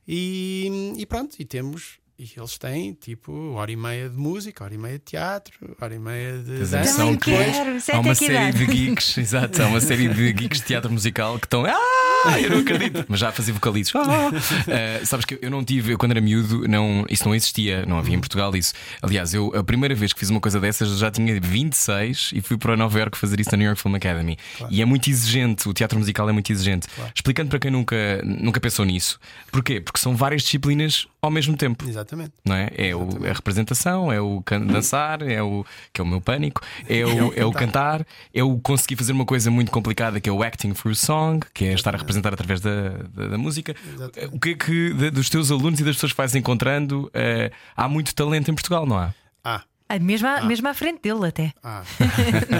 e, 0.05 0.93
e 0.97 1.05
pronto, 1.05 1.35
e 1.39 1.45
temos. 1.45 1.99
E 2.17 2.31
eles 2.37 2.57
têm 2.57 2.93
tipo 2.93 3.51
hora 3.55 3.69
e 3.69 3.75
meia 3.75 4.09
de 4.09 4.17
música, 4.17 4.63
hora 4.63 4.73
e 4.73 4.77
meia 4.77 4.93
de 4.93 5.03
teatro, 5.03 5.75
hora 5.81 5.93
e 5.93 5.99
meia 5.99 6.37
de 6.37 6.59
dança. 6.59 7.05
Que 7.17 7.31
quero, 7.31 7.81
sei 7.81 7.95
há 7.95 7.99
uma 7.99 8.15
que 8.15 8.25
série 8.25 8.53
de 8.53 8.65
geeks, 8.65 9.17
exato, 9.19 9.61
há 9.61 9.67
uma 9.67 9.81
série 9.81 10.07
de 10.07 10.31
geeks 10.31 10.59
de 10.59 10.65
teatro 10.65 10.89
musical 10.89 11.37
que 11.37 11.45
estão. 11.45 11.65
Ah! 11.65 12.39
Eu 12.41 12.49
não 12.49 12.59
acredito. 12.59 13.05
Mas 13.07 13.19
já 13.19 13.31
fazia 13.31 13.53
vocalizos. 13.53 13.93
Ah. 13.95 14.29
Uh, 14.31 15.05
sabes 15.05 15.25
que 15.25 15.37
eu 15.41 15.51
não 15.51 15.63
tive, 15.63 15.91
eu 15.91 15.97
quando 15.97 16.11
era 16.11 16.21
miúdo, 16.21 16.67
não, 16.67 17.05
isso 17.09 17.25
não 17.25 17.35
existia, 17.35 17.85
não 17.85 17.99
havia 17.99 18.15
em 18.15 18.19
Portugal 18.19 18.55
isso. 18.55 18.73
Aliás, 19.01 19.33
eu 19.33 19.53
a 19.53 19.63
primeira 19.63 19.93
vez 19.93 20.13
que 20.13 20.19
fiz 20.19 20.29
uma 20.29 20.39
coisa 20.39 20.59
dessas 20.59 20.97
já 20.97 21.11
tinha 21.11 21.39
26 21.39 22.31
e 22.33 22.41
fui 22.41 22.57
para 22.57 22.77
Nova 22.77 22.97
York 22.97 23.17
fazer 23.17 23.39
isso 23.39 23.51
na 23.51 23.57
New 23.57 23.67
York 23.67 23.81
Film 23.81 23.95
Academy. 23.95 24.37
Claro. 24.57 24.73
E 24.73 24.81
é 24.81 24.85
muito 24.85 25.09
exigente, 25.09 25.67
o 25.67 25.73
teatro 25.73 25.99
musical 25.99 26.29
é 26.29 26.31
muito 26.31 26.49
exigente. 26.51 26.87
Claro. 26.87 27.11
Explicando 27.13 27.49
para 27.49 27.59
quem 27.59 27.71
nunca, 27.71 28.21
nunca 28.23 28.59
pensou 28.59 28.85
nisso. 28.85 29.19
Porquê? 29.51 29.81
Porque 29.81 29.99
são 29.99 30.15
várias 30.15 30.43
disciplinas 30.43 31.07
ao 31.25 31.31
mesmo 31.31 31.57
tempo. 31.57 31.87
Exatamente. 31.87 32.33
Não 32.45 32.55
é? 32.55 32.69
É 32.75 32.95
o, 32.95 33.07
a 33.25 33.33
representação, 33.33 34.11
é 34.11 34.21
o 34.21 34.43
dançar, 34.65 35.21
é 35.21 35.41
o 35.41 35.65
que 35.91 36.01
é 36.01 36.03
o 36.03 36.07
meu 36.07 36.21
pânico, 36.21 36.61
é 36.87 37.03
o, 37.05 37.09
é 37.09 37.23
o, 37.23 37.33
é 37.37 37.45
o 37.45 37.51
cantar, 37.51 38.05
é 38.33 38.43
o 38.43 38.57
conseguir 38.59 38.95
fazer 38.95 39.11
uma 39.11 39.25
coisa 39.25 39.51
muito 39.51 39.71
complicada 39.71 40.19
que 40.19 40.29
é 40.29 40.31
o 40.31 40.43
acting 40.43 40.73
through 40.73 40.95
song, 40.95 41.45
que 41.53 41.65
é 41.65 41.73
estar 41.73 41.93
a 41.93 41.97
representar 41.97 42.33
através 42.33 42.61
da, 42.61 42.89
da, 43.13 43.27
da 43.29 43.37
música. 43.37 43.75
Exatamente. 43.93 44.35
O 44.35 44.39
que 44.39 44.49
é 44.49 44.53
que 44.55 44.93
de, 44.93 45.11
dos 45.11 45.29
teus 45.29 45.51
alunos 45.51 45.79
e 45.79 45.83
das 45.83 45.95
pessoas 45.95 46.13
que 46.13 46.17
vais 46.17 46.35
encontrando 46.35 47.05
uh, 47.07 47.53
há 47.75 47.87
muito 47.87 48.13
talento 48.15 48.49
em 48.49 48.53
Portugal, 48.53 48.85
não 48.85 48.97
há? 48.97 49.13
Ah. 49.43 49.63
Mesmo, 50.01 50.27
à, 50.27 50.37
ah. 50.37 50.45
mesmo 50.45 50.67
à 50.67 50.73
frente 50.73 51.01
dele, 51.01 51.27
até. 51.27 51.53
Ah. 51.63 51.83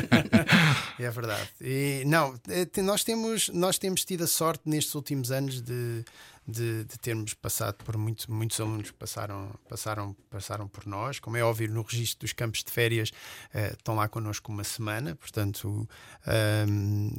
é 1.00 1.10
verdade. 1.10 1.50
E, 1.60 2.04
não, 2.06 2.36
é, 2.48 2.82
nós 2.82 3.04
temos, 3.04 3.50
nós 3.50 3.80
temos 3.80 4.06
tido 4.06 4.24
a 4.24 4.28
sorte 4.28 4.70
nestes 4.70 4.94
últimos 4.94 5.32
anos 5.32 5.60
de, 5.60 6.06
de, 6.48 6.84
de, 6.84 7.00
termos 7.00 7.34
passado 7.34 7.76
por 7.84 7.98
muito, 7.98 8.32
muitos 8.32 8.60
alunos 8.60 8.92
que 8.92 8.98
passaram, 8.98 9.52
passaram, 9.68 10.16
passaram 10.30 10.68
por 10.68 10.86
nós. 10.86 11.20
Como 11.20 11.38
é 11.38 11.44
óbvio, 11.44 11.72
no 11.72 11.82
registro 11.82 12.22
dos 12.22 12.34
campos 12.34 12.64
de 12.64 12.72
férias 12.72 13.12
eh, 13.54 13.74
estão 13.78 13.96
lá 13.96 14.08
connosco 14.08 14.52
uma 14.52 14.64
semana, 14.64 15.16
portanto, 15.16 15.88
ehm, 16.28 17.10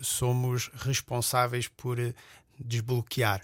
somos 0.00 0.70
responsáveis 0.74 1.68
por 1.68 1.98
desbloquear 2.58 3.42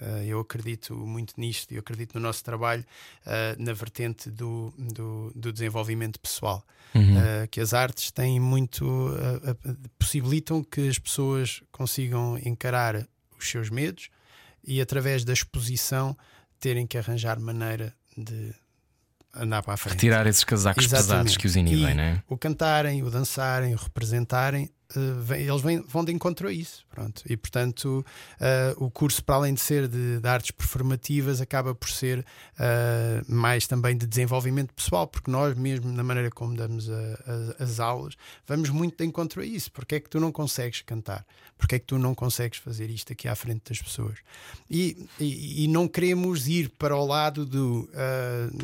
Uh, 0.00 0.24
eu 0.24 0.40
acredito 0.40 0.94
muito 0.94 1.34
nisto, 1.36 1.72
eu 1.72 1.80
acredito 1.80 2.14
no 2.14 2.20
nosso 2.20 2.42
trabalho 2.42 2.84
uh, 3.26 3.62
na 3.62 3.72
vertente 3.72 4.30
do, 4.30 4.72
do, 4.78 5.30
do 5.34 5.52
desenvolvimento 5.52 6.18
pessoal. 6.18 6.64
Uhum. 6.94 7.18
Uh, 7.18 7.48
que 7.50 7.60
as 7.60 7.74
artes 7.74 8.10
têm 8.10 8.40
muito. 8.40 8.84
possibilitam 9.98 10.64
que 10.64 10.88
as 10.88 10.98
pessoas 10.98 11.62
consigam 11.70 12.38
encarar 12.44 13.06
os 13.38 13.48
seus 13.48 13.70
medos 13.70 14.08
e, 14.64 14.80
através 14.80 15.24
da 15.24 15.32
exposição, 15.32 16.16
terem 16.58 16.86
que 16.86 16.98
arranjar 16.98 17.38
maneira 17.38 17.94
de 18.16 18.54
andar 19.34 19.62
para 19.62 19.74
a 19.74 19.76
frente. 19.76 19.94
Retirar 19.94 20.26
esses 20.26 20.44
casacos 20.44 20.84
Exatamente. 20.84 21.08
pesados 21.08 21.36
que 21.36 21.46
os 21.46 21.56
inibem, 21.56 21.94
não 21.94 22.02
é? 22.02 22.22
O 22.28 22.36
cantarem, 22.36 23.02
o 23.02 23.10
dançarem, 23.10 23.74
o 23.74 23.76
representarem 23.76 24.70
Uh, 24.96 25.32
eles 25.34 25.60
vêm, 25.62 25.80
vão 25.86 26.04
de 26.04 26.12
encontro 26.12 26.48
a 26.48 26.52
isso. 26.52 26.84
Pronto. 26.90 27.22
E 27.28 27.36
portanto, 27.36 28.04
uh, 28.40 28.84
o 28.84 28.90
curso, 28.90 29.24
para 29.24 29.36
além 29.36 29.54
de 29.54 29.60
ser 29.60 29.86
de, 29.86 30.18
de 30.18 30.28
artes 30.28 30.50
performativas, 30.50 31.40
acaba 31.40 31.74
por 31.74 31.88
ser 31.88 32.20
uh, 32.20 33.32
mais 33.32 33.66
também 33.66 33.96
de 33.96 34.06
desenvolvimento 34.06 34.74
pessoal, 34.74 35.06
porque 35.06 35.30
nós, 35.30 35.56
mesmo 35.56 35.92
na 35.92 36.02
maneira 36.02 36.30
como 36.30 36.56
damos 36.56 36.90
a, 36.90 37.54
a, 37.58 37.62
as 37.62 37.78
aulas, 37.78 38.14
vamos 38.46 38.70
muito 38.70 38.96
de 38.96 39.04
encontro 39.04 39.40
a 39.40 39.44
isso. 39.44 39.70
Porque 39.70 39.96
é 39.96 40.00
que 40.00 40.10
tu 40.10 40.18
não 40.18 40.32
consegues 40.32 40.82
cantar? 40.82 41.24
Porque 41.56 41.76
é 41.76 41.78
que 41.78 41.86
tu 41.86 41.98
não 41.98 42.14
consegues 42.14 42.58
fazer 42.58 42.90
isto 42.90 43.12
aqui 43.12 43.28
à 43.28 43.36
frente 43.36 43.68
das 43.68 43.80
pessoas? 43.80 44.18
E, 44.68 45.06
e, 45.18 45.64
e 45.64 45.68
não 45.68 45.86
queremos 45.86 46.48
ir 46.48 46.70
para 46.70 46.96
o 46.96 47.06
lado 47.06 47.44
do 47.44 47.88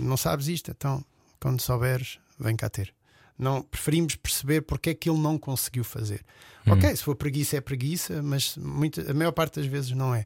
não 0.01 0.17
sabes 0.17 0.49
isto, 0.49 0.71
então 0.71 1.05
quando 1.39 1.61
souberes, 1.61 2.19
vem 2.39 2.57
cá 2.57 2.69
ter. 2.69 2.96
Não, 3.39 3.63
preferimos 3.63 4.17
perceber 4.17 4.63
porque 4.63 4.91
é 4.91 4.95
que 4.95 5.11
ele 5.11 5.19
não 5.19 5.39
conseguiu 5.39 5.85
fazer. 5.85 6.25
Hum. 6.67 6.73
Ok, 6.73 6.97
se 6.97 7.03
for 7.03 7.15
preguiça 7.15 7.57
é 7.57 7.61
preguiça, 7.61 8.23
mas 8.23 8.57
muita, 8.57 9.11
a 9.11 9.15
maior 9.15 9.33
parte 9.33 9.61
das 9.61 9.67
vezes 9.67 9.91
não 9.93 10.15
é. 10.15 10.25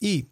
E 0.00 0.28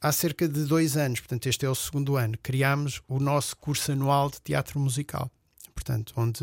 há 0.00 0.12
cerca 0.12 0.48
de 0.48 0.64
dois 0.64 0.96
anos, 0.96 1.20
portanto, 1.20 1.46
este 1.46 1.66
é 1.66 1.68
o 1.68 1.74
segundo 1.74 2.16
ano, 2.16 2.36
criámos 2.42 3.00
o 3.08 3.18
nosso 3.18 3.56
curso 3.56 3.92
anual 3.92 4.30
de 4.30 4.40
teatro 4.40 4.78
musical. 4.78 5.30
Portanto, 5.74 6.14
onde 6.16 6.42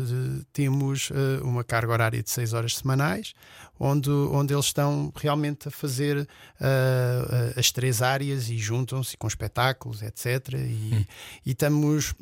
temos 0.52 1.10
uh, 1.10 1.42
uma 1.42 1.64
carga 1.64 1.92
horária 1.92 2.22
de 2.22 2.30
seis 2.30 2.52
horas 2.52 2.76
semanais, 2.76 3.34
onde, 3.78 4.08
onde 4.08 4.54
eles 4.54 4.66
estão 4.66 5.12
realmente 5.14 5.66
a 5.66 5.70
fazer 5.72 6.18
uh, 6.18 7.58
as 7.58 7.72
três 7.72 8.00
áreas 8.00 8.48
e 8.48 8.56
juntam-se 8.56 9.16
com 9.16 9.26
espetáculos, 9.26 10.02
etc. 10.02 10.54
E, 10.54 10.94
hum. 10.94 11.04
e 11.44 11.50
estamos 11.50 12.14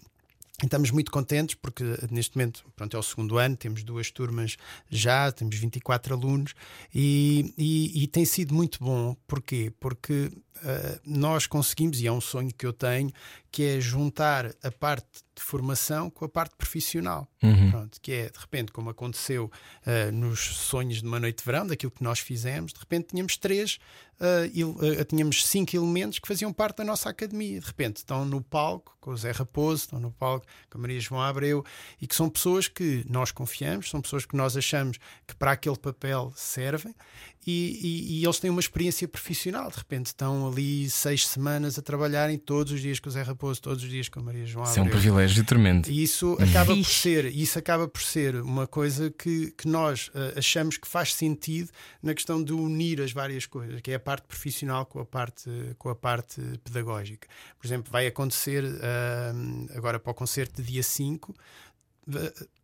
estamos 0.67 0.91
muito 0.91 1.11
contentes 1.11 1.55
porque 1.55 1.85
neste 2.11 2.37
momento 2.37 2.65
pronto, 2.77 2.97
é 2.97 3.01
o 3.01 3.03
segundo 3.03 3.39
ano, 3.39 3.57
temos 3.57 3.83
duas 3.83 4.11
turmas 4.11 4.57
já, 4.91 5.31
temos 5.33 5.57
24 5.57 6.15
alunos 6.15 6.55
e, 6.95 7.55
e, 7.57 8.03
e 8.03 8.07
tem 8.07 8.25
sido 8.25 8.55
muito 8.55 8.79
bom. 8.83 9.17
Porquê? 9.27 9.73
Porque 9.81 10.31
uh, 10.63 11.01
nós 11.05 11.47
conseguimos, 11.47 12.01
e 12.01 12.07
é 12.07 12.13
um 12.13 12.21
sonho 12.21 12.53
que 12.57 12.67
eu 12.67 12.73
tenho, 12.73 13.11
que 13.51 13.63
é 13.63 13.81
juntar 13.81 14.55
a 14.63 14.71
parte 14.71 15.07
de 15.35 15.43
formação 15.43 16.11
com 16.11 16.25
a 16.25 16.29
parte 16.29 16.55
profissional. 16.57 17.27
Uhum. 17.43 17.71
Pronto, 17.71 18.01
que 18.01 18.13
é, 18.13 18.31
de 18.31 18.39
repente, 18.39 18.71
como 18.73 18.91
aconteceu 18.91 19.51
uh, 19.87 20.13
nos 20.13 20.41
sonhos 20.41 21.01
de 21.01 21.07
uma 21.07 21.19
noite 21.19 21.39
de 21.39 21.45
verão, 21.45 21.67
daquilo 21.67 21.91
que 21.91 22.03
nós 22.03 22.19
fizemos, 22.19 22.73
de 22.73 22.79
repente 22.79 23.09
tínhamos 23.09 23.37
três, 23.37 23.79
uh, 24.21 24.51
il, 24.53 24.67
uh, 24.67 25.05
tínhamos 25.05 25.47
cinco 25.47 25.75
elementos 25.75 26.19
que 26.19 26.29
faziam 26.29 26.53
parte 26.53 26.79
da 26.79 26.85
nossa 26.85 27.09
academia. 27.09 27.61
De 27.61 27.67
repente 27.67 27.99
estão 27.99 28.25
no 28.25 28.43
palco 28.43 28.97
com 29.01 29.11
o 29.11 29.17
Zé 29.17 29.33
Raposo, 29.33 29.85
estão 29.85 29.99
no 29.99 30.13
palco 30.13 30.47
com 30.71 30.79
a 30.79 30.81
Maria 30.81 31.01
João 31.01 31.23
Abreu, 31.23 31.65
e 32.01 32.07
que 32.07 32.15
são 32.15 32.29
pessoas 32.29 32.69
que 32.69 33.05
nós 33.09 33.33
confiamos, 33.33 33.91
são 33.91 34.01
pessoas 34.01 34.25
que 34.27 34.37
nós 34.37 34.57
achamos 34.57 34.99
que 35.27 35.35
para 35.35 35.53
aquele 35.53 35.79
papel 35.79 36.33
servem, 36.37 36.95
e, 37.47 37.79
e, 37.83 38.21
e 38.21 38.25
eles 38.25 38.39
têm 38.39 38.51
uma 38.51 38.61
experiência 38.61 39.07
profissional. 39.09 39.71
De 39.71 39.77
repente 39.77 40.07
estão 40.07 40.49
ali 40.49 40.89
seis 40.89 41.27
semanas 41.27 41.79
a 41.79 41.83
trabalharem 41.83 42.39
todos 42.39 42.73
os 42.73 42.81
dias 42.81 43.01
com 43.01 43.09
o 43.09 43.13
Zé 43.13 43.23
Raposo, 43.23 43.61
todos 43.61 43.83
os 43.83 43.91
dias 43.91 44.09
com 44.09 44.21
a 44.21 44.23
Maria 44.23 44.47
João. 44.47 44.65
Isso 44.65 44.79
é 44.79 44.83
um 44.83 44.89
privilégio 44.89 45.45
tremendo. 45.45 45.89
E 45.89 46.03
isso 46.03 46.37
acaba 46.41 46.75
por 46.75 46.85
ser, 46.85 47.25
isso 47.27 47.59
acaba 47.59 47.89
por 47.89 48.03
ser 48.03 48.37
uma 48.37 48.67
coisa 48.67 49.11
que, 49.11 49.51
que 49.53 49.67
nós 49.67 50.09
uh, 50.09 50.39
achamos 50.39 50.77
que 50.77 50.87
faz 50.87 51.15
sentido 51.15 51.71
na 52.03 52.15
questão 52.15 52.43
de 52.43 52.53
unir 52.53 53.01
as 53.01 53.13
várias 53.13 53.47
coisas, 53.47 53.81
que 53.81 53.91
é 53.91 53.95
a 53.95 54.01
parte 54.01 54.27
profissional 54.27 54.87
com 54.87 55.01
a 55.01 55.05
parte, 55.05 55.51
com 55.79 55.89
a 55.89 55.97
parte 55.97 56.41
pedagógica. 56.63 57.27
Por 57.59 57.67
exemplo, 57.67 57.91
vai 57.91 58.07
acontecer 58.07 58.65
uh, 58.65 59.77
agora 59.77 59.99
para 59.99 60.13
o 60.13 60.15
concerto 60.15 60.63
de 60.63 60.73
dia 60.73 60.83
5 60.83 61.35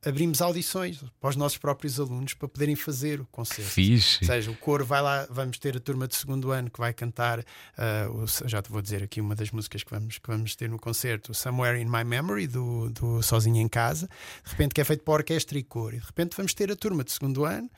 abrimos 0.05 0.41
audições 0.43 1.03
para 1.21 1.31
os 1.31 1.37
nossos 1.37 1.59
próprios 1.59 1.99
alunos 2.01 2.35
para 2.35 2.49
poderem 2.49 2.75
fazer 2.75 3.21
o 3.21 3.27
concerto. 3.27 3.71
Fixe. 3.71 4.19
Ou 4.23 4.27
seja, 4.27 4.51
o 4.51 4.57
coro 4.57 4.85
vai 4.85 5.01
lá, 5.01 5.27
vamos 5.31 5.59
ter 5.59 5.77
a 5.77 5.81
turma 5.81 6.09
de 6.09 6.17
segundo 6.17 6.51
ano 6.51 6.71
que 6.71 6.79
vai 6.79 6.93
cantar, 6.93 7.41
uh, 7.41 8.49
já 8.49 8.61
te 8.61 8.71
vou 8.71 8.83
dizer 8.83 9.03
aqui 9.03 9.21
uma 9.21 9.35
das 9.35 9.51
músicas 9.51 9.83
que 9.83 9.91
vamos, 9.91 10.19
que 10.19 10.29
vamos 10.29 10.57
ter 10.57 10.69
no 10.69 10.79
concerto, 10.79 11.33
Somewhere 11.33 11.81
in 11.81 11.87
My 11.87 12.05
Memory, 12.05 12.47
do, 12.49 12.91
do 12.91 13.23
Sozinho 13.23 13.59
em 13.59 13.69
Casa, 13.69 14.09
de 14.45 14.51
repente 14.51 14.75
que 14.75 14.81
é 14.81 14.85
feito 14.85 15.05
para 15.05 15.15
orquestra 15.15 15.59
e 15.59 15.63
coro, 15.63 15.97
e 15.97 16.01
de 16.01 16.07
repente 16.07 16.37
vamos 16.37 16.53
ter 16.55 16.71
a 16.71 16.77
turma 16.77 17.05
de 17.05 17.13
segundo 17.13 17.45
ano 17.45 17.71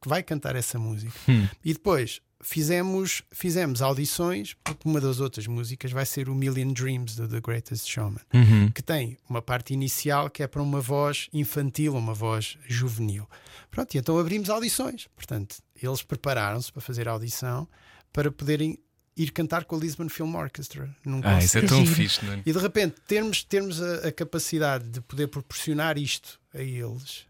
que 0.00 0.08
vai 0.08 0.22
cantar 0.22 0.56
essa 0.56 0.78
música. 0.78 1.12
Hum. 1.28 1.46
E 1.64 1.72
depois 1.72 2.20
fizemos, 2.42 3.22
fizemos 3.30 3.80
audições, 3.80 4.54
porque 4.64 4.88
uma 4.88 5.00
das 5.00 5.20
outras 5.20 5.46
músicas 5.46 5.92
vai 5.92 6.04
ser 6.04 6.28
o 6.28 6.34
Million 6.34 6.72
Dreams 6.72 7.16
do 7.16 7.28
The 7.28 7.40
Greatest 7.40 7.88
Showman, 7.88 8.20
uhum. 8.34 8.70
que 8.70 8.82
tem 8.82 9.16
uma 9.28 9.40
parte 9.40 9.72
inicial 9.72 10.28
que 10.28 10.42
é 10.42 10.46
para 10.46 10.60
uma 10.60 10.80
voz 10.80 11.28
infantil, 11.32 11.94
uma 11.94 12.12
voz 12.12 12.58
juvenil. 12.66 13.28
Pronto, 13.70 13.94
e 13.94 13.98
então 13.98 14.18
abrimos 14.18 14.50
audições. 14.50 15.08
Portanto, 15.14 15.56
eles 15.80 16.02
prepararam-se 16.02 16.70
para 16.70 16.82
fazer 16.82 17.08
a 17.08 17.12
audição 17.12 17.66
para 18.12 18.30
poderem 18.30 18.78
ir 19.16 19.30
cantar 19.30 19.64
com 19.64 19.76
a 19.76 19.78
Lisbon 19.78 20.08
Film 20.08 20.34
Orchestra. 20.34 20.94
Num 21.04 21.20
ah, 21.22 21.38
isso 21.38 21.58
é 21.58 21.62
tão 21.62 21.86
fixe, 21.86 22.24
não 22.24 22.34
é? 22.34 22.42
E 22.44 22.52
de 22.52 22.58
repente 22.58 22.96
termos, 23.06 23.44
termos 23.44 23.80
a, 23.80 24.08
a 24.08 24.12
capacidade 24.12 24.88
de 24.88 25.00
poder 25.00 25.28
proporcionar 25.28 25.96
isto 25.96 26.40
a 26.52 26.60
eles 26.60 27.26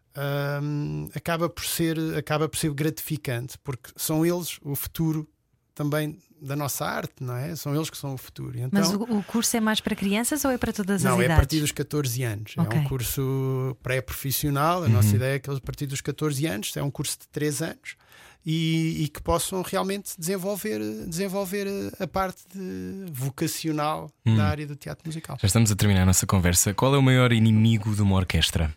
um, 0.63 1.09
acaba, 1.15 1.49
por 1.49 1.65
ser, 1.65 1.99
acaba 2.17 2.49
por 2.49 2.59
ser 2.59 2.73
gratificante, 2.73 3.59
porque 3.59 3.91
são 3.97 4.25
eles 4.25 4.59
o 4.63 4.75
futuro 4.75 5.29
também 5.75 6.19
da 6.41 6.57
nossa 6.57 6.85
arte, 6.85 7.15
não 7.21 7.37
é? 7.37 7.55
São 7.55 7.75
eles 7.75 7.89
que 7.89 7.97
são 7.97 8.15
o 8.15 8.19
futuro. 8.19 8.59
Então, 8.59 8.69
Mas 8.73 8.93
o, 8.93 9.03
o, 9.03 9.23
curso 9.23 9.57
é 9.57 9.61
mais 9.61 9.81
para 9.81 9.95
crianças 9.95 10.45
ou 10.45 10.51
é 10.51 10.59
para 10.59 10.73
todas 10.73 11.03
não, 11.03 11.13
as 11.13 11.17
idades? 11.17 11.29
Não, 11.29 11.33
é 11.33 11.37
a 11.37 11.39
partir 11.39 11.61
dos 11.61 11.73
14 11.73 12.23
anos. 12.25 12.55
Okay. 12.59 12.79
É 12.79 12.83
um 12.83 12.85
curso 12.85 13.77
pré-profissional. 13.83 14.83
A 14.83 14.87
uhum. 14.87 14.93
nossa 14.93 15.15
ideia 15.15 15.37
é 15.37 15.39
que 15.39 15.49
eles, 15.49 15.59
a 15.59 15.65
partir 15.65 15.87
dos 15.87 16.01
14 16.01 16.45
anos, 16.47 16.77
é 16.77 16.83
um 16.83 16.91
curso 16.91 17.19
de 17.21 17.29
3 17.29 17.63
anos. 17.63 17.97
E, 18.45 19.05
e, 19.05 19.09
que 19.09 19.23
possam 19.23 19.63
realmente 19.63 20.15
desenvolver, 20.19 20.81
desenvolver 21.07 21.69
a 22.01 22.09
parte 22.09 22.43
vocacional 23.13 24.11
da 24.27 24.33
hum. 24.33 24.41
área 24.41 24.67
do 24.67 24.75
teatro 24.75 25.07
musical. 25.07 25.39
Já 25.41 25.47
estamos 25.47 25.71
a 25.71 25.77
terminar 25.77 26.03
a 26.03 26.07
nossa 26.07 26.27
conversa. 26.27 26.75
Qual 26.75 26.93
é 26.93 26.99
o 26.99 27.03
maior 27.03 27.33
inimigo 27.33 27.95
de 27.95 28.03
uma 28.03 28.17
orquestra? 28.17 28.75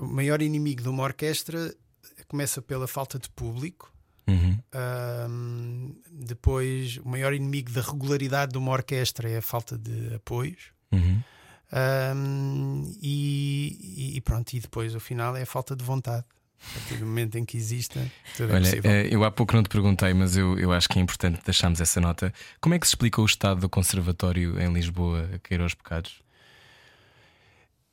O 0.00 0.06
maior 0.06 0.42
inimigo 0.42 0.82
de 0.82 0.88
uma 0.88 1.02
orquestra 1.02 1.74
começa 2.28 2.62
pela 2.62 2.86
falta 2.86 3.18
de 3.18 3.28
público. 3.30 3.92
Uhum. 4.26 4.58
Um, 5.28 5.94
depois, 6.10 6.98
o 6.98 7.08
maior 7.08 7.34
inimigo 7.34 7.70
da 7.72 7.80
regularidade 7.80 8.52
de 8.52 8.58
uma 8.58 8.70
orquestra 8.70 9.28
é 9.28 9.38
a 9.38 9.42
falta 9.42 9.76
de 9.76 10.14
apoios. 10.14 10.72
Uhum. 10.92 11.22
Um, 11.72 12.96
e, 13.00 14.12
e, 14.16 14.20
pronto, 14.20 14.52
e 14.52 14.60
depois 14.60 14.94
o 14.94 15.00
final 15.00 15.36
é 15.36 15.42
a 15.42 15.46
falta 15.46 15.74
de 15.74 15.84
vontade. 15.84 16.24
A 16.62 16.74
partir 16.74 16.96
do 16.98 17.06
momento 17.06 17.38
em 17.38 17.44
que 17.44 17.56
exista, 17.56 18.06
tudo 18.36 18.52
é 18.52 18.56
Olha, 18.56 18.64
possível. 18.64 18.90
eh, 18.90 19.08
eu 19.10 19.24
há 19.24 19.30
pouco 19.30 19.56
não 19.56 19.62
te 19.62 19.70
perguntei, 19.70 20.12
mas 20.12 20.36
eu, 20.36 20.58
eu 20.58 20.70
acho 20.72 20.88
que 20.90 20.98
é 20.98 21.02
importante 21.02 21.40
deixarmos 21.42 21.80
essa 21.80 22.00
nota. 22.02 22.34
Como 22.60 22.74
é 22.74 22.78
que 22.78 22.86
se 22.86 22.90
explica 22.90 23.20
o 23.22 23.24
estado 23.24 23.60
do 23.62 23.68
conservatório 23.68 24.60
em 24.60 24.70
Lisboa 24.70 25.30
a 25.34 25.38
cair 25.38 25.62
aos 25.62 25.72
pecados? 25.72 26.20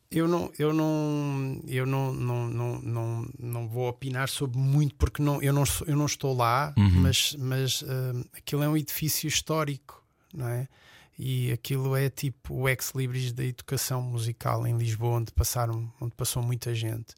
Eu 0.09 0.25
não, 0.27 0.49
eu 0.57 0.71
não, 0.73 1.61
eu 1.67 1.85
não, 1.85 2.13
não, 2.13 2.47
não, 2.47 2.81
não, 2.81 3.29
não 3.37 3.67
vou 3.67 3.89
opinar 3.89 4.29
sobre 4.29 4.57
muito 4.57 4.95
porque 4.95 5.21
não, 5.21 5.41
eu, 5.41 5.51
não, 5.51 5.63
eu 5.85 5.97
não 5.97 6.05
estou 6.05 6.33
lá, 6.35 6.73
mas, 7.01 7.35
mas 7.37 7.81
hum, 7.83 8.23
aquilo 8.33 8.63
é 8.63 8.69
um 8.69 8.77
edifício 8.77 9.27
histórico, 9.27 10.01
não 10.33 10.47
é? 10.47 10.67
E 11.19 11.51
aquilo 11.51 11.95
é 11.95 12.09
tipo 12.09 12.53
o 12.53 12.69
ex-libris 12.69 13.33
da 13.33 13.43
educação 13.43 14.01
musical 14.01 14.65
em 14.65 14.77
Lisboa, 14.77 15.17
onde 15.17 15.31
passaram, 15.33 15.91
onde 15.99 16.15
passou 16.15 16.41
muita 16.41 16.73
gente. 16.73 17.13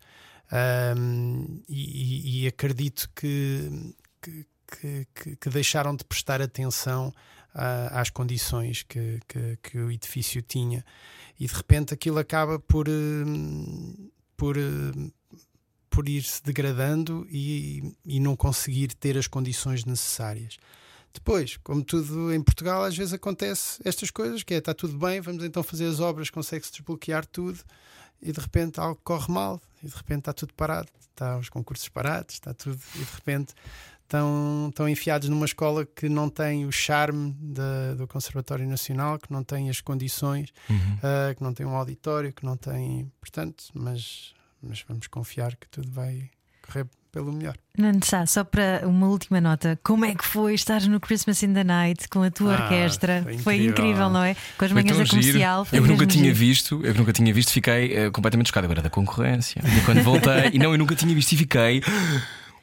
Hum, 0.98 1.62
e, 1.70 2.44
e- 2.44 2.48
acredito 2.48 3.10
que, 3.16 3.94
que- 4.22 4.46
que- 5.14 5.36
que 5.36 5.50
deixaram 5.50 5.96
de 5.96 6.04
prestar 6.04 6.42
atenção 6.42 7.14
às 7.54 8.10
condições 8.10 8.84
que, 8.84 9.20
que, 9.28 9.58
que 9.62 9.78
o 9.78 9.92
edifício 9.92 10.42
tinha 10.42 10.86
e 11.40 11.48
de 11.48 11.54
repente 11.54 11.94
aquilo 11.94 12.20
acaba 12.20 12.60
por, 12.60 12.88
hum, 12.88 14.10
por, 14.36 14.58
hum, 14.58 15.12
por 15.90 16.08
ir 16.08 16.24
se 16.24 16.44
degradando 16.44 17.26
e, 17.30 17.96
e 18.06 18.20
não 18.20 18.36
conseguir 18.36 18.94
ter 18.94 19.18
as 19.18 19.28
condições 19.28 19.86
necessárias. 19.86 20.58
Depois, 21.14 21.58
como 21.58 21.84
tudo 21.84 22.32
em 22.34 22.42
Portugal, 22.42 22.84
às 22.84 22.96
vezes 22.96 23.14
acontece 23.14 23.82
estas 23.84 24.12
coisas, 24.12 24.44
que 24.44 24.54
é 24.54 24.58
está 24.58 24.74
tudo 24.74 24.98
bem, 24.98 25.20
vamos 25.22 25.44
então 25.44 25.64
fazer 25.64 25.88
as 25.88 26.00
obras, 26.00 26.30
consegue-se 26.30 26.72
desbloquear 26.72 27.26
tudo 27.26 27.60
e 28.22 28.32
de 28.32 28.40
repente 28.40 28.80
algo 28.80 29.00
corre 29.04 29.32
mal 29.32 29.60
e 29.82 29.88
de 29.88 29.96
repente 29.96 30.20
está 30.20 30.34
tudo 30.34 30.54
parado, 30.54 30.90
está 31.00 31.38
os 31.38 31.50
concursos 31.50 31.90
parados, 31.90 32.36
está 32.36 32.54
tudo 32.54 32.80
e 32.96 33.00
de 33.00 33.12
repente 33.16 33.54
estão, 34.10 34.68
estão 34.70 34.90
enfiados 34.90 35.30
numa 35.30 35.46
escola 35.46 35.86
que 35.86 36.10
não 36.10 36.30
tem 36.30 36.66
o 36.66 36.72
charme 36.72 37.36
da- 37.40 37.94
do 37.96 38.08
Conservatório 38.08 38.68
Nacional, 38.68 39.20
que 39.20 39.32
não 39.32 39.44
tem 39.44 39.70
as 39.70 39.80
condições, 39.82 40.50
ah, 41.04 41.34
que 41.36 41.44
não 41.44 41.54
tem 41.54 41.66
um 41.66 41.76
auditório, 41.76 42.34
que 42.34 42.44
não 42.44 42.58
tem. 42.58 43.12
Portanto, 43.22 43.66
mas, 43.74 44.34
mas 44.62 44.84
vamos 44.88 45.06
confiar 45.08 45.56
que 45.56 45.70
tudo 45.70 45.92
vai 45.92 46.30
correr 46.66 46.88
pelo 47.12 47.32
melhor. 47.34 47.56
Nuno 47.76 48.00
Sá, 48.04 48.24
só 48.28 48.44
para 48.44 48.82
uma 48.88 49.08
última 49.08 49.42
nota, 49.42 49.80
como 49.84 50.06
é 50.06 50.14
que 50.14 50.24
foi 50.24 50.54
estar 50.54 50.82
no 50.84 51.00
Christmas 51.00 51.42
in 51.42 51.54
the 51.54 51.64
Night 51.64 52.08
com 52.08 52.22
a 52.22 52.30
tua 52.30 52.56
Ah, 52.56 52.64
orquestra? 52.64 53.22
foi 53.24 53.38
Foi 53.40 53.56
incrível. 53.56 53.72
incrível, 53.72 54.10
não 54.12 54.24
é? 54.24 54.36
Com 54.58 54.66
as 54.66 54.72
manhãs 54.72 54.98
da 54.98 55.06
comercial. 55.08 55.68
Eu 55.72 55.82
nunca 55.88 56.06
tinha 56.06 56.26
giro. 56.26 56.36
visto, 56.36 56.82
eu 56.86 56.94
nunca 56.94 57.12
tinha 57.14 57.34
visto, 57.34 57.52
fiquei 57.52 57.96
eh, 57.96 58.12
completamente 58.12 58.48
chocado 58.48 58.66
agora 58.66 58.82
da 58.84 58.90
concorrência. 58.92 59.60
E 59.66 59.82
quando 59.86 60.04
voltei, 60.04 60.50
e 60.54 60.60
não, 60.60 60.72
eu 60.72 60.78
nunca 60.78 60.96
tinha 60.96 61.14
visto 61.16 61.32
e 61.32 61.38
fiquei. 61.38 61.82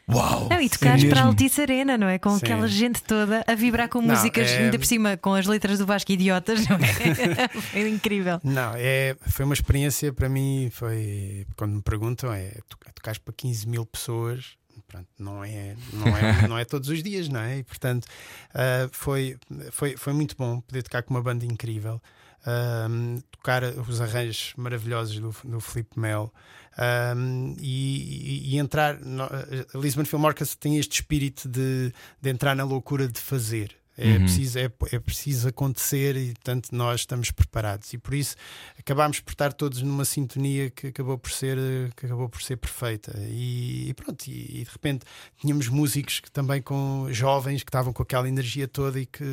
Uau! 0.09 0.49
Não, 0.49 0.61
e 0.61 0.69
tocares 0.71 1.03
é 1.03 1.09
para 1.09 1.21
a. 1.23 1.25
Altice 1.25 1.61
Arena, 1.61 1.99
não 1.99 2.07
é? 2.09 2.19
Com 2.19 2.31
Sim. 2.31 2.45
aquela 2.45 2.69
gente 2.69 3.03
toda 3.03 3.45
a 3.47 3.55
vibrar 3.55 3.89
com 3.89 4.01
Não, 4.01 4.15
músicas, 4.15 4.49
é- 4.51 4.59
ainda 4.59 4.79
por 4.79 4.87
cima 4.87 5.17
com 5.17 5.35
as 5.35 5.47
letras 5.47 5.79
do 5.79 5.87
Vasco 5.87 6.13
Idiotas, 6.13 6.67
não 6.69 6.77
é? 6.77 7.49
Foi 7.73 7.89
incrível. 7.89 8.41
Não, 8.45 8.73
é, 8.77 9.17
foi 9.29 9.45
uma 9.45 9.55
experiência 9.55 10.13
para 10.13 10.29
mim. 10.29 10.71
Foi 10.73 11.45
quando 11.57 11.73
me 11.75 11.83
perguntam, 11.83 12.33
é 12.33 12.51
to- 12.69 12.79
tocares 12.95 13.19
para 13.19 13.35
15 13.37 13.69
mil 13.69 13.85
pessoas. 13.85 14.57
Pronto, 14.87 15.09
não 15.19 15.43
é, 15.43 15.75
não, 15.93 16.17
é, 16.17 16.47
não 16.49 16.59
é 16.59 16.65
todos 16.65 16.89
os 16.89 17.03
dias, 17.03 17.29
não 17.29 17.41
é? 17.41 17.59
E 17.59 17.65
portanto 17.65 18.07
ah, 18.55 18.89
foi, 18.93 19.37
foi, 19.73 19.97
foi 19.97 20.13
muito 20.13 20.37
bom 20.37 20.61
poder 20.61 20.83
tocar 20.85 21.03
com 21.03 21.13
uma 21.15 21.23
banda 21.23 21.45
incrível, 21.45 22.01
Ahm, 22.49 23.19
tocar 23.33 23.65
os 23.65 24.01
arranjos 24.01 24.53
maravilhosos 24.57 25.19
do, 25.19 25.35
do 25.43 25.59
Felipe 25.59 25.99
Mel 25.99 26.33
Ahm, 26.79 27.55
e, 27.61 28.55
e- 28.55 28.59
entrar. 28.59 29.01
no- 29.01 29.25
a 29.25 29.79
Lisbon 29.79 30.05
Film 30.05 30.25
Orchestra 30.25 30.59
tem 30.61 30.79
este 30.79 31.01
espírito 31.01 31.49
de, 31.49 31.93
de 32.21 32.31
entrar 32.31 32.55
na 32.55 32.65
loucura 32.65 33.09
de 33.09 33.19
fazer. 33.21 33.75
É, 33.99 34.11
Uhum. 34.11 34.19
preciso, 34.25 34.59
é, 34.59 34.71
é 34.93 34.99
preciso 34.99 35.49
acontecer 35.49 36.17
e, 36.19 36.35
portanto, 36.35 36.69
nós 36.73 37.01
estamos 37.01 37.31
preparados. 37.31 37.95
E 37.95 37.99
por 37.99 38.13
isso 38.13 38.37
acabámos 38.79 39.21
por 39.21 39.31
estar 39.31 39.55
todos 39.55 39.81
numa 39.81 40.05
sintonia 40.05 40.69
que 40.69 40.89
acabou 40.89 41.17
por 41.17 41.31
ser, 41.31 41.57
eh, 41.57 41.89
que 41.97 42.05
acabou 42.05 42.29
por 42.29 42.43
ser 42.43 42.59
perfeita. 42.59 43.19
E, 43.31 43.89
e 43.89 43.95
pronto, 43.95 44.27
e, 44.27 44.61
e 44.61 44.65
de 44.65 44.71
repente 44.71 45.07
tínhamos 45.41 45.69
músicos 45.69 46.21
que 46.21 46.31
também 46.31 46.61
com 46.61 47.09
jovens 47.11 47.63
que 47.63 47.71
estavam 47.71 47.91
com 47.91 48.03
aquela 48.03 48.29
energia 48.29 48.69
toda 48.69 49.01
e 49.01 49.07
que, 49.07 49.25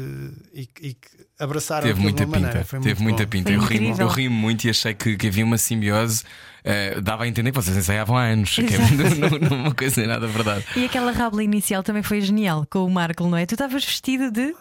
e, 0.53 0.61
e 0.79 0.93
que 0.93 1.09
abraçaram 1.43 1.87
Teve 1.87 1.99
muita 2.01 2.23
de 2.25 2.29
uma 2.31 2.31
maneira. 2.39 2.53
pinta, 2.59 2.65
Foi 2.69 2.79
teve 2.79 3.03
muito 3.03 3.17
muita 3.17 3.23
bom. 3.23 3.29
pinta. 3.29 3.51
Foi 3.51 3.57
Eu 3.57 3.61
ri, 3.93 3.99
eu 3.99 4.07
ri 4.07 4.29
muito 4.29 4.65
e 4.65 4.69
achei 4.69 4.93
que, 4.93 5.15
que 5.17 5.27
havia 5.27 5.43
uma 5.45 5.57
simbiose. 5.57 6.23
eh, 6.63 6.99
dava 7.01 7.25
a 7.25 7.27
entender 7.27 7.51
que 7.51 7.55
vocês 7.61 7.75
ensaiavam 7.75 8.15
há 8.17 8.23
anos, 8.23 8.55
que 8.55 8.61
é 8.61 8.77
não- 9.19 9.29
não- 9.39 9.49
não 9.49 9.57
uma 9.65 9.75
coisa 9.75 10.05
nada 10.07 10.25
verdade. 10.27 10.63
E 10.77 10.85
aquela 10.85 11.11
rábula 11.11 11.43
inicial 11.43 11.83
também 11.83 12.01
foi 12.01 12.21
genial 12.21 12.65
com 12.69 12.85
o 12.85 12.89
Marco, 12.89 13.27
não 13.27 13.37
é? 13.37 13.45
Tu 13.45 13.55
estavas 13.55 13.83
vestido 13.83 14.31
de. 14.31 14.55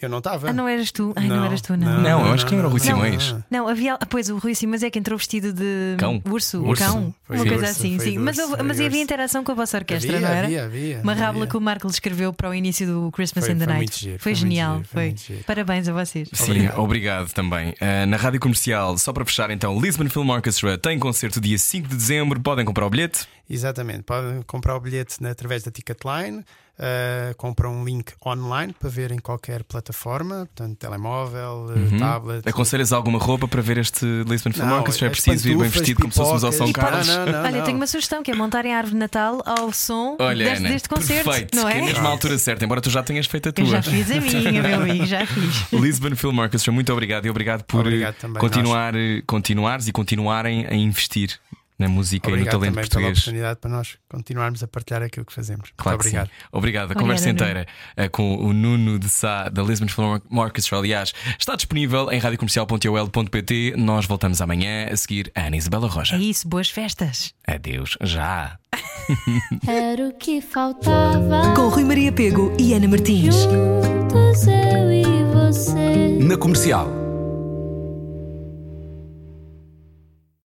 Eu 0.00 0.08
não 0.08 0.18
estava. 0.18 0.50
Ah, 0.50 0.52
não 0.52 0.68
eras 0.68 0.90
tu? 0.92 1.12
Ai, 1.16 1.26
não, 1.26 1.44
eras 1.44 1.60
tu, 1.62 1.76
não. 1.76 2.00
Não, 2.00 2.26
eu 2.26 2.32
acho 2.34 2.46
que 2.46 2.54
era 2.54 2.66
o 2.66 2.70
Rui 2.70 2.80
Simões. 2.80 3.34
Não, 3.50 3.66
havia. 3.68 3.94
ah, 3.94 4.06
Pois 4.06 4.28
o 4.28 4.38
Rui 4.38 4.54
Simões 4.54 4.82
é 4.82 4.90
que 4.90 4.98
entrou 4.98 5.16
vestido 5.16 5.52
de 5.52 5.96
Cão. 5.98 6.20
urso, 6.30 6.62
Urso. 6.62 6.82
cão, 6.84 7.14
Foi 7.24 7.36
uma 7.36 7.44
coisa 7.46 7.62
urso, 7.66 7.80
assim, 7.80 7.98
sim. 7.98 8.12
de 8.12 8.18
Mas, 8.18 8.36
urso, 8.38 8.50
houve- 8.50 8.62
mas 8.62 8.76
havia 8.78 8.88
urso. 8.90 8.98
interação 9.02 9.42
com 9.44 9.52
a 9.52 9.54
vossa 9.54 9.78
orquestra, 9.78 10.16
Havia, 10.16 10.28
não 10.28 10.34
era? 10.34 10.46
havia, 10.46 10.64
havia, 10.64 11.00
Uma 11.02 11.14
rábula 11.14 11.46
que 11.46 11.56
o 11.56 11.60
Marco 11.60 11.86
lhe 11.86 11.92
escreveu 11.92 12.32
para 12.32 12.50
o 12.50 12.54
início 12.54 12.86
do 12.86 13.10
Christmas 13.12 13.44
Foi- 13.46 13.54
in 13.54 13.58
the 13.58 13.64
foi 13.64 13.72
Night. 13.74 13.80
muito 13.90 13.98
giro, 13.98 14.18
foi 14.18 14.18
foi 14.18 14.32
muito 14.32 14.40
genial, 14.42 14.76
giro, 14.76 14.88
foi 14.88 15.04
muito 15.06 15.20
giro. 15.22 15.44
Parabéns 15.44 15.88
a 15.88 15.92
vocês. 15.92 16.28
Sim, 16.32 16.44
Obrigado. 16.52 16.78
obrigado, 16.80 17.32
também. 17.32 17.74
Ah, 17.80 18.06
na 18.06 18.16
rádio 18.16 18.38
comercial, 18.40 18.98
só 18.98 19.12
para 19.12 19.24
fechar 19.24 19.50
então, 19.50 19.78
Lisbon 19.80 20.08
Film 20.10 20.28
Orchestra 20.30 20.76
tem 20.78 20.98
concerto 20.98 21.40
dia 21.40 21.56
5 21.58 21.88
de 21.88 21.96
dezembro. 21.96 22.38
Podem 22.40 22.64
comprar 22.64 22.86
o 22.86 22.90
bilhete. 22.90 23.26
Exatamente, 23.48 24.02
podem 24.02 24.42
comprar 24.42 24.76
o 24.76 24.80
bilhete 24.80 25.24
através 25.24 25.62
da 25.62 25.70
Ticketline, 25.70 26.44
uh, 26.78 27.34
compram 27.36 27.74
um 27.74 27.84
link 27.84 28.12
online 28.24 28.74
para 28.78 28.88
ver 28.88 29.10
em 29.12 29.18
qualquer 29.18 29.62
plataforma, 29.64 30.46
portanto, 30.54 30.76
telemóvel, 30.78 31.66
uh, 31.68 31.76
Uhum. 31.76 31.98
tablet. 31.98 32.48
Aconselhas 32.48 32.92
alguma 32.92 33.18
roupa 33.18 33.46
para 33.48 33.62
ver 33.62 33.78
este 33.78 34.04
Lisbon 34.28 34.52
Film 34.52 34.66
Não, 34.66 34.78
Orchestra? 34.78 35.06
É 35.06 35.10
preciso 35.10 35.48
ir 35.48 35.56
bem 35.56 35.68
vestido 35.68 36.00
como 36.00 36.12
se 36.12 36.18
fôssemos 36.18 36.44
ao 36.44 36.52
São. 36.52 36.72
Carlos? 36.72 37.06
Não, 37.06 37.26
não, 37.26 37.32
não, 37.32 37.44
Olha, 37.44 37.62
tenho 37.62 37.76
uma 37.76 37.86
sugestão 37.86 38.22
que 38.22 38.30
é 38.30 38.34
montarem 38.34 38.74
a 38.74 38.78
árvore 38.78 38.94
de 38.94 38.98
Natal 38.98 39.42
ao 39.44 39.72
som 39.72 40.16
Olha, 40.18 40.44
deste, 40.44 40.58
Ana, 40.58 40.68
deste 40.68 40.88
concerto, 40.88 41.24
perfeito, 41.30 41.56
não 41.56 41.66
que 41.66 41.72
é 41.72 41.78
é? 41.78 41.82
mesmo 41.82 42.06
a 42.06 42.10
altura 42.10 42.38
certa, 42.38 42.64
embora 42.64 42.80
tu 42.80 42.90
já 42.90 43.02
tenhas 43.02 43.26
feito 43.26 43.48
a 43.48 43.52
tua. 43.52 43.64
Eu 43.64 43.70
já 43.70 43.82
fiz 43.82 44.10
a 44.10 44.20
minha, 44.20 44.62
meu 44.62 44.76
amigo, 44.82 45.06
já 45.06 45.26
fiz. 45.26 45.72
Lisbon 45.72 46.14
Film 46.16 46.38
Orchestra, 46.38 46.72
muito 46.72 46.92
obrigado 46.92 47.26
e 47.26 47.30
obrigado 47.30 47.62
por 47.64 47.80
Obrigado 47.80 48.14
eh, 48.14 48.20
também, 48.20 48.40
continuar, 48.40 48.94
eh, 48.94 49.22
continuares 49.26 49.88
e 49.88 49.92
continuarem 49.92 50.66
a 50.66 50.74
investir 50.74 51.38
na 51.78 51.88
música 51.88 52.28
e 52.28 52.30
no 52.30 52.36
Obrigado 52.36 52.52
talento 52.52 52.72
também 52.74 52.88
pela 52.88 52.88
português. 52.88 53.18
oportunidade 53.18 53.60
para 53.60 53.70
nós 53.70 53.98
continuarmos 54.08 54.62
a 54.62 54.68
partilhar 54.68 55.02
aquilo 55.02 55.26
que 55.26 55.32
fazemos. 55.32 55.72
Claro 55.76 55.98
Muito 55.98 56.04
que 56.04 56.10
sim. 56.10 56.16
obrigado. 56.16 56.30
Obrigado. 56.52 56.90
A 56.92 56.94
conversa 56.94 57.26
Nuno. 57.26 57.34
inteira 57.38 57.66
eh, 57.96 58.08
com 58.08 58.36
o 58.36 58.52
Nuno 58.52 58.98
de 58.98 59.08
Sá 59.08 59.48
da 59.48 59.62
Lisbon 59.62 59.88
Film 59.88 60.18
Orchestra, 60.38 60.78
aliás, 60.78 61.12
está 61.38 61.54
disponível 61.54 62.10
em 62.10 62.18
radiocomercial.ol.pt. 62.18 63.74
Nós 63.76 64.06
voltamos 64.06 64.40
amanhã 64.40 64.88
a 64.90 64.96
seguir 64.96 65.30
a 65.34 65.46
Ana 65.46 65.56
Isabela 65.56 65.88
Roja. 65.88 66.16
É 66.16 66.18
isso, 66.18 66.48
boas 66.48 66.70
festas. 66.70 67.34
Adeus, 67.46 67.96
já. 68.02 68.58
Era 69.66 70.08
o 70.08 70.12
que 70.14 70.40
faltava. 70.40 71.54
Com 71.54 71.68
Rui 71.68 71.84
Maria 71.84 72.12
Pego 72.12 72.54
e 72.58 72.74
Ana 72.74 72.88
Martins. 72.88 73.34
Juntos 73.34 74.46
eu 74.46 74.92
e 74.92 75.04
você. 75.32 76.18
Na 76.24 76.36
comercial. 76.36 77.05